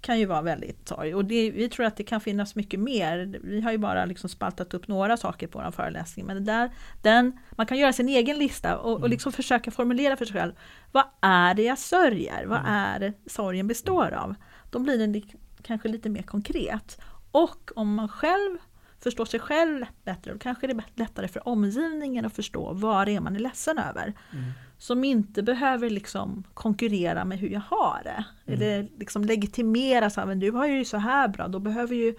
kan 0.00 0.18
ju 0.18 0.26
vara 0.26 0.42
väldigt 0.42 0.88
sorg. 0.88 1.14
Och 1.14 1.24
det, 1.24 1.50
vi 1.50 1.68
tror 1.68 1.86
att 1.86 1.96
det 1.96 2.04
kan 2.04 2.20
finnas 2.20 2.54
mycket 2.54 2.80
mer. 2.80 3.38
Vi 3.42 3.60
har 3.60 3.72
ju 3.72 3.78
bara 3.78 4.04
liksom 4.04 4.30
spaltat 4.30 4.74
upp 4.74 4.88
några 4.88 5.16
saker 5.16 5.46
på 5.46 5.58
vår 5.58 5.70
föreläsning. 5.70 6.26
Men 6.26 6.44
där, 6.44 6.70
den, 7.02 7.38
man 7.50 7.66
kan 7.66 7.78
göra 7.78 7.92
sin 7.92 8.08
egen 8.08 8.38
lista 8.38 8.78
och, 8.78 8.92
och 8.92 8.98
mm. 8.98 9.10
liksom 9.10 9.32
försöka 9.32 9.70
formulera 9.70 10.16
för 10.16 10.24
sig 10.24 10.40
själv. 10.40 10.52
Vad 10.92 11.04
är 11.20 11.54
det 11.54 11.62
jag 11.62 11.78
sörjer? 11.78 12.46
Vad 12.46 12.58
mm. 12.58 12.72
är 12.72 12.98
det 13.00 13.12
sorgen 13.26 13.66
består 13.66 14.12
av? 14.12 14.34
Då 14.70 14.78
blir 14.78 14.98
den 14.98 15.22
kanske 15.62 15.88
lite 15.88 16.08
mer 16.08 16.22
konkret. 16.22 17.00
Och 17.36 17.72
om 17.76 17.94
man 17.94 18.08
själv 18.08 18.58
förstår 19.00 19.24
sig 19.24 19.40
själv 19.40 19.86
bättre, 20.04 20.32
då 20.32 20.38
kanske 20.38 20.66
det 20.66 20.72
är 20.72 20.84
lättare 20.94 21.28
för 21.28 21.48
omgivningen 21.48 22.24
att 22.24 22.32
förstå 22.32 22.72
vad 22.72 23.06
det 23.06 23.16
är 23.16 23.20
man 23.20 23.36
är 23.36 23.40
ledsen 23.40 23.78
över. 23.78 24.14
Mm. 24.32 24.52
Som 24.78 25.04
inte 25.04 25.42
behöver 25.42 25.90
liksom 25.90 26.44
konkurrera 26.54 27.24
med 27.24 27.38
hur 27.38 27.48
jag 27.48 27.60
har 27.60 28.00
det. 28.04 28.24
Mm. 28.46 28.60
Eller 28.60 28.88
liksom 28.98 29.24
legitimera, 29.24 30.10
så 30.10 30.20
här, 30.20 30.26
men 30.26 30.38
du 30.38 30.50
har 30.50 30.66
ju 30.66 30.84
så 30.84 30.96
här 30.96 31.28
bra, 31.28 31.48
då 31.48 31.58
behöver 31.58 31.94
ju 31.94 32.14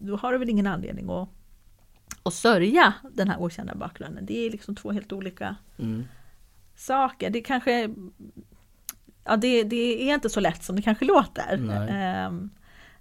då 0.00 0.16
har 0.16 0.32
du 0.32 0.38
väl 0.38 0.48
ingen 0.48 0.66
anledning 0.66 1.10
att, 1.10 1.28
att 2.22 2.34
sörja 2.34 2.94
den 3.12 3.28
här 3.28 3.42
okända 3.42 3.74
bakgrunden. 3.74 4.26
Det 4.26 4.46
är 4.46 4.50
liksom 4.50 4.74
två 4.74 4.92
helt 4.92 5.12
olika 5.12 5.56
mm. 5.78 6.04
saker. 6.76 7.30
Det 7.30 7.40
kanske 7.40 7.94
ja, 9.24 9.36
det, 9.36 9.64
det, 9.64 10.10
är 10.10 10.14
inte 10.14 10.30
så 10.30 10.40
lätt 10.40 10.64
som 10.64 10.76
det 10.76 10.82
kanske 10.82 11.04
låter. 11.04 11.58
Um, 12.28 12.50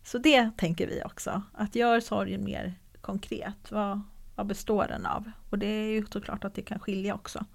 så 0.04 0.18
det 0.18 0.52
tänker 0.58 0.88
vi 0.88 1.02
också, 1.06 1.42
att 1.54 1.76
gör 1.76 2.00
sorgen 2.00 2.44
mer 2.44 2.80
konkret. 3.02 3.72
Vad, 3.72 4.02
vad 4.36 4.48
består 4.48 4.86
den 4.88 5.06
av? 5.06 5.32
Och 5.50 5.60
det 5.60 5.66
är 5.66 5.88
ju 5.88 6.06
såklart 6.14 6.44
att 6.44 6.56
det 6.56 6.62
kan 6.62 6.80
skilja 6.80 7.16
också. 7.16 7.46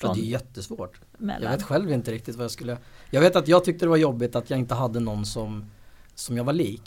Ja, 0.00 0.12
det 0.14 0.20
är 0.20 0.24
jättesvårt. 0.24 1.00
Mellan. 1.18 1.42
Jag 1.42 1.50
vet 1.50 1.62
själv 1.62 1.90
inte 1.90 2.12
riktigt 2.12 2.36
vad 2.36 2.44
jag 2.44 2.50
skulle... 2.50 2.78
Jag 3.10 3.20
vet 3.20 3.36
att 3.36 3.48
jag 3.48 3.64
tyckte 3.64 3.84
det 3.84 3.88
var 3.90 3.96
jobbigt 3.96 4.36
att 4.36 4.50
jag 4.50 4.58
inte 4.58 4.74
hade 4.74 5.00
någon 5.00 5.26
som, 5.26 5.70
som 6.14 6.36
jag 6.36 6.44
var 6.44 6.52
lik. 6.52 6.82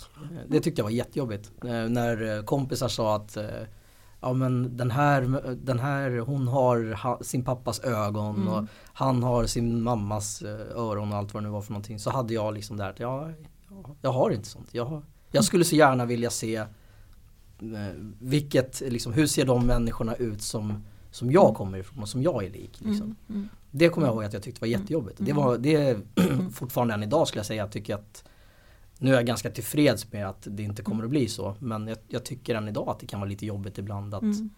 Det 0.48 0.60
tyckte 0.60 0.80
jag 0.80 0.84
var 0.84 0.92
jättejobbigt. 0.92 1.52
Eh, 1.64 1.70
när 1.72 2.46
kompisar 2.46 2.88
sa 2.88 3.16
att 3.16 3.38
eh, 3.38 3.46
ja 4.22 4.34
men 4.34 4.78
den 4.78 4.92
här, 4.92 5.22
den 5.56 5.80
här 5.80 6.20
hon 6.20 6.48
har 6.48 7.24
sin 7.24 7.44
pappas 7.44 7.80
ögon 7.80 8.36
mm. 8.36 8.48
och 8.48 8.66
han 8.94 9.24
har 9.24 9.46
sin 9.46 9.84
mammas 9.84 10.42
eh, 10.42 10.78
öron 10.78 11.12
och 11.12 11.18
allt 11.18 11.34
vad 11.34 11.44
det 11.44 11.48
nu 11.48 11.54
var 11.54 11.62
för 11.62 11.72
någonting. 11.72 12.00
Så 12.00 12.10
hade 12.10 12.34
jag 12.34 12.54
liksom 12.54 12.78
där, 12.78 12.94
ja, 12.98 13.30
jag 14.02 14.12
har 14.12 14.32
inte 14.32 14.48
sånt. 14.50 14.68
Jag, 14.72 15.02
jag 15.32 15.44
skulle 15.44 15.66
så 15.66 15.76
gärna 15.76 16.06
vilja 16.06 16.30
se 16.30 16.56
eh, 16.56 16.68
vilket, 18.20 18.82
liksom, 18.82 19.14
hur 19.14 19.28
ser 19.28 19.46
de 19.46 19.66
människorna 19.66 20.16
ut 20.16 20.42
som, 20.42 20.84
som 21.12 21.32
jag 21.32 21.56
kommer 21.56 21.78
ifrån 21.78 22.02
och 22.02 22.10
som 22.10 22.24
jag 22.24 22.46
är 22.46 22.50
lik. 22.50 22.82
Liksom. 22.82 23.06
Mm, 23.06 23.16
mm. 23.30 23.50
Det 23.72 23.90
kommer 23.90 24.08
jag 24.08 24.14
ihåg 24.14 24.24
att 24.24 24.34
jag 24.34 24.44
tyckte 24.44 24.62
var 24.62 24.68
jättejobbigt. 24.68 25.18
Det, 25.20 25.34
var, 25.34 25.58
det 25.58 25.76
är 25.76 26.02
fortfarande 26.54 26.94
än 26.94 27.04
idag 27.04 27.28
skulle 27.28 27.40
jag 27.40 27.46
säga, 27.46 27.64
jag 27.64 27.72
tycker 27.72 27.96
att 27.96 28.24
nu 28.98 29.12
är 29.12 29.16
jag 29.16 29.26
ganska 29.26 29.50
tillfreds 29.50 30.12
med 30.12 30.28
att 30.28 30.48
det 30.52 30.64
inte 30.64 30.82
kommer 30.82 31.04
att 31.04 31.10
bli 31.10 31.28
så. 31.28 31.56
Men 31.60 31.88
jag, 31.88 31.98
jag 32.08 32.26
tycker 32.26 32.56
än 32.56 32.68
idag 32.68 32.90
att 32.90 33.00
det 33.00 33.08
kan 33.08 33.20
vara 33.20 33.30
lite 33.30 33.46
jobbigt 33.46 33.78
ibland 33.78 34.14
att 34.14 34.22
mm. 34.22 34.50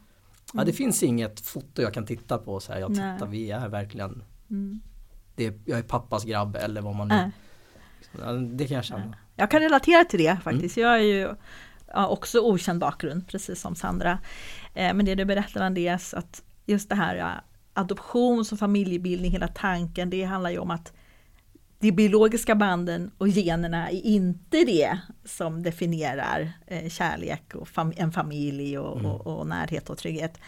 Ja, 0.54 0.64
det 0.64 0.74
finns 0.74 1.04
inget 1.04 1.40
foto 1.40 1.82
jag 1.82 1.94
kan 1.94 2.06
titta 2.06 2.38
på 2.38 2.54
och 2.54 2.64
säga, 2.64 2.80
jag 2.80 2.90
tittar, 2.90 3.28
vi 3.28 3.52
är 3.52 3.70
verkligen 3.70 4.24
mm. 4.50 4.82
det 5.36 5.46
är, 5.46 5.54
Jag 5.66 5.80
är 5.80 5.84
pappas 5.84 6.24
grabb 6.24 6.56
eller 6.56 6.82
vad 6.82 6.96
man 6.96 7.08
nu 7.08 7.16
äh. 7.16 7.28
Det 8.52 8.68
kan 8.68 8.76
jag 8.76 8.86
känna. 8.86 9.16
Jag 9.36 9.52
kan 9.52 9.62
relatera 9.62 10.06
till 10.06 10.20
det 10.20 10.38
faktiskt. 10.44 10.78
Mm. 10.78 10.90
Jag 10.90 11.00
är 11.00 11.04
ju 11.04 11.30
ja, 11.94 12.08
också 12.08 12.40
okänd 12.40 12.80
bakgrund, 12.80 13.28
precis 13.28 13.62
som 13.62 13.76
Sandra. 13.76 14.20
Eh, 14.74 14.94
men 14.94 15.06
det 15.06 15.16
du 15.16 15.26
berättar 15.26 15.62
Andreas, 15.62 16.14
att 16.14 16.44
just 16.66 16.90
det 16.90 16.96
här 16.96 17.16
ja, 17.16 17.32
adoption 17.74 18.46
som 18.46 18.58
familjebildning, 18.58 19.32
hela 19.32 19.48
tanken, 19.48 20.10
det 20.10 20.24
handlar 20.24 20.50
ju 20.50 20.58
om 20.58 20.72
att 20.72 20.94
de 21.80 21.92
biologiska 21.92 22.56
banden 22.56 23.12
och 23.18 23.28
generna 23.28 23.90
är 23.90 24.06
inte 24.06 24.64
det 24.64 25.00
som 25.26 25.64
definierar 25.64 26.52
eh, 26.68 26.90
kärlek 26.90 27.56
och 27.56 27.68
fam 27.68 27.94
en 27.98 28.12
familj 28.12 28.78
och, 28.78 29.00
mm. 29.00 29.12
och, 29.12 29.40
och, 29.40 29.48
närhet 29.48 29.90
och 29.90 29.98
trygghet. 29.98 30.40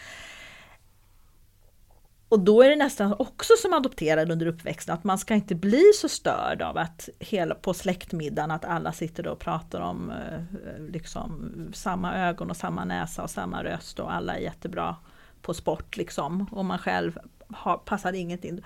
Och 2.33 2.39
då 2.39 2.61
är 2.61 2.69
det 2.69 2.75
nästan 2.75 3.15
också 3.19 3.53
som 3.61 3.73
adopterad 3.73 4.31
under 4.31 4.45
uppväxten 4.45 4.95
att 4.95 5.03
man 5.03 5.17
ska 5.17 5.33
inte 5.33 5.55
bli 5.55 5.83
så 5.95 6.09
störd 6.09 6.61
av 6.61 6.77
att 6.77 7.09
hela, 7.19 7.55
på 7.55 7.73
släktmiddagen 7.73 8.51
att 8.51 8.65
alla 8.65 8.91
sitter 8.91 9.27
och 9.27 9.39
pratar 9.39 9.81
om 9.81 10.11
eh, 10.11 10.83
liksom, 10.89 11.53
samma 11.73 12.15
ögon 12.15 12.49
och 12.49 12.57
samma 12.57 12.85
näsa 12.85 13.23
och 13.23 13.29
samma 13.29 13.63
röst 13.63 13.99
och 13.99 14.13
alla 14.13 14.35
är 14.35 14.39
jättebra 14.39 14.95
på 15.41 15.53
sport 15.53 15.97
liksom 15.97 16.47
och 16.51 16.65
man 16.65 16.79
själv 16.79 17.19
har, 17.47 17.77
passar 17.77 18.13
ingenting. 18.13 18.61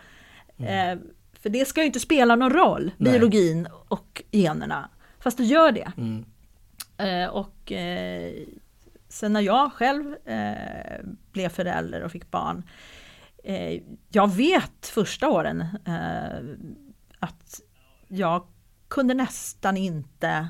Mm. 0.57 0.99
Eh, 0.99 1.05
för 1.41 1.49
det 1.49 1.65
ska 1.65 1.81
ju 1.81 1.87
inte 1.87 1.99
spela 1.99 2.35
någon 2.35 2.53
roll, 2.53 2.91
Nej. 2.97 3.11
biologin 3.11 3.67
och 3.87 4.23
generna. 4.31 4.89
Fast 5.19 5.37
det 5.37 5.43
gör 5.43 5.71
det. 5.71 5.91
Mm. 5.97 6.25
Eh, 6.97 7.29
och 7.29 7.71
eh, 7.71 8.33
sen 9.09 9.33
när 9.33 9.41
jag 9.41 9.73
själv 9.73 10.15
eh, 10.25 11.05
blev 11.31 11.49
förälder 11.49 12.01
och 12.03 12.11
fick 12.11 12.31
barn 12.31 12.63
eh, 13.47 13.81
jag 14.09 14.31
vet 14.35 14.87
första 14.87 15.29
åren 15.29 15.61
eh, 15.85 16.67
att 17.19 17.61
jag 18.07 18.47
kunde 18.87 19.13
nästan 19.13 19.77
inte 19.77 20.47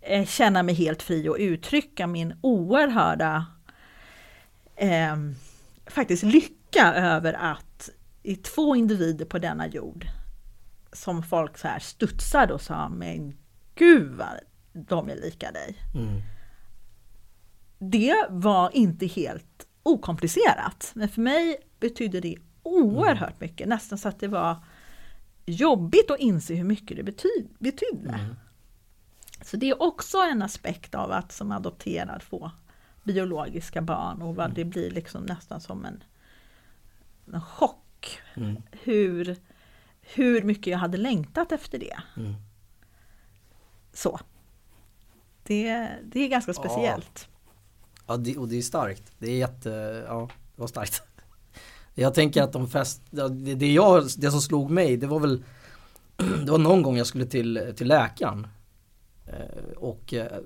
eh, 0.00 0.26
känna 0.26 0.62
mig 0.62 0.74
helt 0.74 1.02
fri 1.02 1.28
och 1.28 1.36
uttrycka 1.38 2.06
min 2.06 2.38
oerhörda 2.40 3.46
eh, 4.76 5.16
faktiskt 5.86 6.22
lycka 6.22 6.94
över 6.94 7.32
att 7.32 7.90
i 8.22 8.36
två 8.36 8.76
individer 8.76 9.24
på 9.24 9.38
denna 9.38 9.66
jord 9.66 10.06
som 10.92 11.22
folk 11.22 11.58
så 11.58 11.68
här 11.68 11.78
studsade 11.78 12.54
och 12.54 12.60
sa 12.60 12.88
men 12.88 13.36
gud 13.74 14.12
vad 14.12 14.40
de 14.72 15.08
är 15.10 15.16
lika 15.16 15.52
dig. 15.52 15.76
Mm. 15.94 16.22
Det 17.78 18.26
var 18.30 18.76
inte 18.76 19.06
helt 19.06 19.66
okomplicerat. 19.82 20.90
Men 20.94 21.08
för 21.08 21.20
mig 21.20 21.56
betydde 21.80 22.20
det 22.20 22.36
oerhört 22.62 23.28
mm. 23.28 23.38
mycket, 23.38 23.68
nästan 23.68 23.98
så 23.98 24.08
att 24.08 24.20
det 24.20 24.28
var 24.28 24.56
jobbigt 25.46 26.10
att 26.10 26.18
inse 26.18 26.54
hur 26.54 26.64
mycket 26.64 26.96
det 26.96 27.02
betyd, 27.02 27.48
betydde. 27.58 28.08
Mm. 28.08 28.34
Så 29.42 29.56
det 29.56 29.70
är 29.70 29.82
också 29.82 30.18
en 30.18 30.42
aspekt 30.42 30.94
av 30.94 31.12
att 31.12 31.32
som 31.32 31.52
adopterad 31.52 32.22
få 32.22 32.50
biologiska 33.04 33.82
barn 33.82 34.22
och 34.22 34.36
vad 34.36 34.46
mm. 34.46 34.54
det 34.54 34.64
blir 34.64 34.90
liksom 34.90 35.22
nästan 35.24 35.60
som 35.60 35.84
en, 35.84 36.04
en 37.32 37.40
chock. 37.40 38.20
Mm. 38.34 38.62
Hur, 38.70 39.36
hur 40.00 40.42
mycket 40.42 40.66
jag 40.66 40.78
hade 40.78 40.98
längtat 40.98 41.52
efter 41.52 41.78
det. 41.78 41.98
Mm. 42.16 42.34
Så. 43.92 44.20
Det, 45.42 45.88
det 46.04 46.20
är 46.20 46.28
ganska 46.28 46.54
speciellt. 46.54 47.28
Ja, 47.28 48.02
ja 48.06 48.16
det, 48.16 48.36
och 48.36 48.48
det 48.48 48.56
är 48.56 48.62
starkt. 48.62 49.12
Det 49.18 49.30
är 49.30 49.38
jätte, 49.38 50.04
ja, 50.08 50.28
det 50.54 50.60
var 50.60 50.68
starkt. 50.68 51.02
Jag 52.00 52.14
tänker 52.14 52.42
att 52.42 52.52
de 52.52 52.68
flesta, 52.68 53.28
det, 53.28 53.54
det, 53.54 53.72
jag, 53.72 54.04
det 54.16 54.30
som 54.30 54.40
slog 54.40 54.70
mig 54.70 54.96
det 54.96 55.06
var 55.06 55.20
väl 55.20 55.44
Det 56.44 56.50
var 56.50 56.58
någon 56.58 56.82
gång 56.82 56.96
jag 56.96 57.06
skulle 57.06 57.26
till, 57.26 57.72
till 57.76 57.88
läkaren 57.88 58.46
eh, 59.26 59.76
Och 59.76 60.14
eh, 60.14 60.38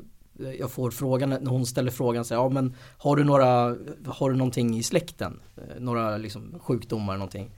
jag 0.58 0.70
får 0.70 0.90
frågan, 0.90 1.30
när 1.30 1.50
hon 1.50 1.66
ställer 1.66 1.90
frågan 1.90 2.24
så 2.24 2.34
här, 2.34 2.42
ja 2.42 2.48
men 2.48 2.74
har 2.98 3.16
du 3.16 3.24
några, 3.24 3.76
har 4.06 4.30
du 4.30 4.36
någonting 4.36 4.76
i 4.78 4.82
släkten? 4.82 5.40
Eh, 5.56 5.80
några 5.80 6.16
liksom 6.16 6.58
sjukdomar 6.60 7.14
någonting? 7.14 7.50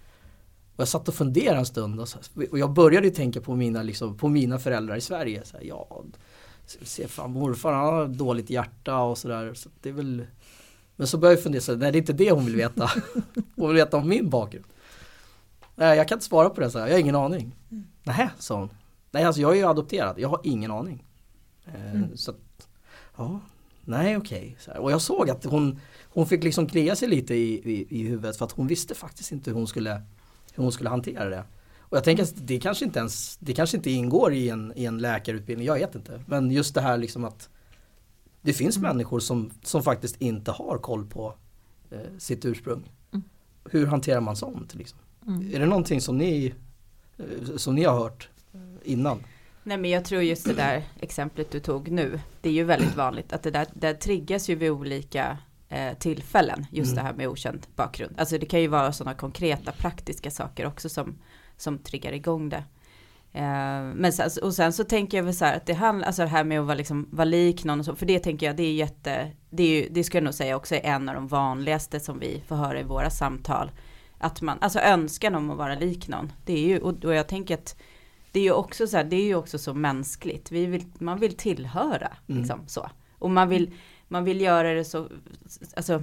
Och 0.77 0.81
jag 0.81 0.89
satt 0.89 1.09
och 1.09 1.15
funderade 1.15 1.59
en 1.59 1.67
stund 1.67 2.01
och, 2.01 2.09
så, 2.09 2.19
och 2.51 2.59
jag 2.59 2.73
började 2.73 3.11
tänka 3.11 3.41
på 3.41 3.57
mina, 3.57 3.83
liksom, 3.83 4.17
på 4.17 4.29
mina 4.29 4.59
föräldrar 4.59 4.97
i 4.97 5.01
Sverige. 5.01 5.43
Så 5.45 5.57
här, 5.57 5.65
ja, 5.65 6.03
se 6.67 7.09
fan 7.09 7.31
morfar 7.31 7.73
han 7.73 7.95
har 7.95 8.07
dåligt 8.07 8.51
hjärta 8.51 8.99
och 8.99 9.19
sådär. 9.19 9.55
Så 9.55 9.69
det 9.81 9.89
är 9.89 9.93
väl 9.93 10.27
men 10.97 11.07
så 11.07 11.19
började 11.19 11.37
jag 11.37 11.43
fundera, 11.43 11.63
så, 11.63 11.77
nej 11.77 11.93
det 11.93 11.99
är 11.99 12.01
inte 12.01 12.13
det 12.13 12.31
hon 12.31 12.45
vill 12.45 12.57
veta. 12.57 12.91
hon 13.57 13.69
vill 13.69 13.77
veta 13.77 13.97
om 13.97 14.09
min 14.09 14.31
bakgrund. 14.31 14.67
Nej 15.75 15.97
jag 15.97 16.09
kan 16.09 16.17
inte 16.17 16.27
svara 16.27 16.51
på 16.51 16.61
det, 16.61 16.71
så 16.71 16.79
jag 16.79 16.89
har 16.89 16.99
ingen 16.99 17.17
aning. 17.17 17.57
Mm. 17.71 17.85
Nej, 18.03 18.29
sa 18.39 18.59
hon. 18.59 18.71
Nej 19.11 19.25
alltså 19.25 19.41
jag 19.41 19.53
är 19.53 19.57
ju 19.57 19.65
adopterad, 19.65 20.19
jag 20.19 20.29
har 20.29 20.41
ingen 20.45 20.71
aning. 20.71 21.05
Eh, 21.67 21.91
mm. 21.95 22.17
Så 22.17 22.35
ja, 23.17 23.41
nej 23.85 24.17
okej. 24.17 24.57
Okay. 24.61 24.79
Och 24.79 24.93
jag 24.93 25.01
såg 25.01 25.31
att 25.31 25.45
hon, 25.45 25.81
hon 26.09 26.27
fick 26.27 26.45
liksom 26.45 26.67
klia 26.67 26.97
sig 26.97 27.09
lite 27.09 27.35
i, 27.35 27.73
i, 27.73 27.87
i 28.01 28.03
huvudet 28.03 28.37
för 28.37 28.45
att 28.45 28.53
hon 28.53 28.67
visste 28.67 28.95
faktiskt 28.95 29.33
inte 29.33 29.51
hur 29.51 29.57
hon 29.57 29.67
skulle, 29.67 30.03
hur 30.55 30.63
hon 30.63 30.73
skulle 30.73 30.89
hantera 30.89 31.29
det. 31.29 31.45
Och 31.79 31.97
jag 31.97 32.05
tänker 32.05 32.23
att 32.23 32.35
det 32.37 32.61
kanske 32.61 32.85
inte 32.85 32.99
ens, 32.99 33.37
det 33.37 33.53
kanske 33.53 33.77
inte 33.77 33.91
ingår 33.91 34.33
i 34.33 34.49
en, 34.49 34.73
i 34.77 34.85
en 34.85 34.99
läkarutbildning, 34.99 35.67
jag 35.67 35.75
vet 35.75 35.95
inte. 35.95 36.23
Men 36.27 36.51
just 36.51 36.75
det 36.75 36.81
här 36.81 36.97
liksom 36.97 37.25
att 37.25 37.49
det 38.45 38.53
finns 38.53 38.77
mm. 38.77 38.89
människor 38.89 39.21
som, 39.21 39.51
som 39.63 39.83
faktiskt 39.83 40.17
inte 40.21 40.51
har 40.51 40.79
koll 40.79 41.07
på 41.07 41.35
eh, 41.91 41.99
sitt 42.19 42.45
ursprung. 42.45 42.93
Mm. 43.13 43.25
Hur 43.71 43.87
hanterar 43.87 44.21
man 44.21 44.37
sånt? 44.37 44.75
Liksom? 44.75 44.99
Mm. 45.27 45.55
Är 45.55 45.61
det 45.61 45.67
någonting 45.67 46.01
som 46.01 46.19
ni, 46.19 46.55
eh, 47.17 47.57
som 47.57 47.75
ni 47.75 47.85
har 47.85 47.99
hört 47.99 48.29
innan? 48.85 49.25
Nej 49.63 49.77
men 49.77 49.91
jag 49.91 50.05
tror 50.05 50.23
just 50.23 50.45
det 50.45 50.55
där 50.55 50.83
exemplet 51.01 51.51
du 51.51 51.61
tog 51.61 51.91
nu, 51.91 52.21
det 52.41 52.49
är 52.49 52.53
ju 52.53 52.65
väldigt 52.65 52.97
vanligt 52.97 53.33
att 53.33 53.43
det 53.43 53.51
där, 53.51 53.67
där 53.75 53.95
triggas 53.95 54.49
ju 54.51 54.55
vid 54.55 54.71
olika 54.71 55.39
eh, 55.69 55.99
tillfällen, 55.99 56.67
just 56.71 56.93
mm. 56.93 56.97
det 56.97 57.09
här 57.11 57.17
med 57.17 57.29
okänd 57.29 57.67
bakgrund. 57.77 58.15
Alltså 58.19 58.39
det 58.39 58.47
kan 58.47 58.61
ju 58.61 58.67
vara 58.67 58.93
sådana 58.93 59.15
konkreta 59.15 59.73
praktiska 59.73 60.31
saker 60.31 60.67
också 60.67 60.89
som, 60.89 61.19
som 61.57 61.79
triggar 61.79 62.13
igång 62.13 62.49
det. 62.49 62.65
Eh, 63.35 63.83
men 63.95 64.13
sen, 64.13 64.31
och 64.43 64.55
sen 64.55 64.73
så 64.73 64.85
tänker 64.85 65.17
jag 65.17 65.25
väl 65.25 65.35
så 65.35 65.45
här 65.45 65.57
att 65.57 65.67
det 65.67 65.75
handlar, 65.75 66.07
alltså 66.07 66.23
det 66.23 66.29
här 66.29 66.45
med 66.45 66.61
att 66.61 66.67
vara, 66.67 66.77
liksom, 66.77 67.09
vara 67.11 67.25
lik 67.25 67.65
någon 67.65 67.79
och 67.79 67.85
så, 67.85 67.97
för 67.97 68.07
det 68.07 68.19
tänker 68.19 68.47
jag 68.47 68.57
det 68.57 68.63
är 68.63 68.73
jätte, 68.73 69.31
det 69.51 69.63
är 69.63 69.83
ju, 69.83 69.89
det 69.91 70.05
ska 70.05 70.17
jag 70.19 70.25
nog 70.25 70.35
säga 70.35 70.57
också 70.57 70.75
är 70.75 70.81
en 70.85 71.09
av 71.09 71.15
de 71.15 71.29
vanligaste 71.29 72.01
som 72.01 72.19
vi 72.19 72.43
får 72.47 72.57
höra 72.57 72.81
i 72.81 72.83
våra 72.83 73.11
samtal. 73.11 73.71
Att 74.19 74.43
man, 74.43 74.59
alltså 74.61 74.79
önskan 74.79 75.35
om 75.35 75.51
att 75.51 75.57
vara 75.57 75.75
lik 75.75 76.09
någon. 76.09 76.33
Det 76.45 76.53
är 76.53 76.67
ju, 76.67 76.79
och, 76.79 77.05
och 77.05 77.15
jag 77.15 77.29
tänker 77.29 77.55
att 77.55 77.77
det 78.33 78.41
är 78.41 78.45
ju 78.45 78.53
också 78.53 78.87
så 78.87 78.97
här, 78.97 79.05
det 79.05 79.17
är 79.17 79.25
ju 79.25 79.35
också 79.35 79.59
så 79.59 79.75
mänskligt. 79.75 80.51
Vi 80.51 80.67
vill, 80.67 80.85
man 80.99 81.19
vill 81.19 81.37
tillhöra, 81.37 82.17
mm. 82.29 82.41
liksom 82.41 82.61
så. 82.67 82.91
Och 83.19 83.31
man 83.31 83.49
vill, 83.49 83.75
man 84.09 84.25
vill 84.25 84.41
göra 84.41 84.75
det 84.75 84.85
så, 84.85 85.09
alltså 85.77 86.03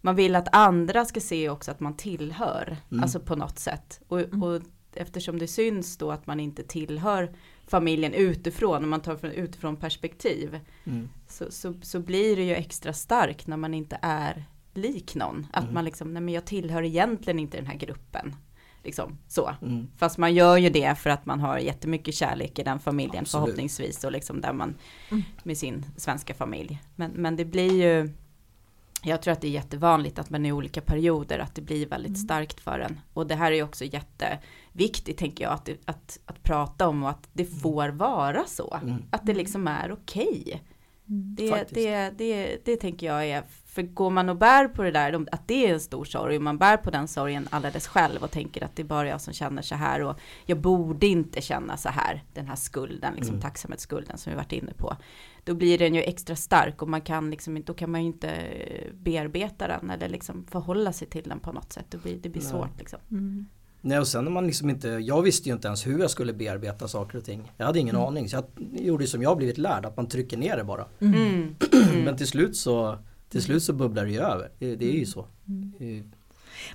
man 0.00 0.16
vill 0.16 0.36
att 0.36 0.48
andra 0.52 1.04
ska 1.04 1.20
se 1.20 1.48
också 1.48 1.70
att 1.70 1.80
man 1.80 1.96
tillhör, 1.96 2.76
mm. 2.90 3.02
alltså 3.02 3.20
på 3.20 3.36
något 3.36 3.58
sätt. 3.58 4.00
Och, 4.08 4.20
mm. 4.20 4.42
och 4.42 4.62
eftersom 4.96 5.38
det 5.38 5.46
syns 5.46 5.96
då 5.96 6.10
att 6.10 6.26
man 6.26 6.40
inte 6.40 6.62
tillhör 6.62 7.32
familjen 7.66 8.14
utifrån, 8.14 8.84
om 8.84 8.90
man 8.90 9.00
tar 9.00 9.16
från 9.16 9.30
utifrån 9.30 9.76
perspektiv, 9.76 10.60
mm. 10.84 11.08
så, 11.28 11.50
så, 11.50 11.74
så, 11.82 12.00
blir 12.00 12.36
det 12.36 12.42
ju 12.42 12.54
extra 12.54 12.92
starkt 12.92 13.46
när 13.46 13.56
man 13.56 13.74
inte 13.74 13.98
är 14.02 14.44
lik 14.74 15.14
någon. 15.14 15.46
Att 15.52 15.62
mm. 15.62 15.74
man 15.74 15.84
liksom, 15.84 16.12
nej 16.12 16.22
men 16.22 16.34
jag 16.34 16.44
tillhör 16.44 16.82
egentligen 16.82 17.38
inte 17.38 17.56
den 17.56 17.66
här 17.66 17.76
gruppen. 17.76 18.36
Liksom 18.84 19.18
så. 19.28 19.54
Mm. 19.62 19.86
Fast 19.96 20.18
man 20.18 20.34
gör 20.34 20.56
ju 20.56 20.70
det 20.70 20.94
för 20.98 21.10
att 21.10 21.26
man 21.26 21.40
har 21.40 21.58
jättemycket 21.58 22.14
kärlek 22.14 22.58
i 22.58 22.62
den 22.62 22.80
familjen 22.80 23.22
Absolut. 23.22 23.44
förhoppningsvis 23.44 24.04
och 24.04 24.12
liksom 24.12 24.40
där 24.40 24.52
man 24.52 24.74
mm. 25.10 25.22
med 25.42 25.58
sin 25.58 25.86
svenska 25.96 26.34
familj. 26.34 26.82
Men, 26.96 27.10
men 27.10 27.36
det 27.36 27.44
blir 27.44 27.82
ju 27.82 28.12
jag 29.02 29.22
tror 29.22 29.32
att 29.32 29.40
det 29.40 29.46
är 29.46 29.52
jättevanligt 29.52 30.18
att 30.18 30.30
man 30.30 30.46
i 30.46 30.52
olika 30.52 30.80
perioder 30.80 31.38
att 31.38 31.54
det 31.54 31.62
blir 31.62 31.86
väldigt 31.86 32.08
mm. 32.08 32.20
starkt 32.20 32.60
för 32.60 32.80
en. 32.80 33.00
Och 33.12 33.26
det 33.26 33.34
här 33.34 33.52
är 33.52 33.56
ju 33.56 33.62
också 33.62 33.84
jätteviktigt 34.72 35.18
tänker 35.18 35.44
jag 35.44 35.52
att, 35.52 35.68
att, 35.84 36.18
att 36.26 36.42
prata 36.42 36.88
om 36.88 37.02
och 37.02 37.10
att 37.10 37.28
det 37.32 37.42
mm. 37.42 37.58
får 37.58 37.88
vara 37.88 38.44
så. 38.46 38.78
Mm. 38.82 39.02
Att 39.10 39.26
det 39.26 39.34
liksom 39.34 39.68
är 39.68 39.92
okej. 39.92 40.42
Okay. 40.46 40.60
Mm. 41.08 41.34
Det, 41.34 41.68
det, 41.70 42.10
det, 42.18 42.64
det 42.64 42.76
tänker 42.76 43.06
jag 43.06 43.26
är 43.26 43.42
för 43.64 43.82
går 43.82 44.10
man 44.10 44.28
och 44.28 44.36
bär 44.36 44.68
på 44.68 44.82
det 44.82 44.90
där, 44.90 45.26
att 45.32 45.48
det 45.48 45.66
är 45.66 45.74
en 45.74 45.80
stor 45.80 46.04
sorg, 46.04 46.36
och 46.36 46.42
man 46.42 46.58
bär 46.58 46.76
på 46.76 46.90
den 46.90 47.08
sorgen 47.08 47.48
alldeles 47.50 47.86
själv 47.88 48.22
och 48.22 48.30
tänker 48.30 48.64
att 48.64 48.76
det 48.76 48.82
är 48.82 48.86
bara 48.86 49.08
jag 49.08 49.20
som 49.20 49.32
känner 49.32 49.62
så 49.62 49.74
här 49.74 50.02
och 50.02 50.20
jag 50.46 50.60
borde 50.60 51.06
inte 51.06 51.40
känna 51.40 51.76
så 51.76 51.88
här, 51.88 52.24
den 52.34 52.46
här 52.46 52.56
skulden, 52.56 53.14
liksom 53.14 53.34
mm. 53.34 53.42
tacksamhetsskulden 53.42 54.18
som 54.18 54.30
vi 54.30 54.36
varit 54.36 54.52
inne 54.52 54.72
på. 54.72 54.96
Då 55.44 55.54
blir 55.54 55.78
den 55.78 55.94
ju 55.94 56.02
extra 56.02 56.36
stark 56.36 56.82
och 56.82 56.88
man 56.88 57.00
kan 57.00 57.30
liksom, 57.30 57.62
då 57.62 57.74
kan 57.74 57.90
man 57.90 58.00
ju 58.00 58.06
inte 58.06 58.32
bearbeta 58.92 59.68
den 59.68 59.90
eller 59.90 60.08
liksom 60.08 60.46
förhålla 60.50 60.92
sig 60.92 61.08
till 61.08 61.28
den 61.28 61.40
på 61.40 61.52
något 61.52 61.72
sätt. 61.72 61.86
Det 61.88 61.98
blir, 61.98 62.16
det 62.18 62.28
blir 62.28 62.42
svårt 62.42 62.78
liksom. 62.78 62.98
Mm. 63.10 63.46
Nej 63.80 63.98
och 63.98 64.08
sen 64.08 64.24
när 64.24 64.30
man 64.30 64.46
liksom 64.46 64.70
inte, 64.70 64.88
jag 64.88 65.22
visste 65.22 65.48
ju 65.48 65.54
inte 65.54 65.68
ens 65.68 65.86
hur 65.86 65.98
jag 65.98 66.10
skulle 66.10 66.32
bearbeta 66.32 66.88
saker 66.88 67.18
och 67.18 67.24
ting. 67.24 67.52
Jag 67.56 67.66
hade 67.66 67.78
ingen 67.78 67.96
mm. 67.96 68.06
aning 68.06 68.28
så 68.28 68.36
jag 68.36 68.44
gjorde 68.86 69.06
som 69.06 69.22
jag 69.22 69.36
blivit 69.36 69.58
lärd, 69.58 69.86
att 69.86 69.96
man 69.96 70.06
trycker 70.06 70.36
ner 70.36 70.56
det 70.56 70.64
bara. 70.64 70.84
Mm. 71.00 71.54
Men 72.04 72.16
till 72.16 72.26
slut 72.26 72.56
så 72.56 72.98
till 73.30 73.42
slut 73.42 73.62
så 73.62 73.72
bubblar 73.72 74.04
det 74.04 74.10
ju 74.10 74.20
över. 74.20 74.50
Det, 74.58 74.76
det 74.76 74.88
är 74.88 74.98
ju 74.98 75.06
så. 75.06 75.26
Mm. 75.48 76.12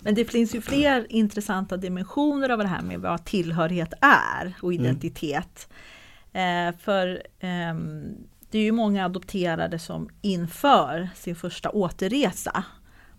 Men 0.02 0.16
det 0.16 0.26
finns 0.26 0.56
ju 0.56 0.62
fler 0.62 1.08
intressanta 1.10 1.78
dimensioner 1.78 2.50
av 2.50 2.58
det 2.58 2.68
här 2.68 2.82
med 2.82 3.00
vad 3.00 3.26
tillhörighet 3.26 3.94
är 4.02 4.54
och 4.62 4.74
mm. 4.74 4.86
identitet. 4.86 5.70
Mm. 6.34 6.68
Eh, 6.68 6.80
för 6.80 7.08
eh, 7.40 7.76
det 8.52 8.58
är 8.60 8.64
ju 8.64 8.72
många 8.72 9.06
adopterade 9.06 9.80
som 9.80 10.10
inför 10.22 11.10
sin 11.16 11.36
första 11.36 11.70
återresa 11.70 12.64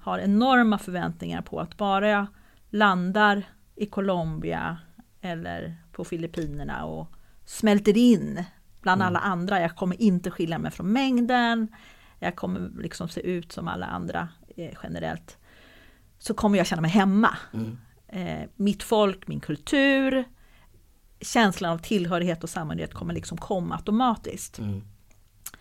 har 0.01 0.19
enorma 0.19 0.79
förväntningar 0.79 1.43
på 1.43 1.61
att 1.61 1.77
bara 1.77 2.09
jag 2.09 2.27
landar 2.71 3.43
i 3.77 3.87
Colombia 3.87 4.79
eller 5.21 5.77
på 5.93 6.05
Filippinerna 6.05 6.85
och 6.85 7.13
smälter 7.45 7.97
in 7.97 8.45
bland 8.81 9.03
mm. 9.03 9.09
alla 9.09 9.19
andra. 9.19 9.61
Jag 9.61 9.77
kommer 9.77 10.03
inte 10.03 10.31
skilja 10.31 10.59
mig 10.59 10.71
från 10.71 10.93
mängden 10.93 11.69
jag 12.19 12.37
kommer 12.37 12.71
liksom 12.83 13.09
se 13.09 13.21
ut 13.21 13.53
som 13.53 13.69
alla 13.69 13.87
andra 13.87 14.29
eh, 14.57 14.73
generellt. 14.83 15.39
Så 16.19 16.35
kommer 16.35 16.59
jag 16.59 16.67
känna 16.67 16.83
mig 16.83 16.91
hemma. 16.91 17.37
Mm. 17.53 17.79
Eh, 18.09 18.49
mitt 18.57 18.83
folk, 18.83 19.29
min 19.29 19.41
kultur, 19.41 20.25
känslan 21.21 21.73
av 21.73 21.79
tillhörighet 21.79 22.45
och 22.45 22.51
samhörighet 22.51 22.95
kommer 22.95 23.15
liksom 23.15 23.39
komma 23.39 23.75
automatiskt. 23.77 24.59
Mm. 24.59 24.83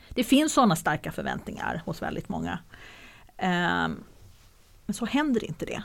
Det 0.09 0.23
finns 0.23 0.53
sådana 0.53 0.75
starka 0.75 1.11
förväntningar 1.11 1.81
hos 1.85 2.01
väldigt 2.01 2.29
många. 2.29 2.59
Eh, 3.37 3.87
men 4.85 4.93
så 4.93 5.05
händer 5.05 5.43
inte 5.43 5.65
det. 5.65 5.83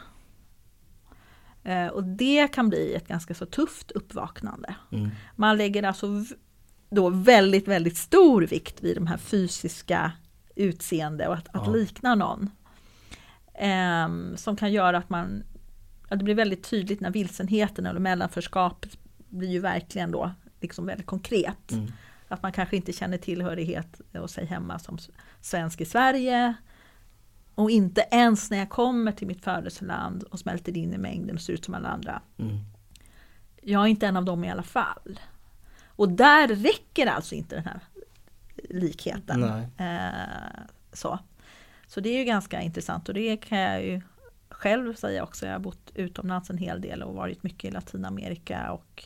Eh, 1.64 1.86
och 1.86 2.04
det 2.04 2.48
kan 2.48 2.68
bli 2.68 2.94
ett 2.94 3.08
ganska 3.08 3.34
så 3.34 3.46
tufft 3.46 3.90
uppvaknande. 3.90 4.74
Mm. 4.92 5.10
Man 5.36 5.56
lägger 5.56 5.82
alltså 5.82 6.24
då 6.90 7.08
väldigt, 7.08 7.68
väldigt 7.68 7.96
stor 7.96 8.42
vikt 8.42 8.82
vid 8.82 8.96
de 8.96 9.06
här 9.06 9.16
fysiska 9.16 10.12
utseende 10.54 11.28
och 11.28 11.34
att, 11.34 11.48
ja. 11.52 11.60
att 11.60 11.72
likna 11.72 12.14
någon. 12.14 12.50
Um, 13.62 14.36
som 14.36 14.56
kan 14.56 14.72
göra 14.72 14.98
att 14.98 15.10
man, 15.10 15.42
att 16.08 16.18
det 16.18 16.24
blir 16.24 16.34
väldigt 16.34 16.70
tydligt 16.70 17.00
när 17.00 17.10
vilsenheten 17.10 17.86
eller 17.86 18.00
mellanförskapet 18.00 18.98
blir 19.28 19.48
ju 19.48 19.60
verkligen 19.60 20.10
då 20.10 20.30
liksom 20.60 20.86
väldigt 20.86 21.06
konkret. 21.06 21.72
Mm. 21.72 21.92
Att 22.28 22.42
man 22.42 22.52
kanske 22.52 22.76
inte 22.76 22.92
känner 22.92 23.18
tillhörighet 23.18 24.00
och 24.14 24.30
sig 24.30 24.46
hemma 24.46 24.78
som 24.78 24.98
svensk 25.40 25.80
i 25.80 25.84
Sverige. 25.84 26.54
Och 27.60 27.70
inte 27.70 28.06
ens 28.10 28.50
när 28.50 28.58
jag 28.58 28.70
kommer 28.70 29.12
till 29.12 29.26
mitt 29.26 29.44
födelseland 29.44 30.22
och 30.22 30.38
smälter 30.38 30.76
in 30.76 30.94
i 30.94 30.98
mängden 30.98 31.36
och 31.36 31.42
ser 31.42 31.52
ut 31.52 31.64
som 31.64 31.74
alla 31.74 31.88
andra. 31.88 32.22
Mm. 32.38 32.58
Jag 33.62 33.82
är 33.82 33.86
inte 33.86 34.06
en 34.06 34.16
av 34.16 34.24
dem 34.24 34.44
i 34.44 34.50
alla 34.50 34.62
fall. 34.62 35.20
Och 35.86 36.08
där 36.08 36.48
räcker 36.48 37.06
alltså 37.06 37.34
inte 37.34 37.54
den 37.54 37.64
här 37.64 37.80
likheten. 38.68 39.42
Eh, 39.76 40.60
så. 40.92 41.18
så 41.86 42.00
det 42.00 42.08
är 42.08 42.18
ju 42.18 42.24
ganska 42.24 42.60
intressant 42.60 43.08
och 43.08 43.14
det 43.14 43.36
kan 43.36 43.58
jag 43.58 43.84
ju 43.84 44.00
själv 44.50 44.94
säga 44.94 45.22
också. 45.22 45.46
Jag 45.46 45.52
har 45.52 45.60
bott 45.60 45.90
utomlands 45.94 46.50
en 46.50 46.58
hel 46.58 46.80
del 46.80 47.02
och 47.02 47.14
varit 47.14 47.42
mycket 47.42 47.64
i 47.64 47.70
Latinamerika 47.70 48.72
och 48.72 49.04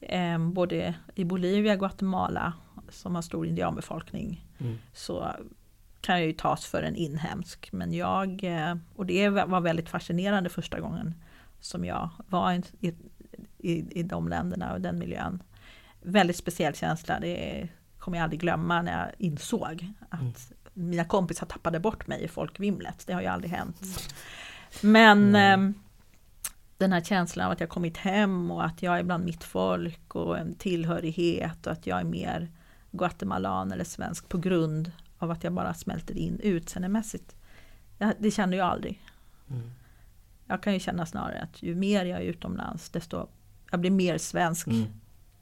eh, 0.00 0.38
både 0.38 0.94
i 1.14 1.24
Bolivia, 1.24 1.76
Guatemala 1.76 2.52
som 2.90 3.14
har 3.14 3.22
stor 3.22 3.46
indianbefolkning 3.46 4.46
mm. 4.58 4.78
så 4.92 5.34
kan 6.04 6.18
jag 6.18 6.26
ju 6.26 6.32
tas 6.32 6.66
för 6.66 6.82
en 6.82 6.96
inhemsk. 6.96 7.68
Men 7.72 7.92
jag, 7.92 8.44
eh, 8.44 8.76
och 8.96 9.06
det 9.06 9.28
var 9.28 9.60
väldigt 9.60 9.88
fascinerande 9.88 10.50
första 10.50 10.80
gången 10.80 11.14
som 11.60 11.84
jag 11.84 12.10
var 12.28 12.52
i, 12.80 12.94
i, 13.58 14.00
i 14.00 14.02
de 14.02 14.28
länderna 14.28 14.72
och 14.72 14.80
den 14.80 14.98
miljön. 14.98 15.42
Väldigt 16.02 16.36
speciell 16.36 16.74
känsla. 16.74 17.20
Det 17.20 17.68
kommer 17.98 18.18
jag 18.18 18.24
aldrig 18.24 18.40
glömma 18.40 18.82
när 18.82 19.00
jag 19.00 19.12
insåg 19.18 19.92
att 20.08 20.20
mm. 20.20 20.34
mina 20.74 21.04
kompisar 21.04 21.46
tappade 21.46 21.80
bort 21.80 22.06
mig 22.06 22.24
i 22.24 22.28
folkvimlet. 22.28 23.04
Det 23.06 23.12
har 23.12 23.20
ju 23.20 23.26
aldrig 23.26 23.52
hänt. 23.52 24.10
Men 24.80 25.34
mm. 25.34 25.68
eh, 25.68 25.76
den 26.78 26.92
här 26.92 27.00
känslan 27.00 27.46
av 27.46 27.52
att 27.52 27.60
jag 27.60 27.68
kommit 27.68 27.96
hem 27.96 28.50
och 28.50 28.64
att 28.64 28.82
jag 28.82 28.98
är 28.98 29.02
bland 29.02 29.24
mitt 29.24 29.44
folk 29.44 30.14
och 30.14 30.38
en 30.38 30.54
tillhörighet 30.54 31.66
och 31.66 31.72
att 31.72 31.86
jag 31.86 32.00
är 32.00 32.04
mer 32.04 32.48
guatemalan 32.90 33.72
eller 33.72 33.84
svensk 33.84 34.28
på 34.28 34.38
grund 34.38 34.92
av 35.18 35.30
att 35.30 35.44
jag 35.44 35.52
bara 35.52 35.74
smälter 35.74 36.16
in 36.16 36.40
utseendemässigt. 36.40 37.36
Det 38.18 38.30
känner 38.30 38.56
jag 38.56 38.66
aldrig. 38.66 39.02
Mm. 39.50 39.70
Jag 40.46 40.62
kan 40.62 40.72
ju 40.72 40.80
känna 40.80 41.06
snarare 41.06 41.40
att 41.42 41.62
ju 41.62 41.74
mer 41.74 42.04
jag 42.04 42.20
är 42.20 42.24
utomlands 42.24 42.90
desto 42.90 43.28
jag 43.70 43.80
blir 43.80 43.90
mer 43.90 44.18
svensk 44.18 44.66
mm. 44.66 44.86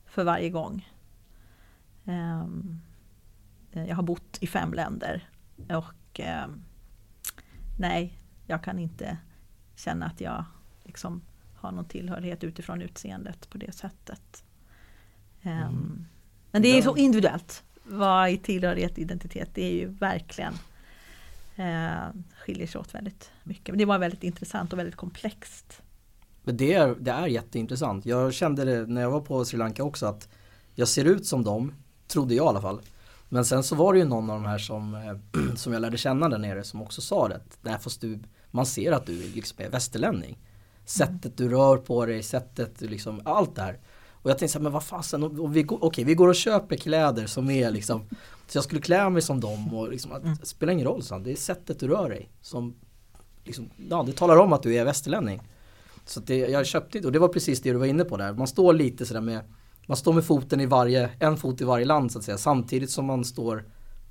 för 0.07 0.25
varje 0.25 0.51
gång. 0.51 0.89
Ehm, 2.05 2.81
eh, 3.73 3.85
jag 3.85 3.97
har 3.97 4.03
bott 4.03 4.39
i 4.41 4.47
fem 4.47 4.75
länder 4.75 5.29
och 5.69 6.21
ehm, 6.21 6.63
nej, 7.79 8.19
jag 8.47 8.65
kan 8.65 8.79
inte 8.79 9.19
känna 9.77 10.07
att 10.07 10.21
jag 10.21 10.45
liksom 10.83 11.23
har 11.55 11.73
någon 11.73 11.85
tillhörighet 11.85 12.45
utifrån 12.45 12.83
utseendet 12.83 13.51
på 13.51 13.59
det 13.59 13.73
sättet. 13.73 14.45
Ehm, 15.43 15.63
mm. 15.63 16.07
Men 16.51 16.63
det 16.63 16.79
är 16.79 16.83
så 16.83 16.97
individuellt. 16.97 17.65
Vad 17.85 18.29
är 18.29 18.37
tillhörighet 18.37 18.93
och 18.93 18.99
identitet? 18.99 19.51
Det 19.55 19.63
är 19.63 19.73
ju 19.73 19.87
verkligen 19.87 20.55
eh, 21.57 22.21
skiljer 22.39 22.67
sig 22.67 22.81
åt 22.81 22.95
väldigt 22.95 23.31
mycket. 23.43 23.69
Men 23.69 23.79
det 23.79 23.85
var 23.85 23.99
väldigt 23.99 24.23
intressant 24.23 24.73
och 24.73 24.79
väldigt 24.79 24.97
komplext. 24.97 25.83
Men 26.43 26.57
det 26.57 26.75
är, 26.75 26.95
det 27.01 27.11
är 27.11 27.27
jätteintressant. 27.27 28.07
Jag 28.07 28.35
kände 28.35 28.65
det 28.65 28.87
när 28.87 29.01
jag 29.01 29.11
var 29.11 29.21
på 29.21 29.45
Sri 29.45 29.59
Lanka 29.59 29.85
också 29.85 30.07
att 30.07 30.29
jag 30.75 30.89
ser 30.89 31.05
ut 31.05 31.27
som 31.27 31.45
dem 31.45 31.75
trodde 32.09 32.35
jag 32.35 32.45
i 32.45 32.49
alla 32.49 32.61
fall. 32.61 32.81
Men 33.29 33.45
sen 33.45 33.63
så 33.63 33.75
var 33.75 33.93
det 33.93 33.99
ju 33.99 34.05
någon 34.05 34.31
av 34.31 34.43
de 34.43 34.49
här 34.49 34.59
som, 34.59 34.95
eh, 34.95 35.55
som 35.57 35.73
jag 35.73 35.83
lärde 35.83 35.97
känna 35.97 36.29
där 36.29 36.39
nere 36.39 36.65
som 36.65 36.83
också 36.83 37.01
sa 37.01 37.29
det. 37.29 37.41
Nej, 37.63 37.79
fast 37.81 38.01
du, 38.01 38.19
man 38.51 38.67
ser 38.67 38.93
att 38.93 39.07
du 39.07 39.33
liksom 39.35 39.65
är 39.65 39.71
västerlänning. 39.71 40.39
Sättet 40.85 41.37
du 41.37 41.49
rör 41.49 41.77
på 41.77 42.07
dig, 42.07 42.23
sättet 42.23 42.79
du 42.79 42.89
liksom, 42.89 43.23
allt 43.25 43.57
det 43.57 43.63
här. 43.63 43.79
Och 44.23 44.31
jag 44.31 44.39
tänkte 44.39 44.53
så 44.53 44.59
här, 44.59 44.63
men 44.63 44.73
vad 44.73 44.85
fasen, 44.85 45.23
om 45.23 45.53
vi, 45.53 45.63
går, 45.63 45.85
okay, 45.85 46.05
vi 46.05 46.15
går 46.15 46.29
och 46.29 46.35
köper 46.35 46.77
kläder 46.77 47.27
som 47.27 47.51
är 47.51 47.71
liksom 47.71 48.09
Så 48.47 48.57
jag 48.57 48.65
skulle 48.65 48.81
klä 48.81 49.11
mig 49.11 49.23
som 49.23 49.41
dem 49.41 49.75
och 49.75 49.91
liksom, 49.91 50.13
att, 50.13 50.41
det 50.41 50.47
spelar 50.47 50.73
ingen 50.73 50.87
roll, 50.87 51.03
så 51.03 51.19
det 51.19 51.33
är 51.33 51.37
sättet 51.37 51.81
du 51.81 51.89
rör 51.89 52.09
dig 52.09 52.31
som 52.41 52.75
liksom, 53.45 53.71
Ja, 53.91 54.03
det 54.03 54.13
talar 54.13 54.37
om 54.37 54.53
att 54.53 54.63
du 54.63 54.75
är 54.75 54.85
västerlänning. 54.85 55.41
Så 56.05 56.21
det, 56.21 56.37
jag 56.37 56.67
köpte 56.67 56.99
det 56.99 57.07
och 57.07 57.13
det 57.13 57.19
var 57.19 57.29
precis 57.29 57.63
det 57.63 57.73
du 57.73 57.79
var 57.79 57.87
inne 57.87 58.05
på 58.05 58.17
där. 58.17 58.33
Man 58.33 58.47
står 58.47 58.73
lite 58.73 59.07
sådär 59.07 59.21
med 59.21 59.41
Man 59.87 59.97
står 59.97 60.13
med 60.13 60.25
foten 60.25 60.61
i 60.61 60.67
varje, 60.67 61.11
en 61.21 61.37
fot 61.37 61.61
i 61.61 61.65
varje 61.65 61.85
land 61.85 62.13
så 62.13 62.19
att 62.19 62.25
säga 62.25 62.39
samtidigt 62.39 62.91
som 62.91 63.05
man 63.05 63.25
står 63.25 63.65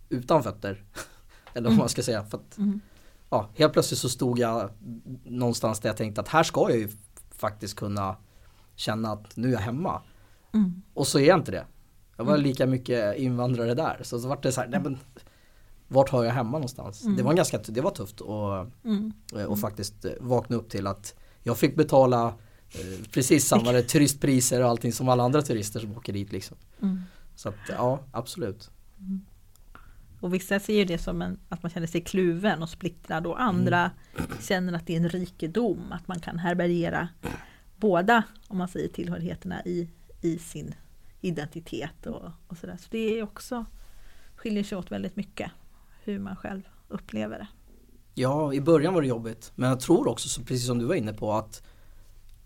utan 0.09 0.43
fötter. 0.43 0.83
Eller 1.53 1.69
vad 1.69 1.77
man 1.77 1.89
ska 1.89 2.03
säga. 2.03 2.23
För 2.23 2.37
att, 2.37 2.57
mm. 2.57 2.81
ja, 3.29 3.49
helt 3.55 3.73
plötsligt 3.73 3.99
så 3.99 4.09
stod 4.09 4.39
jag 4.39 4.69
någonstans 5.23 5.79
där 5.79 5.89
jag 5.89 5.97
tänkte 5.97 6.21
att 6.21 6.27
här 6.27 6.43
ska 6.43 6.69
jag 6.69 6.79
ju 6.79 6.89
faktiskt 7.31 7.75
kunna 7.75 8.15
känna 8.81 9.11
att 9.11 9.37
nu 9.37 9.47
är 9.47 9.51
jag 9.51 9.59
hemma. 9.59 10.01
Mm. 10.53 10.81
Och 10.93 11.07
så 11.07 11.19
är 11.19 11.27
jag 11.27 11.39
inte 11.39 11.51
det. 11.51 11.65
Jag 12.17 12.25
var 12.25 12.33
mm. 12.33 12.43
lika 12.43 12.65
mycket 12.65 13.17
invandrare 13.17 13.73
där. 13.73 13.99
Så, 14.03 14.19
så 14.19 14.27
vart 14.27 14.43
det 14.43 14.51
så 14.51 14.61
här, 14.61 14.67
nej 14.67 14.79
men 14.83 14.97
vart 15.87 16.09
har 16.09 16.23
jag 16.23 16.31
hemma 16.31 16.51
någonstans? 16.51 17.03
Mm. 17.03 17.17
Det 17.17 17.23
var 17.23 17.33
ganska, 17.33 17.57
det 17.57 17.81
var 17.81 17.91
tufft 17.91 18.21
och, 18.21 18.53
mm. 18.85 19.13
och 19.33 19.39
mm. 19.39 19.57
faktiskt 19.57 20.05
eh, 20.05 20.11
vakna 20.19 20.55
upp 20.55 20.69
till 20.69 20.87
att 20.87 21.15
jag 21.43 21.57
fick 21.57 21.75
betala 21.75 22.27
eh, 22.69 23.05
precis 23.11 23.47
samma 23.47 23.81
turistpriser 23.81 24.63
och 24.63 24.69
allting 24.69 24.93
som 24.93 25.09
alla 25.09 25.23
andra 25.23 25.41
turister 25.41 25.79
som 25.79 25.97
åker 25.97 26.13
dit 26.13 26.31
liksom. 26.31 26.57
Mm. 26.81 27.01
Så 27.35 27.49
att 27.49 27.55
ja, 27.69 27.99
absolut. 28.11 28.71
Mm. 28.99 29.21
Och 30.19 30.33
vissa 30.33 30.59
ser 30.59 30.73
ju 30.73 30.85
det 30.85 30.97
som 30.97 31.21
en, 31.21 31.39
att 31.49 31.63
man 31.63 31.69
känner 31.69 31.87
sig 31.87 32.01
kluven 32.01 32.63
och 32.63 32.69
splittrad 32.69 33.27
och 33.27 33.41
andra 33.41 33.91
mm. 34.17 34.31
känner 34.41 34.73
att 34.73 34.87
det 34.87 34.93
är 34.93 34.97
en 34.97 35.09
rikedom 35.09 35.91
att 35.91 36.07
man 36.07 36.19
kan 36.19 36.39
härbärgera 36.39 37.09
båda, 37.81 38.23
om 38.47 38.57
man 38.57 38.67
säger 38.67 38.87
tillhörigheterna 38.87 39.65
i, 39.65 39.89
i 40.21 40.37
sin 40.37 40.75
identitet 41.21 42.05
och, 42.05 42.31
och 42.47 42.57
sådär. 42.57 42.77
Så 42.79 42.87
det 42.91 43.19
är 43.19 43.23
också, 43.23 43.65
skiljer 44.35 44.63
sig 44.63 44.77
åt 44.77 44.91
väldigt 44.91 45.15
mycket 45.15 45.51
hur 46.03 46.19
man 46.19 46.35
själv 46.35 46.61
upplever 46.87 47.39
det. 47.39 47.47
Ja, 48.13 48.53
i 48.53 48.61
början 48.61 48.93
var 48.93 49.01
det 49.01 49.07
jobbigt. 49.07 49.51
Men 49.55 49.69
jag 49.69 49.79
tror 49.79 50.07
också, 50.07 50.41
precis 50.41 50.67
som 50.67 50.79
du 50.79 50.85
var 50.85 50.95
inne 50.95 51.13
på, 51.13 51.33
att 51.33 51.63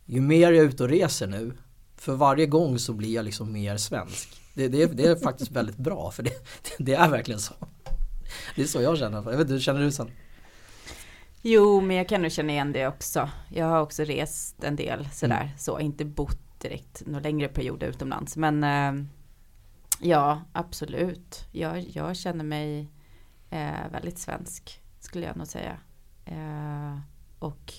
ju 0.05 0.21
mer 0.21 0.51
jag 0.51 0.63
är 0.63 0.69
ute 0.69 0.83
och 0.83 0.89
reser 0.89 1.27
nu, 1.27 1.53
för 1.95 2.15
varje 2.15 2.45
gång 2.45 2.79
så 2.79 2.93
blir 2.93 3.13
jag 3.13 3.25
liksom 3.25 3.51
mer 3.51 3.77
svensk. 3.77 4.41
Det, 4.53 4.67
det, 4.67 4.85
det 4.85 5.05
är 5.05 5.15
faktiskt 5.15 5.51
väldigt 5.51 5.77
bra, 5.77 6.11
för 6.11 6.23
det, 6.23 6.31
det, 6.77 6.93
är 6.93 7.09
verkligen 7.09 7.39
så. 7.39 7.53
Det 8.55 8.61
är 8.61 8.65
så 8.65 8.81
jag 8.81 8.97
känner. 8.97 9.17
Jag 9.17 9.23
vet 9.23 9.39
inte, 9.39 9.53
hur 9.53 9.59
känner 9.59 9.81
du 9.81 9.91
sen? 9.91 10.11
Jo, 11.47 11.81
men 11.81 11.95
jag 11.95 12.09
kan 12.09 12.21
nog 12.21 12.31
känna 12.31 12.51
igen 12.51 12.71
det 12.71 12.87
också. 12.87 13.29
Jag 13.49 13.65
har 13.65 13.81
också 13.81 14.03
rest 14.03 14.63
en 14.63 14.75
del 14.75 15.09
sådär, 15.09 15.41
mm. 15.41 15.57
så 15.57 15.79
inte 15.79 16.05
bott 16.05 16.59
direkt 16.59 17.03
några 17.05 17.19
längre 17.19 17.47
perioder 17.47 17.87
utomlands. 17.87 18.37
Men 18.37 18.63
eh, 18.63 19.05
ja, 19.99 20.41
absolut. 20.53 21.47
Jag, 21.51 21.79
jag 21.79 22.15
känner 22.15 22.43
mig 22.43 22.89
eh, 23.49 23.91
väldigt 23.91 24.17
svensk, 24.17 24.81
skulle 24.99 25.25
jag 25.25 25.37
nog 25.37 25.47
säga. 25.47 25.77
Eh, 26.25 26.99
och 27.39 27.73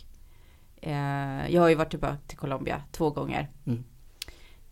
eh, 0.83 1.51
jag 1.51 1.62
har 1.62 1.69
ju 1.69 1.75
varit 1.75 1.91
tillbaka 1.91 2.19
till 2.27 2.39
Colombia 2.39 2.83
två 2.93 3.11
gånger. 3.11 3.51
Mm. 3.64 3.85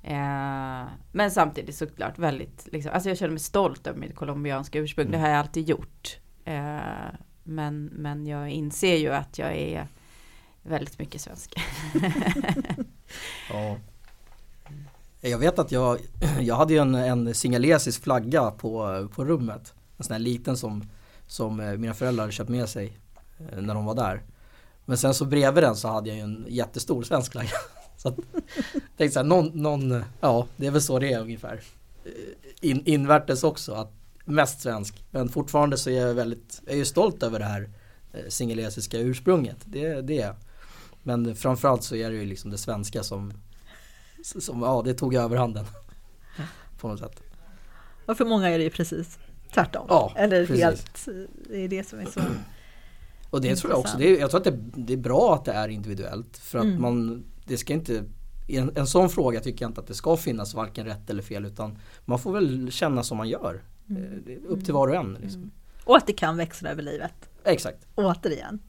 Eh, 0.02 0.88
men 1.12 1.30
samtidigt 1.30 1.76
såklart 1.76 2.18
väldigt, 2.18 2.68
liksom, 2.72 2.92
alltså 2.92 3.08
jag 3.08 3.18
känner 3.18 3.32
mig 3.32 3.40
stolt 3.40 3.86
över 3.86 3.98
mitt 3.98 4.16
colombianska 4.16 4.78
ursprung. 4.78 5.06
Mm. 5.06 5.12
Det 5.12 5.26
har 5.26 5.28
jag 5.28 5.38
alltid 5.38 5.68
gjort. 5.68 6.18
Eh, 6.44 7.14
men, 7.44 7.84
men 7.84 8.26
jag 8.26 8.50
inser 8.50 8.96
ju 8.96 9.12
att 9.12 9.38
jag 9.38 9.56
är 9.56 9.88
väldigt 10.62 10.98
mycket 10.98 11.20
svensk. 11.20 11.54
ja. 13.50 13.76
Jag 15.20 15.38
vet 15.38 15.58
att 15.58 15.72
jag, 15.72 15.98
jag 16.40 16.56
hade 16.56 16.72
ju 16.72 16.78
en, 16.78 16.94
en 16.94 17.34
singalesisk 17.34 18.02
flagga 18.02 18.50
på, 18.50 19.08
på 19.14 19.24
rummet. 19.24 19.74
En 19.96 20.04
sån 20.04 20.12
här 20.12 20.20
liten 20.20 20.56
som, 20.56 20.88
som 21.26 21.60
eh, 21.60 21.76
mina 21.76 21.94
föräldrar 21.94 22.22
hade 22.22 22.32
köpt 22.32 22.50
med 22.50 22.68
sig 22.68 22.98
eh, 23.38 23.60
när 23.62 23.74
de 23.74 23.84
var 23.84 23.94
där. 23.94 24.22
Men 24.84 24.98
sen 24.98 25.14
så 25.14 25.24
bredvid 25.24 25.64
den 25.64 25.76
så 25.76 25.88
hade 25.88 26.08
jag 26.08 26.16
ju 26.16 26.22
en 26.22 26.46
jättestor 26.48 27.02
svensk 27.02 27.32
flagga. 27.32 27.56
Så 27.96 28.08
att, 28.08 28.16
tänkte 28.96 29.10
så 29.10 29.18
här, 29.18 29.24
någon, 29.24 29.62
någon, 29.62 30.04
ja 30.20 30.46
det 30.56 30.66
är 30.66 30.70
väl 30.70 30.82
så 30.82 30.98
det 30.98 31.12
är 31.12 31.20
ungefär. 31.20 31.60
Eh, 32.04 32.10
in, 32.60 32.82
invärtes 32.86 33.44
också, 33.44 33.72
att 33.72 33.92
mest 34.24 34.60
svensk. 34.60 35.04
Men 35.10 35.28
fortfarande 35.28 35.76
så 35.76 35.90
är 35.90 36.06
jag 36.06 36.14
väldigt, 36.14 36.62
jag 36.66 36.78
är 36.78 36.84
stolt 36.84 37.22
över 37.22 37.38
det 37.38 37.44
här 37.44 37.70
singalesiska 38.28 38.98
ursprunget. 38.98 39.56
Det, 39.64 40.00
det 40.00 40.20
är 40.20 40.26
jag. 40.26 40.36
Men 41.02 41.36
framförallt 41.36 41.82
så 41.82 41.96
är 41.96 42.10
det 42.10 42.16
ju 42.16 42.24
liksom 42.24 42.50
det 42.50 42.58
svenska 42.58 43.02
som, 43.02 43.32
som 44.22 44.62
ja 44.62 44.82
det 44.84 44.94
tog 44.94 45.14
överhanden. 45.14 45.64
På 46.80 46.88
något 46.88 46.98
sätt. 46.98 47.22
Och 48.06 48.16
för 48.16 48.24
många 48.24 48.48
är 48.48 48.58
det 48.58 48.64
ju 48.64 48.70
precis 48.70 49.18
tvärtom. 49.54 49.86
Ja, 49.88 50.12
Eller 50.16 50.46
precis. 50.46 50.64
helt, 50.64 51.08
det 51.48 51.64
är 51.64 51.68
det 51.68 51.88
som 51.88 51.98
är 51.98 52.06
så 52.06 52.20
Och 53.30 53.40
det 53.40 53.56
tror 53.56 53.72
jag 53.72 53.80
också, 53.80 53.98
det 53.98 54.08
är, 54.08 54.20
jag 54.20 54.30
tror 54.30 54.40
att 54.40 54.44
det, 54.44 54.58
det, 54.74 54.92
är 54.92 54.96
bra 54.96 55.34
att 55.34 55.44
det 55.44 55.52
är 55.52 55.68
individuellt. 55.68 56.38
För 56.38 56.58
att 56.58 56.64
mm. 56.64 56.82
man, 56.82 57.24
det 57.44 57.56
ska 57.56 57.72
inte 57.72 58.04
en, 58.48 58.76
en 58.76 58.86
sån 58.86 59.10
fråga 59.10 59.40
tycker 59.40 59.64
jag 59.64 59.70
inte 59.70 59.80
att 59.80 59.86
det 59.86 59.94
ska 59.94 60.16
finnas 60.16 60.54
varken 60.54 60.86
rätt 60.86 61.10
eller 61.10 61.22
fel 61.22 61.44
utan 61.44 61.78
man 62.04 62.18
får 62.18 62.32
väl 62.32 62.72
känna 62.72 63.02
som 63.02 63.18
man 63.18 63.28
gör. 63.28 63.62
Mm. 63.90 64.42
Upp 64.46 64.64
till 64.64 64.74
var 64.74 64.88
och 64.88 64.94
en. 64.94 65.14
Liksom. 65.14 65.40
Mm. 65.40 65.50
Och 65.84 65.96
att 65.96 66.06
det 66.06 66.12
kan 66.12 66.36
växla 66.36 66.70
över 66.70 66.82
livet. 66.82 67.30
Exakt. 67.44 67.86
Återigen. 67.94 68.60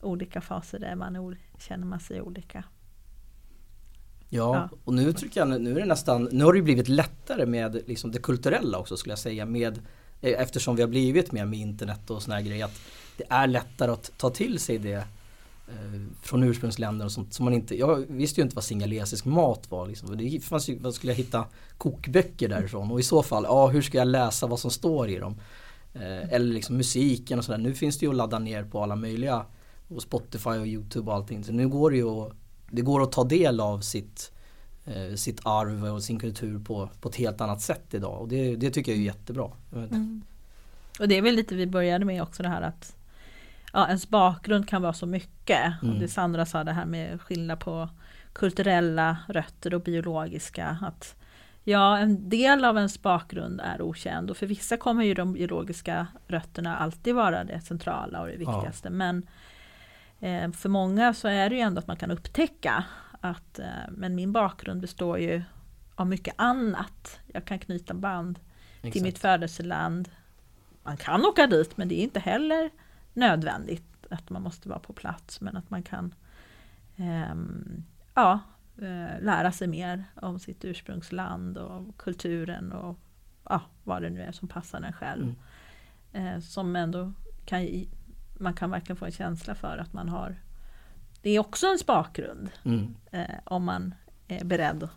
Olika 0.00 0.40
faser 0.40 0.78
där 0.78 0.94
man 0.94 1.36
känner 1.58 1.86
man 1.86 2.00
sig 2.00 2.22
olika. 2.22 2.64
Ja, 4.32 4.68
ja, 4.70 4.78
och 4.84 4.94
nu 4.94 5.12
tycker 5.12 5.40
jag 5.40 5.60
nu 5.60 5.70
är 5.70 5.80
det 5.80 5.86
nästan, 5.86 6.28
nu 6.32 6.44
har 6.44 6.52
det 6.52 6.62
blivit 6.62 6.88
lättare 6.88 7.46
med 7.46 7.82
liksom 7.86 8.12
det 8.12 8.18
kulturella 8.18 8.78
också 8.78 8.96
skulle 8.96 9.12
jag 9.12 9.18
säga 9.18 9.46
med 9.46 9.78
eh, 10.20 10.40
Eftersom 10.40 10.76
vi 10.76 10.82
har 10.82 10.88
blivit 10.88 11.32
mer 11.32 11.44
med 11.44 11.58
internet 11.58 12.10
och 12.10 12.22
såna 12.22 12.34
här 12.34 12.42
grejer 12.42 12.64
att 12.64 12.80
det 13.16 13.24
är 13.28 13.46
lättare 13.46 13.90
att 13.90 14.12
ta 14.16 14.30
till 14.30 14.58
sig 14.58 14.78
det 14.78 14.92
eh, 14.92 15.02
Eh, 15.70 16.00
från 16.22 16.42
ursprungsländer 16.42 17.06
och 17.06 17.12
sånt 17.12 17.34
som 17.34 17.44
man 17.44 17.54
inte, 17.54 17.78
jag 17.78 17.96
visste 18.08 18.40
ju 18.40 18.42
inte 18.42 18.56
vad 18.56 18.64
singalesisk 18.64 19.24
mat 19.24 19.70
var 19.70 19.86
liksom. 19.86 20.16
Det 20.16 20.44
fanns 20.44 20.68
ju, 20.68 20.78
vad 20.78 20.94
skulle 20.94 21.12
jag 21.12 21.16
hitta 21.16 21.44
kokböcker 21.78 22.48
därifrån 22.48 22.90
och 22.90 23.00
i 23.00 23.02
så 23.02 23.22
fall, 23.22 23.44
ja 23.44 23.66
hur 23.66 23.82
ska 23.82 23.98
jag 23.98 24.08
läsa 24.08 24.46
vad 24.46 24.58
som 24.58 24.70
står 24.70 25.08
i 25.08 25.18
dem? 25.18 25.40
Eh, 25.94 26.32
eller 26.32 26.54
liksom 26.54 26.76
musiken 26.76 27.38
och 27.38 27.44
sådär. 27.44 27.58
Nu 27.58 27.74
finns 27.74 27.98
det 27.98 28.06
ju 28.06 28.10
att 28.10 28.16
ladda 28.16 28.38
ner 28.38 28.64
på 28.64 28.82
alla 28.82 28.96
möjliga 28.96 29.44
och 29.88 30.02
Spotify 30.02 30.50
och 30.50 30.66
Youtube 30.66 31.10
och 31.10 31.16
allting. 31.16 31.44
Så 31.44 31.52
nu 31.52 31.68
går 31.68 31.90
det 31.90 31.96
ju 31.96 32.08
att 32.08 32.32
det 32.70 32.82
går 32.82 33.02
att 33.02 33.12
ta 33.12 33.24
del 33.24 33.60
av 33.60 33.80
sitt, 33.80 34.32
eh, 34.84 35.14
sitt 35.14 35.40
arv 35.42 35.84
och 35.84 36.02
sin 36.02 36.18
kultur 36.18 36.58
på, 36.58 36.88
på 37.00 37.08
ett 37.08 37.16
helt 37.16 37.40
annat 37.40 37.60
sätt 37.60 37.94
idag 37.94 38.20
och 38.20 38.28
det, 38.28 38.56
det 38.56 38.70
tycker 38.70 38.92
jag 38.92 39.00
är 39.00 39.04
jättebra. 39.04 39.50
Mm. 39.74 40.22
Och 41.00 41.08
det 41.08 41.14
är 41.18 41.22
väl 41.22 41.34
lite 41.34 41.54
vi 41.54 41.66
började 41.66 42.04
med 42.04 42.22
också 42.22 42.42
det 42.42 42.48
här 42.48 42.62
att 42.62 42.96
ja, 43.72 43.86
ens 43.86 44.08
bakgrund 44.08 44.68
kan 44.68 44.82
vara 44.82 44.92
så 44.92 45.06
mycket. 45.06 45.82
Mm. 45.82 45.98
Det 45.98 46.08
Sandra 46.08 46.46
sa 46.46 46.64
det 46.64 46.72
här 46.72 46.86
med 46.86 47.20
skillnad 47.20 47.60
på 47.60 47.88
kulturella 48.32 49.16
rötter 49.28 49.74
och 49.74 49.82
biologiska. 49.82 50.78
Att 50.82 51.16
Ja, 51.64 51.98
en 51.98 52.28
del 52.28 52.64
av 52.64 52.76
ens 52.76 53.02
bakgrund 53.02 53.60
är 53.60 53.82
okänd 53.82 54.30
och 54.30 54.36
för 54.36 54.46
vissa 54.46 54.76
kommer 54.76 55.04
ju 55.04 55.14
de 55.14 55.32
biologiska 55.32 56.06
rötterna 56.26 56.76
alltid 56.76 57.14
vara 57.14 57.44
det 57.44 57.60
centrala 57.60 58.20
och 58.20 58.26
det 58.26 58.36
viktigaste. 58.36 58.88
Ja. 58.88 58.90
Men 58.90 59.26
Eh, 60.20 60.52
för 60.52 60.68
många 60.68 61.14
så 61.14 61.28
är 61.28 61.50
det 61.50 61.56
ju 61.56 61.60
ändå 61.60 61.78
att 61.78 61.86
man 61.86 61.96
kan 61.96 62.10
upptäcka 62.10 62.84
att 63.20 63.58
eh, 63.58 63.66
men 63.90 64.14
min 64.14 64.32
bakgrund 64.32 64.80
består 64.80 65.18
ju 65.18 65.42
av 65.94 66.06
mycket 66.06 66.34
annat. 66.38 67.20
Jag 67.26 67.44
kan 67.44 67.58
knyta 67.58 67.94
band 67.94 68.38
Exakt. 68.76 68.92
till 68.92 69.02
mitt 69.02 69.18
födelseland. 69.18 70.08
Man 70.82 70.96
kan 70.96 71.24
åka 71.24 71.46
dit 71.46 71.76
men 71.76 71.88
det 71.88 71.94
är 71.94 72.02
inte 72.02 72.20
heller 72.20 72.70
nödvändigt 73.14 74.06
att 74.10 74.30
man 74.30 74.42
måste 74.42 74.68
vara 74.68 74.78
på 74.78 74.92
plats 74.92 75.40
men 75.40 75.56
att 75.56 75.70
man 75.70 75.82
kan 75.82 76.14
eh, 76.96 77.34
ja, 78.14 78.40
lära 79.20 79.52
sig 79.52 79.68
mer 79.68 80.04
om 80.14 80.38
sitt 80.38 80.64
ursprungsland 80.64 81.58
och 81.58 81.96
kulturen 81.96 82.72
och 82.72 82.98
ja, 83.44 83.62
vad 83.84 84.02
det 84.02 84.10
nu 84.10 84.22
är 84.22 84.32
som 84.32 84.48
passar 84.48 84.82
en 84.82 84.92
själv. 84.92 85.34
Mm. 86.12 86.26
Eh, 86.26 86.40
som 86.40 86.76
ändå 86.76 87.12
kan 87.44 87.86
man 88.38 88.54
kan 88.54 88.70
verkligen 88.70 88.96
få 88.96 89.04
en 89.04 89.12
känsla 89.12 89.54
för 89.54 89.78
att 89.78 89.92
man 89.92 90.08
har 90.08 90.36
Det 91.22 91.30
är 91.30 91.38
också 91.38 91.66
en 91.66 91.78
bakgrund 91.86 92.50
mm. 92.64 92.94
eh, 93.10 93.38
om 93.44 93.64
man 93.64 93.94
är 94.28 94.44
beredd 94.44 94.88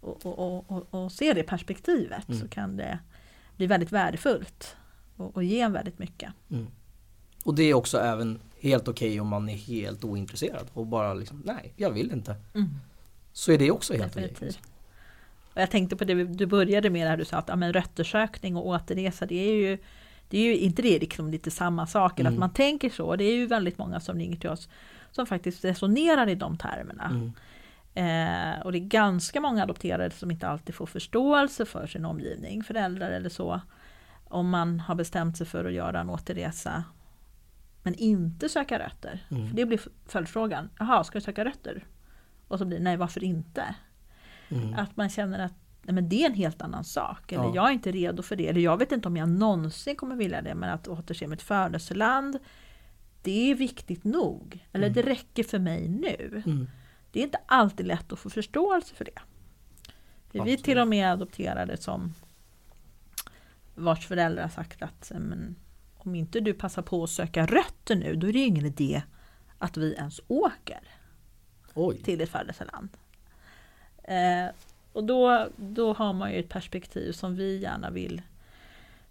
och, 0.00 0.26
och, 0.26 0.70
och, 0.70 0.94
och 0.94 1.12
se 1.12 1.32
det 1.32 1.42
perspektivet 1.42 2.28
mm. 2.28 2.40
så 2.40 2.48
kan 2.48 2.76
det 2.76 2.98
bli 3.56 3.66
väldigt 3.66 3.92
värdefullt 3.92 4.76
och, 5.16 5.36
och 5.36 5.44
ge 5.44 5.68
väldigt 5.68 5.98
mycket. 5.98 6.32
Och 7.44 7.54
det 7.54 7.62
är 7.62 7.74
också 7.74 7.98
även 7.98 8.38
helt 8.60 8.88
okej 8.88 9.08
okay 9.08 9.20
om 9.20 9.28
man 9.28 9.48
är 9.48 9.56
helt 9.56 10.04
ointresserad 10.04 10.66
och 10.72 10.86
bara 10.86 11.14
liksom 11.14 11.42
nej, 11.44 11.72
jag 11.76 11.90
vill 11.90 12.12
inte. 12.12 12.36
Mm. 12.54 12.68
Så 13.32 13.52
är 13.52 13.58
det 13.58 13.70
också 13.70 13.94
helt 13.94 14.16
okej. 14.16 14.32
Okay. 14.36 14.52
Jag 15.54 15.70
tänkte 15.70 15.96
på 15.96 16.04
det 16.04 16.24
du 16.24 16.46
började 16.46 16.90
med 16.90 17.06
när 17.06 17.16
du 17.16 17.24
sa 17.24 17.36
att 17.36 17.48
ja, 17.48 17.56
men 17.56 17.72
röttersökning 17.72 18.56
och 18.56 18.66
återresa 18.66 19.26
det 19.26 19.50
är 19.50 19.54
ju 19.54 19.78
det 20.28 20.38
är 20.38 20.44
ju 20.44 20.56
inte 20.56 20.82
det 20.82 20.98
liksom 20.98 21.30
lite 21.30 21.50
samma 21.50 21.86
saker, 21.86 22.20
mm. 22.20 22.32
att 22.32 22.38
man 22.38 22.52
tänker 22.52 22.90
så. 22.90 23.16
Det 23.16 23.24
är 23.24 23.34
ju 23.34 23.46
väldigt 23.46 23.78
många 23.78 24.00
som 24.00 24.18
ringer 24.18 24.36
till 24.36 24.50
oss 24.50 24.68
som 25.10 25.26
faktiskt 25.26 25.64
resonerar 25.64 26.28
i 26.28 26.34
de 26.34 26.56
termerna. 26.56 27.10
Mm. 27.10 27.32
Eh, 27.94 28.60
och 28.62 28.72
det 28.72 28.78
är 28.78 28.80
ganska 28.80 29.40
många 29.40 29.62
adopterade 29.62 30.10
som 30.10 30.30
inte 30.30 30.48
alltid 30.48 30.74
får 30.74 30.86
förståelse 30.86 31.64
för 31.64 31.86
sin 31.86 32.04
omgivning, 32.04 32.64
föräldrar 32.64 33.10
eller 33.10 33.28
så. 33.28 33.60
Om 34.24 34.50
man 34.50 34.80
har 34.80 34.94
bestämt 34.94 35.36
sig 35.36 35.46
för 35.46 35.64
att 35.64 35.72
göra 35.72 36.00
en 36.00 36.10
återresa 36.10 36.84
men 37.82 37.94
inte 37.94 38.48
söka 38.48 38.78
rötter. 38.78 39.26
Mm. 39.30 39.48
För 39.48 39.56
det 39.56 39.66
blir 39.66 39.80
följdfrågan. 40.06 40.70
Jaha, 40.78 41.04
ska 41.04 41.18
du 41.18 41.24
söka 41.24 41.44
rötter? 41.44 41.84
Och 42.48 42.58
så 42.58 42.64
blir 42.64 42.78
det 42.78 42.84
nej, 42.84 42.96
varför 42.96 43.24
inte? 43.24 43.74
Mm. 44.48 44.74
Att 44.74 44.96
man 44.96 45.08
känner 45.08 45.38
att 45.38 45.54
nej, 45.82 45.94
men 45.94 46.08
det 46.08 46.22
är 46.22 46.26
en 46.26 46.34
helt 46.34 46.62
annan 46.62 46.84
sak. 46.84 47.32
Eller 47.32 47.44
ja. 47.44 47.52
jag 47.54 47.68
är 47.68 47.72
inte 47.72 47.92
redo 47.92 48.22
för 48.22 48.36
det. 48.36 48.48
Eller 48.48 48.60
jag 48.60 48.76
vet 48.76 48.92
inte 48.92 49.08
om 49.08 49.16
jag 49.16 49.28
någonsin 49.28 49.96
kommer 49.96 50.16
vilja 50.16 50.42
det. 50.42 50.54
Men 50.54 50.70
att 50.70 50.88
återse 50.88 51.26
mitt 51.26 51.42
födelseland. 51.42 52.38
Det 53.22 53.50
är 53.50 53.54
viktigt 53.54 54.04
nog. 54.04 54.66
Eller 54.72 54.86
mm. 54.86 54.94
det 54.94 55.02
räcker 55.10 55.44
för 55.44 55.58
mig 55.58 55.88
nu. 55.88 56.42
Mm. 56.46 56.68
Det 57.12 57.20
är 57.20 57.24
inte 57.24 57.40
alltid 57.46 57.86
lätt 57.86 58.12
att 58.12 58.18
få 58.18 58.30
förståelse 58.30 58.94
för 58.94 59.04
det. 59.04 59.20
För 60.32 60.44
vi 60.44 60.56
till 60.56 60.78
och 60.78 60.88
med 60.88 61.12
adopterade 61.12 61.76
som 61.76 62.14
vars 63.74 64.06
föräldrar 64.06 64.48
sagt 64.48 64.82
att 64.82 65.12
men, 65.14 65.56
om 66.06 66.14
inte 66.14 66.40
du 66.40 66.54
passar 66.54 66.82
på 66.82 67.04
att 67.04 67.10
söka 67.10 67.46
rötter 67.46 67.96
nu, 67.96 68.14
då 68.14 68.28
är 68.28 68.32
det 68.32 68.38
ingen 68.38 68.66
idé 68.66 69.02
att 69.58 69.76
vi 69.76 69.94
ens 69.94 70.20
åker 70.28 70.80
Oj. 71.74 72.02
till 72.02 72.20
ett 72.20 72.30
födelseland. 72.30 72.88
Eh, 74.04 74.54
och 74.92 75.04
då, 75.04 75.48
då 75.56 75.92
har 75.92 76.12
man 76.12 76.32
ju 76.32 76.38
ett 76.38 76.48
perspektiv 76.48 77.12
som 77.12 77.36
vi 77.36 77.58
gärna 77.58 77.90
vill 77.90 78.22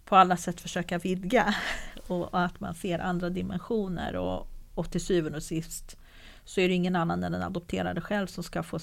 på 0.05 0.15
alla 0.15 0.37
sätt 0.37 0.61
försöka 0.61 0.97
vidga. 0.97 1.55
Och, 2.07 2.43
att 2.43 2.59
man 2.59 2.75
ser 2.75 2.99
andra 2.99 3.29
dimensioner 3.29 4.15
och, 4.15 4.47
och 4.75 4.91
till 4.91 5.05
syvende 5.05 5.37
och 5.37 5.43
sist 5.43 5.97
så 6.45 6.61
är 6.61 6.67
det 6.67 6.73
ingen 6.73 6.95
annan 6.95 7.23
än 7.23 7.31
den 7.31 7.43
adopterade 7.43 8.01
själv 8.01 8.27
som 8.27 8.43
ska 8.43 8.63
få, 8.63 8.79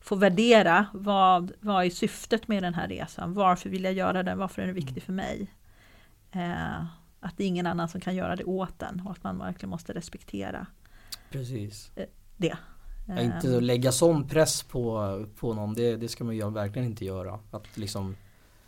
få 0.00 0.16
värdera 0.16 0.86
vad, 0.92 1.52
vad 1.60 1.84
är 1.84 1.90
syftet 1.90 2.48
med 2.48 2.62
den 2.62 2.74
här 2.74 2.88
resan? 2.88 3.34
Varför 3.34 3.70
vill 3.70 3.84
jag 3.84 3.92
göra 3.92 4.22
den? 4.22 4.38
Varför 4.38 4.62
är 4.62 4.66
den 4.66 4.74
viktig 4.74 5.02
för 5.02 5.12
mig? 5.12 5.54
Eh, 6.32 6.84
att 7.20 7.36
det 7.36 7.44
är 7.44 7.48
ingen 7.48 7.66
annan 7.66 7.88
som 7.88 8.00
kan 8.00 8.14
göra 8.14 8.36
det 8.36 8.44
åt 8.44 8.78
den 8.78 9.02
och 9.04 9.10
att 9.10 9.24
man 9.24 9.38
verkligen 9.38 9.70
måste 9.70 9.92
respektera 9.92 10.66
Precis. 11.30 11.90
Eh, 11.96 12.04
det. 12.36 12.56
Ja, 13.08 13.20
inte 13.20 13.56
att 13.56 13.62
lägga 13.62 13.92
sån 13.92 14.28
press 14.28 14.62
på, 14.62 15.26
på 15.36 15.54
någon, 15.54 15.74
det, 15.74 15.96
det 15.96 16.08
ska 16.08 16.24
man 16.24 16.36
ju 16.36 16.50
verkligen 16.50 16.88
inte 16.88 17.04
göra. 17.04 17.38
Att 17.50 17.76
liksom, 17.76 18.16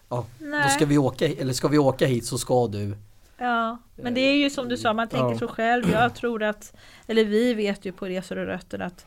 ja, 0.08 0.26
då 0.38 0.68
ska 0.68 0.86
vi 0.86 0.98
åka, 0.98 1.28
eller 1.28 1.52
ska 1.52 1.68
vi 1.68 1.78
åka 1.78 2.06
hit 2.06 2.26
så 2.26 2.38
ska 2.38 2.68
du. 2.68 2.96
Ja, 3.38 3.78
men 3.96 4.14
det 4.14 4.20
är 4.20 4.36
ju 4.36 4.50
som 4.50 4.68
du 4.68 4.76
sa, 4.76 4.92
man 4.92 5.08
tänker 5.08 5.30
ja. 5.30 5.38
så 5.38 5.48
själv. 5.48 5.90
Jag 5.90 6.14
tror 6.14 6.42
att, 6.42 6.76
eller 7.06 7.24
vi 7.24 7.54
vet 7.54 7.84
ju 7.84 7.92
på 7.92 8.06
Resor 8.06 8.38
och 8.38 8.46
Rötter 8.46 8.78
att 8.78 9.06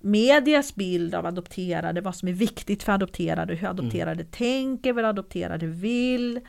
medias 0.00 0.74
bild 0.74 1.14
av 1.14 1.26
adopterade, 1.26 2.00
vad 2.00 2.16
som 2.16 2.28
är 2.28 2.32
viktigt 2.32 2.82
för 2.82 2.92
adopterade, 2.92 3.54
hur 3.54 3.68
adopterade 3.68 4.20
mm. 4.20 4.26
tänker, 4.30 4.92
vad 4.92 5.04
adopterade 5.04 5.66
vill. 5.66 6.40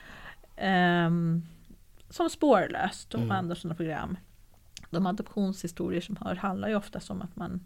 Um, 0.61 1.43
som 2.13 2.29
spårlöst 2.29 3.13
och 3.13 3.19
mm. 3.19 3.31
andra 3.31 3.55
sådana 3.55 3.75
program 3.75 4.17
de 4.93 5.05
adoptionshistorier 5.05 6.01
som 6.01 6.17
hör 6.21 6.35
handlar 6.35 6.69
ju 6.69 6.75
oftast 6.75 7.09
om 7.09 7.21
att 7.21 7.35
man 7.35 7.65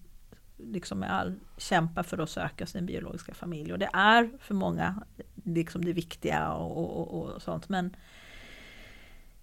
liksom 0.58 1.00
med 1.00 1.14
all 1.14 1.40
kämpar 1.58 2.04
för 2.04 2.18
att 2.18 2.30
söka 2.30 2.66
sin 2.66 2.86
biologiska 2.86 3.34
familj. 3.34 3.74
Och 3.74 3.80
det 3.80 3.90
är 3.94 4.32
för 4.40 4.54
många 4.54 5.04
liksom 5.36 5.86
det 5.86 5.94
viktiga 5.94 6.52
och, 6.52 7.00
och, 7.00 7.36
och 7.36 7.42
sånt. 7.42 7.70
Men 7.70 7.96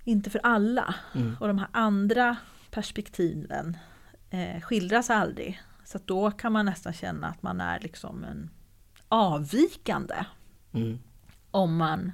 inte 0.05 0.31
för 0.31 0.41
alla. 0.43 0.95
Mm. 1.15 1.37
Och 1.41 1.49
de 1.49 1.59
här 1.59 1.69
andra 1.73 2.37
perspektiven 2.71 3.77
eh, 4.31 4.61
skildras 4.61 5.11
aldrig. 5.11 5.63
Så 5.85 5.99
då 6.05 6.31
kan 6.31 6.53
man 6.53 6.67
nästan 6.67 6.93
känna 6.93 7.27
att 7.27 7.43
man 7.43 7.61
är 7.61 7.81
liksom 7.81 8.25
en 8.25 8.51
avvikande. 9.09 10.25
Mm. 10.73 10.99
Om 11.51 11.77
man 11.77 12.13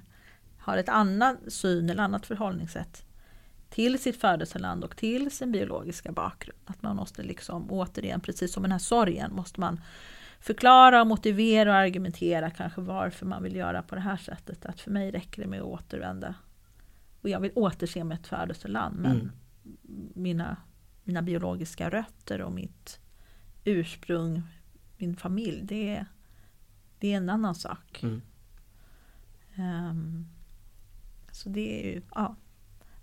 har 0.71 0.79
ett 0.79 0.89
annat 0.89 1.37
syn 1.49 1.91
eller 1.91 2.03
annat 2.03 2.27
förhållningssätt 2.27 3.05
till 3.71 3.99
sitt 3.99 4.21
födelseland 4.21 4.85
och 4.85 4.97
till 4.97 5.31
sin 5.31 5.53
biologiska 5.53 6.13
bakgrund. 6.13 6.59
Att 6.65 6.83
man 6.83 6.97
måste 6.97 7.23
liksom 7.23 7.71
återigen, 7.71 8.21
precis 8.21 8.53
som 8.53 8.63
den 8.63 8.73
här 8.73 8.79
sorgen, 8.79 9.35
måste 9.35 9.61
man 9.61 9.81
förklara, 10.41 11.05
motivera 11.05 11.71
och 11.71 11.77
argumentera 11.77 12.51
kanske 12.51 12.81
varför 12.81 13.27
man 13.27 13.43
vill 13.43 13.57
göra 13.57 13.83
på 13.83 13.95
det 13.95 14.01
här 14.01 14.17
sättet. 14.17 14.67
Att 14.67 14.81
för 14.81 14.91
mig 14.91 15.11
räcker 15.11 15.43
det 15.43 15.49
med 15.49 15.61
att 15.61 15.67
återvända. 15.67 16.35
Och 17.23 17.29
jag 17.29 17.41
vill 17.41 17.53
återse 17.55 18.05
mitt 18.05 18.27
födelseland 18.27 18.97
men 18.99 19.13
mm. 19.13 19.31
mina, 20.15 20.57
mina 21.05 21.23
biologiska 21.23 21.91
rötter 21.91 22.41
och 22.41 22.53
mitt 22.53 23.01
ursprung, 23.65 24.43
min 24.97 25.17
familj, 25.17 25.61
det 25.63 25.97
är, 25.97 26.07
det 26.99 27.13
är 27.13 27.17
en 27.17 27.31
annan 27.31 27.55
sak. 27.55 28.03
Mm. 28.03 28.23
Um, 29.59 30.27
så 31.41 31.49
det 31.49 31.81
är 31.81 31.85
ju, 31.85 32.03
ja 32.15 32.37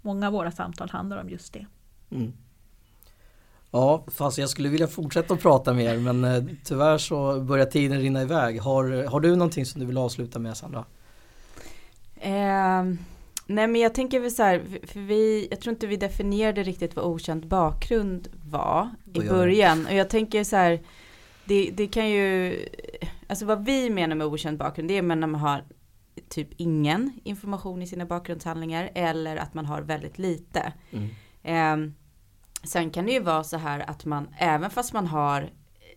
många 0.01 0.27
av 0.27 0.33
våra 0.33 0.51
samtal 0.51 0.89
handlar 0.89 1.21
om 1.21 1.29
just 1.29 1.53
det. 1.53 1.65
Mm. 2.11 2.33
Ja, 3.71 4.03
fast 4.07 4.37
jag 4.37 4.49
skulle 4.49 4.69
vilja 4.69 4.87
fortsätta 4.87 5.33
att 5.33 5.41
prata 5.41 5.73
mer 5.73 5.97
men 5.97 6.23
eh, 6.23 6.43
tyvärr 6.63 6.97
så 6.97 7.41
börjar 7.41 7.65
tiden 7.65 7.99
rinna 7.99 8.21
iväg. 8.21 8.61
Har, 8.61 9.07
har 9.07 9.19
du 9.19 9.35
någonting 9.35 9.65
som 9.65 9.81
du 9.81 9.87
vill 9.87 9.97
avsluta 9.97 10.39
med 10.39 10.57
Sandra? 10.57 10.85
Eh, 12.15 12.83
nej 13.45 13.67
men 13.67 13.75
jag 13.75 13.93
tänker 13.93 14.19
väl 14.19 14.31
så 14.31 14.43
här, 14.43 14.61
för 14.83 14.99
vi, 14.99 15.47
jag 15.51 15.61
tror 15.61 15.73
inte 15.73 15.87
vi 15.87 15.97
definierade 15.97 16.63
riktigt 16.63 16.95
vad 16.95 17.05
okänd 17.05 17.47
bakgrund 17.47 18.27
var 18.49 18.89
i 19.13 19.19
början. 19.19 19.85
Och 19.85 19.93
jag 19.93 20.09
tänker 20.09 20.43
så 20.43 20.55
här, 20.55 20.79
det, 21.45 21.71
det 21.73 21.87
kan 21.87 22.09
ju, 22.09 22.55
alltså 23.27 23.45
vad 23.45 23.65
vi 23.65 23.89
menar 23.89 24.15
med 24.15 24.27
okänd 24.27 24.57
bakgrund 24.57 24.89
det 24.89 24.97
är 24.97 25.01
när 25.01 25.27
man 25.27 25.35
har 25.41 25.63
typ 26.29 26.49
ingen 26.57 27.19
information 27.23 27.81
i 27.81 27.87
sina 27.87 28.05
bakgrundshandlingar 28.05 28.89
eller 28.93 29.35
att 29.35 29.53
man 29.53 29.65
har 29.65 29.81
väldigt 29.81 30.17
lite. 30.17 30.73
Mm. 30.91 31.09
Eh, 31.43 31.93
sen 32.63 32.89
kan 32.89 33.05
det 33.05 33.11
ju 33.11 33.19
vara 33.19 33.43
så 33.43 33.57
här 33.57 33.89
att 33.89 34.05
man 34.05 34.27
även 34.37 34.69
fast 34.69 34.93
man 34.93 35.07
har 35.07 35.49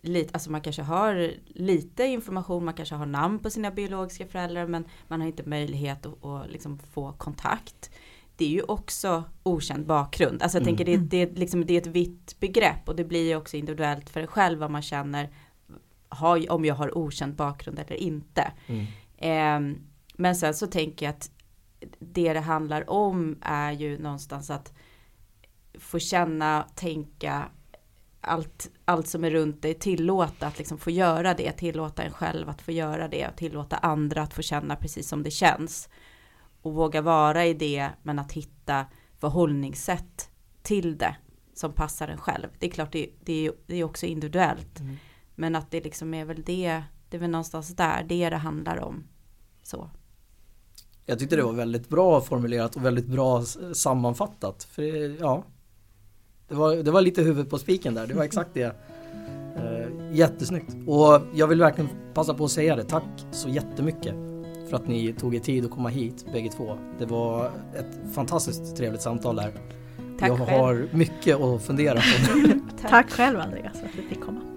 lite, 0.03 0.31
alltså 0.33 0.51
man 0.51 0.61
kanske 0.61 0.83
har 0.83 1.33
lite 1.47 2.05
information, 2.05 2.65
man 2.65 2.75
kanske 2.75 2.95
har 2.95 3.07
namn 3.07 3.39
på 3.39 3.51
sina 3.51 3.71
biologiska 3.71 4.27
föräldrar 4.27 4.67
men 4.67 4.85
man 5.09 5.21
har 5.21 5.29
inte 5.29 5.49
möjlighet 5.49 6.07
att, 6.07 6.25
att 6.25 6.51
liksom 6.51 6.79
få 6.79 7.13
kontakt. 7.13 7.91
Det 8.37 8.45
är 8.45 8.49
ju 8.49 8.63
också 8.63 9.25
okänd 9.43 9.87
bakgrund. 9.87 10.43
Alltså 10.43 10.59
jag 10.59 10.63
mm. 10.63 10.77
tänker 10.77 10.93
det, 10.93 11.27
det, 11.27 11.39
liksom, 11.39 11.67
det 11.67 11.75
är 11.75 11.81
ett 11.81 11.87
vitt 11.87 12.41
begrepp 12.41 12.89
och 12.89 12.97
det 12.97 13.05
blir 13.05 13.29
ju 13.29 13.37
också 13.37 13.57
individuellt 13.57 14.11
för 14.11 14.21
en 14.21 14.27
själv 14.27 14.59
vad 14.59 14.71
man 14.71 14.83
känner 14.83 15.31
har, 16.09 16.53
om 16.53 16.65
jag 16.65 16.75
har 16.75 16.99
okänd 16.99 17.35
bakgrund 17.35 17.79
eller 17.79 17.97
inte. 17.97 18.53
Mm. 18.67 18.87
Eh, 19.19 19.79
men 20.21 20.37
sen 20.37 20.55
så 20.55 20.67
tänker 20.67 21.07
jag 21.07 21.15
att 21.15 21.31
det 21.99 22.33
det 22.33 22.41
handlar 22.41 22.91
om 22.91 23.39
är 23.43 23.73
ju 23.73 23.99
någonstans 23.99 24.51
att 24.51 24.73
få 25.79 25.99
känna, 25.99 26.67
tänka, 26.75 27.49
allt, 28.21 28.71
allt 28.85 29.09
som 29.09 29.25
är 29.25 29.31
runt 29.31 29.63
dig, 29.63 29.75
tillåta 29.75 30.47
att 30.47 30.59
liksom 30.59 30.79
få 30.79 30.91
göra 30.91 31.35
det, 31.35 31.53
tillåta 31.53 32.03
en 32.03 32.13
själv 32.13 32.49
att 32.49 32.63
få 32.63 32.73
göra 32.73 33.09
det, 33.09 33.29
och 33.29 33.37
tillåta 33.37 33.77
andra 33.77 34.23
att 34.23 34.35
få 34.35 34.43
känna 34.43 34.77
precis 34.77 35.09
som 35.09 35.23
det 35.23 35.31
känns. 35.31 35.89
Och 36.63 36.75
våga 36.75 37.01
vara 37.01 37.47
i 37.47 37.55
det, 37.55 37.89
men 38.03 38.19
att 38.19 38.33
hitta 38.33 38.87
förhållningssätt 39.19 40.31
till 40.63 40.99
det 40.99 41.17
som 41.55 41.73
passar 41.73 42.09
en 42.09 42.19
själv. 42.19 42.49
Det 42.59 42.67
är 42.67 42.71
klart, 42.71 42.93
det, 42.93 43.11
det, 43.25 43.47
är, 43.47 43.53
det 43.67 43.77
är 43.77 43.85
också 43.85 44.07
individuellt. 44.07 44.81
Mm. 44.81 44.97
Men 45.35 45.57
att 45.57 45.71
det 45.71 45.85
liksom 45.85 46.15
är 46.15 46.25
väl 46.25 46.43
det, 46.43 46.83
det 47.09 47.17
är 47.17 47.21
väl 47.21 47.31
någonstans 47.31 47.77
där, 47.77 48.05
det 48.09 48.31
det 48.31 48.37
handlar 48.37 48.81
om. 48.81 49.05
Så. 49.63 49.91
Jag 51.11 51.19
tyckte 51.19 51.37
det 51.37 51.43
var 51.43 51.53
väldigt 51.53 51.89
bra 51.89 52.21
formulerat 52.21 52.77
och 52.77 52.85
väldigt 52.85 53.07
bra 53.07 53.43
sammanfattat. 53.73 54.65
För 54.65 54.83
ja, 55.21 55.45
det 56.49 56.55
var, 56.55 56.77
det 56.77 56.91
var 56.91 57.01
lite 57.01 57.23
huvudet 57.23 57.51
på 57.51 57.59
spiken 57.59 57.95
där, 57.95 58.07
det 58.07 58.15
var 58.15 58.25
exakt 58.25 58.51
det. 58.55 58.77
Eh, 59.57 60.13
jättesnyggt. 60.13 60.77
Och 60.87 61.21
jag 61.35 61.47
vill 61.47 61.61
verkligen 61.61 61.91
passa 62.15 62.35
på 62.35 62.45
att 62.45 62.51
säga 62.51 62.77
det, 62.77 62.85
tack 62.85 63.27
så 63.31 63.49
jättemycket 63.49 64.15
för 64.69 64.77
att 64.77 64.89
ni 64.89 65.13
tog 65.13 65.35
er 65.35 65.41
tid 65.41 65.65
att 65.65 65.71
komma 65.71 65.89
hit 65.89 66.27
bägge 66.33 66.49
två. 66.49 66.79
Det 66.99 67.07
var 67.07 67.47
ett 67.75 68.15
fantastiskt 68.15 68.77
trevligt 68.77 69.03
samtal 69.03 69.37
där. 69.37 69.53
Tack 70.19 70.29
jag 70.29 70.39
själv. 70.39 70.51
har 70.51 70.89
mycket 70.93 71.41
att 71.41 71.63
fundera 71.63 71.95
på. 71.95 72.49
tack 72.89 73.11
själv 73.11 73.41
Andreas 73.41 73.79
för 73.79 73.87
att 73.87 73.97
du 73.97 74.03
fick 74.03 74.21
komma. 74.21 74.50